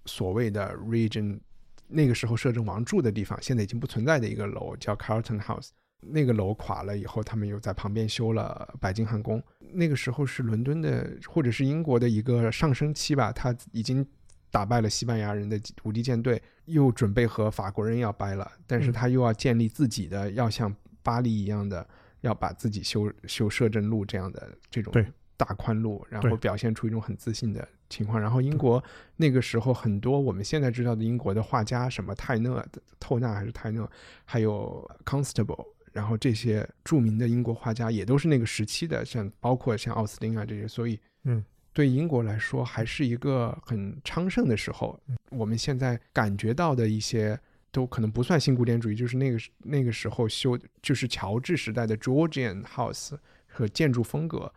[0.06, 1.40] 所谓的 Regent
[1.86, 5.70] 那个时候摄政王住的地方，现在已经不存在的一个楼叫 Carlton House。
[6.00, 9.42] 那个楼垮了以后，他们又在旁边修了白金汉宫。
[9.72, 14.06] 那个时候是伦敦的或者是英国的一个上升期吧，他已经
[14.48, 21.84] 打败了西班牙人的无敌舰队，又准备和法国人要掰了，但是他又要建立自己的，要像巴黎一样的，
[22.20, 25.04] 要把自己修修摄政路这样的这种对
[25.38, 28.20] 大宽路，然后表现出一种很自信的情况。
[28.20, 28.82] 然后英国
[29.16, 32.62] 那个时候很多我们现在知道的英国的画家，什么泰勒、
[33.00, 33.90] 透纳还是泰勒，
[34.26, 41.42] 还有 Constable，然后这些著名的英国画家也都是那个时期的，像包括像奥斯汀啊这些，所以嗯，
[41.72, 45.00] 对英国来说还是一个很昌盛的时候。
[45.30, 47.40] 我们现在感觉到的一些。
[47.70, 53.12] 都可能不算新古典主义，就是那个那个时候修，就是乔治时代的 Georgian House
[53.46, 54.50] 和建筑风格，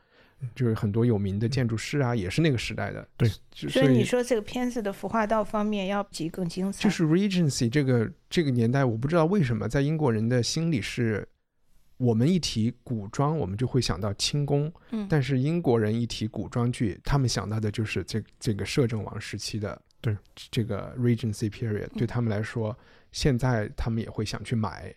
[0.56, 3.08] 就是很多有名的建筑师啊，也是那个时代的。
[3.18, 11.28] 对就，所以你说这个片子的服化道方面要比更精彩，就是 Regency 这个这个年代，我不知道为什么在英国人的心里是，
[11.98, 20.18] 我们一提古装，我们就会想到清宫，嗯但是英国人一提古装剧，他们想到的就是这这个摄政王时期的对
[20.50, 22.76] 这个 Regency period，对他们来说，
[23.12, 24.92] 现在他们也会想去买，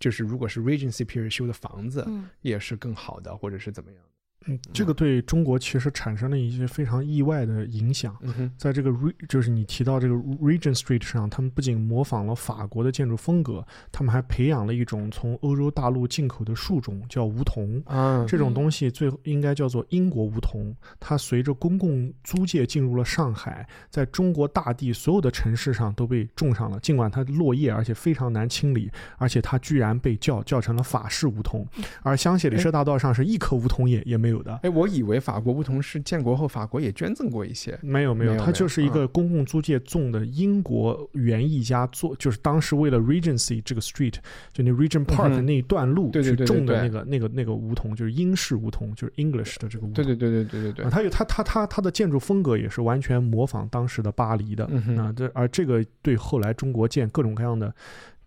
[0.00, 4.00] 就是如果是 Regency period 修的房子，嗯也是更好的，或者是怎么样？
[4.46, 8.16] 嗯，这个对中国其实产生了一些非常意外的影响。
[8.22, 17.82] 嗯哼，在这个 Re 就是你提到这个 Regent Street 上，他们不仅模仿了法国的建筑风格，他们还培养了一种从欧洲大陆进口的树种，叫梧桐。
[17.84, 26.78] 啊，这种东西最后应该叫做英国梧桐，它随着公共租界进入了上海，在中国大地所有的城市上都被种上了。
[26.80, 31.66] 尽管它落叶，而且非常难清理，而且它居然被叫叫成了法式梧桐，
[32.02, 34.58] 而香榭丽舍大道上是一棵梧桐叶也没有的。
[34.62, 44.14] 哎，我以为法国梧桐是建国后法国也捐赠过一些，没有没有，它就是一个公共租界种的英国园艺家做，就是当时为了 Regency 这个 street，
[44.52, 49.94] 就那 Regent 嗯 Park 哼那一段路去种的那个那个那个梧桐，就是英式梧桐，就是 English 的这个梧桐。
[49.94, 54.68] 对对对对对对对啊，，它有它它它它的建筑风格也是完全模仿当时的巴黎的。
[54.70, 57.74] 嗯啊，这而这个对后来中国建各种各样的。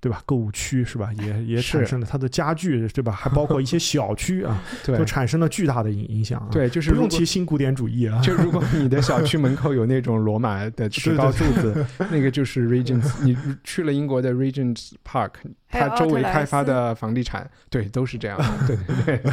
[0.02, 0.22] 对吧？
[0.26, 1.12] 购物区是吧？
[1.14, 3.12] 也也产生了它的家具，对吧？
[3.12, 8.20] 还包括一些 小区啊，对都产生了巨大的影影响啊。，对，就是不用提新古典主义啊。
[8.22, 13.04] 就如果你的小区门口有那种罗马的石膏柱子，那个就是 Regent。
[13.24, 15.34] 你去了英国的 Regent Park，
[15.70, 18.68] 它周围开发的房地产，对，都是这样的。
[18.68, 18.76] 对
[19.06, 19.32] 对对。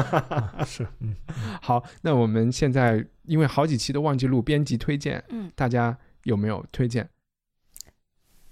[0.64, 1.14] 是，嗯，
[1.60, 7.06] 好，那我们现在因为好几期都忘记录编辑推荐，嗯，大家有没有推荐？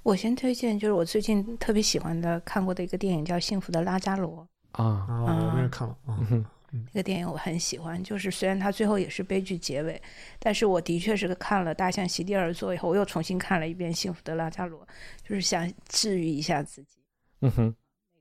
[0.05, 4.47] 我先推荐就是我最近特别喜欢的看过的一个电影叫《幸福的拉扎罗》，
[4.83, 6.45] 啊，啊，我们也看了啊嗯。
[6.93, 10.01] 那个电影我很喜欢，就是虽然它最后也是悲剧结尾，
[10.41, 14.81] 但是我的确是看了《大象席地而坐》以后，我又重新看了一遍《幸福的拉扎罗》，
[15.27, 16.99] 就是想治愈一下自己。
[17.43, 17.75] 嗯哼，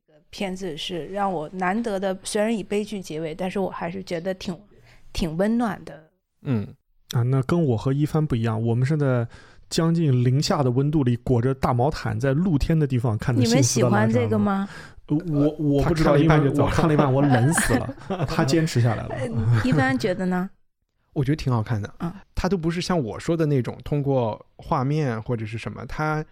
[0.07, 4.57] 那个片子是让我难得的，虽然以悲剧结尾，但是我还是觉得挺
[5.11, 6.11] 挺温暖的。
[6.43, 6.67] 嗯，
[7.13, 9.27] 啊，那跟我和一帆不一样，我们是在
[9.73, 13.41] 将近零下的温度里裹着大毛毯，在露天的地方看的。
[13.41, 14.37] 你们喜欢这个？
[14.37, 14.69] 吗？
[15.07, 17.95] 呃我我不知道，看了一因为半就走了我看了一半，我冷死了。
[18.29, 19.15] 他坚持下来了。
[19.65, 20.47] 一般觉得呢？
[21.13, 21.91] 我觉得挺好看的。
[21.99, 26.23] 嗯，它都不是像我说的那种通过画面或者是什么，他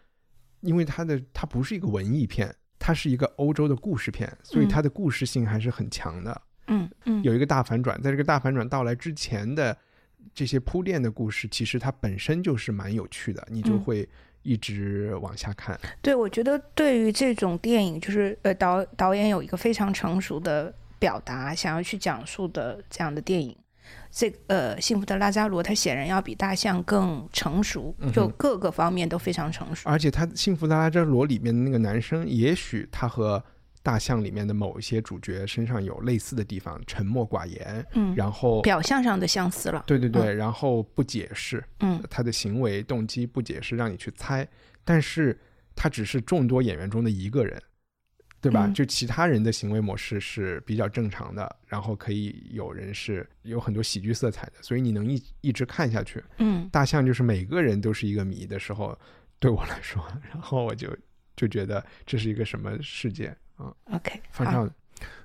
[0.62, 6.42] 因为他的他不是一个文艺片，它是一个欧洲的故事片，所以嗯它的故事性还是很强的。
[6.68, 9.76] 嗯嗯，有一个大反转，在这个大反转到来之前的
[10.34, 14.10] 这些铺垫的故事，其实它本身就是蛮有趣的，你就嗯会
[14.44, 15.80] 一直往下看。
[16.02, 23.56] 对，我觉得对于这种电影，就是呃导导演有一个非常成熟的表达，想要去讲述的这样的电影。
[24.10, 29.90] 这呃，《幸福的拉扎罗》它显然要比大象更成熟，就各个方面都非常成熟。
[29.90, 33.44] 而且他《幸福的拉扎罗》里面的那个男生，也许他和
[33.84, 39.84] 大象里面的某一些主角身上有类似的地方，沉默寡言，嗯然后表象上的相似了。
[39.88, 44.48] 对对对，然后不解释，嗯他的行为动机不解释，让你去猜，
[44.84, 45.38] 但是
[45.76, 47.62] 他只是众多演员中的一个人，
[48.40, 48.68] 对吧？
[48.68, 56.24] 嗯就其他人的行为模式是比较正常的，然后可以有人是有很多喜剧色彩的，所以你能一一直看下去。
[56.38, 58.96] 嗯大象就是每个人都是一个谜的时候，
[59.40, 60.96] 对我来说，然后我就
[61.36, 64.74] 就觉得这是一个什么世界啊？，OK，发票的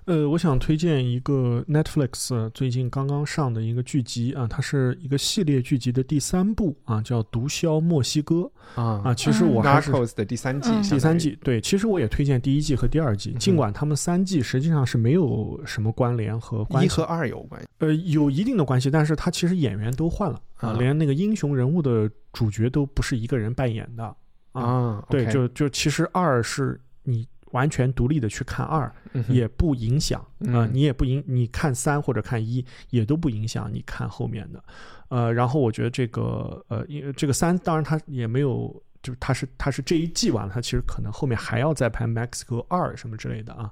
[0.06, 8.48] 呃，我想推荐一个 Netflix 呃最近刚刚上的一个剧集啊，它是一个系列剧集的第三部啊，叫《毒枭墨西哥》
[8.80, 9.12] 啊啊。
[9.12, 9.92] 其实我还是
[10.24, 24.04] 第三季，嗯第三季，对，其实我也推荐第一季和第二季，尽管他们三季实际上是没有什么关联和关系一和，二有关系呃，有一定的关系，但是它其实演员都换了啊，啊连那个英雄人物的主角都不是一个人扮演的
[24.52, 24.62] 啊。
[24.62, 25.04] 啊。
[25.10, 27.26] 对就就其实二是你
[27.56, 34.62] 完全独立的去看二，嗯也不影响啊、嗯你也不影，你看三或者看一也都不影响你看后面的，
[35.08, 38.82] 呃，然后我觉得这个呃，因为这个三当然它也没有。
[39.06, 43.70] 就是它是它是这一季完了，它其实可能后面还要再拍 Mexico 二什么之类的啊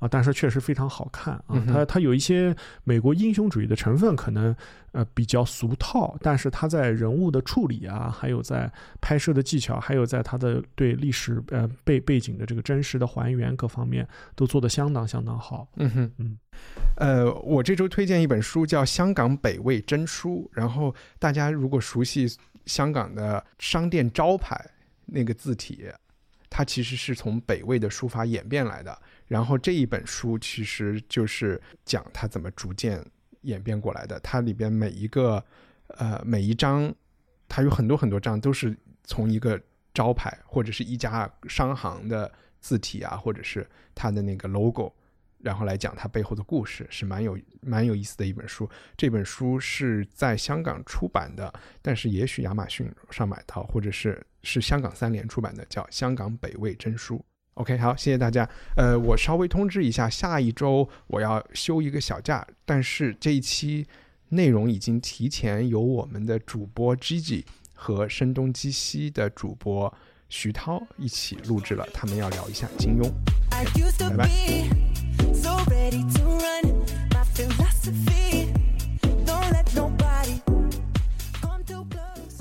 [0.00, 4.54] 啊，但是确实非常好看啊，它它有一些美国英雄主义的成分，可能
[4.90, 15.68] 呃比较俗套，但是它在人物的处理啊，还有在拍摄的技巧，还有在它的对历史呃背背景的这个真实的还原各方面都做得相当相当好。
[15.76, 16.36] 嗯哼，嗯，
[16.96, 22.26] 呃，我这周推荐一本书叫《香港北魏真书》，然后大家如果熟悉
[22.66, 24.64] 香港的商店招牌
[25.12, 25.86] 那个字体，
[26.48, 28.98] 它其实是从北魏的书法演变来的。
[29.26, 33.04] 然后这一本书其实就是讲它怎么逐渐
[33.42, 34.18] 演变过来的。
[34.20, 35.44] 它里边每一个
[35.88, 36.94] 呃每一章，
[37.48, 39.60] 它有很多很多章都是从一个
[39.94, 42.30] 招牌或者是一家商行的
[42.60, 44.92] 字体啊，或者是它的那个 logo。
[45.42, 48.68] 然后来讲它背后的故事，是蛮有蛮有意思的一本书。
[48.96, 51.52] 这本书是在香港出版的，
[51.82, 57.16] 但是也许亚马逊上买到，或者是是香港三联出版的，叫《香港北魏真书》。
[57.54, 58.48] OK，好，谢谢大家。
[58.76, 63.86] 呃，我稍微通知一下，下一周我要休一个小假，但是这一期
[64.30, 67.44] 内容已经提前由我们的主播 Gigi
[67.74, 69.92] 和声东击西的主播
[70.30, 73.12] 徐涛一起录制了，他们要聊一下金庸。
[73.50, 74.00] I used
[75.34, 76.62] so ready to ride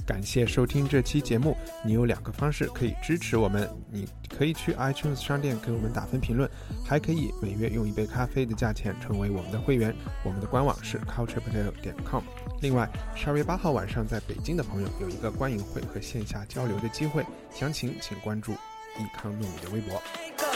[0.05, 1.55] 感谢收听这期节目。
[1.85, 6.49] 你有两个方式可以支持我们，你可以去 iTunes 商店给我们打分评论，
[6.85, 9.95] 还可以每月用一杯咖啡的价钱成为我们的会员。
[10.23, 12.21] 我们的官网是 culturepotato 点 com。
[12.59, 18.53] 另外，十二月八号晚上在北京的朋友有一个观影会和线下交流的机会，详情请关注
[18.98, 20.01] 益康糯米的微博。
[20.36, 20.47] Go.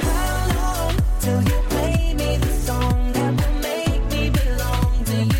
[0.00, 5.38] How long till you play me the song that will make me belong to you?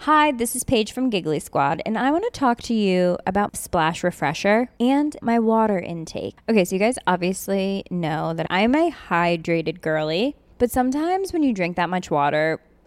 [0.00, 3.56] Hi, this is Paige from Giggly Squad, and I want to talk to you about
[3.56, 6.38] Splash Refresher and my water intake.
[6.48, 11.52] Okay, so you guys obviously know that I'm a hydrated girly, but sometimes when you
[11.52, 12.58] drink that much water,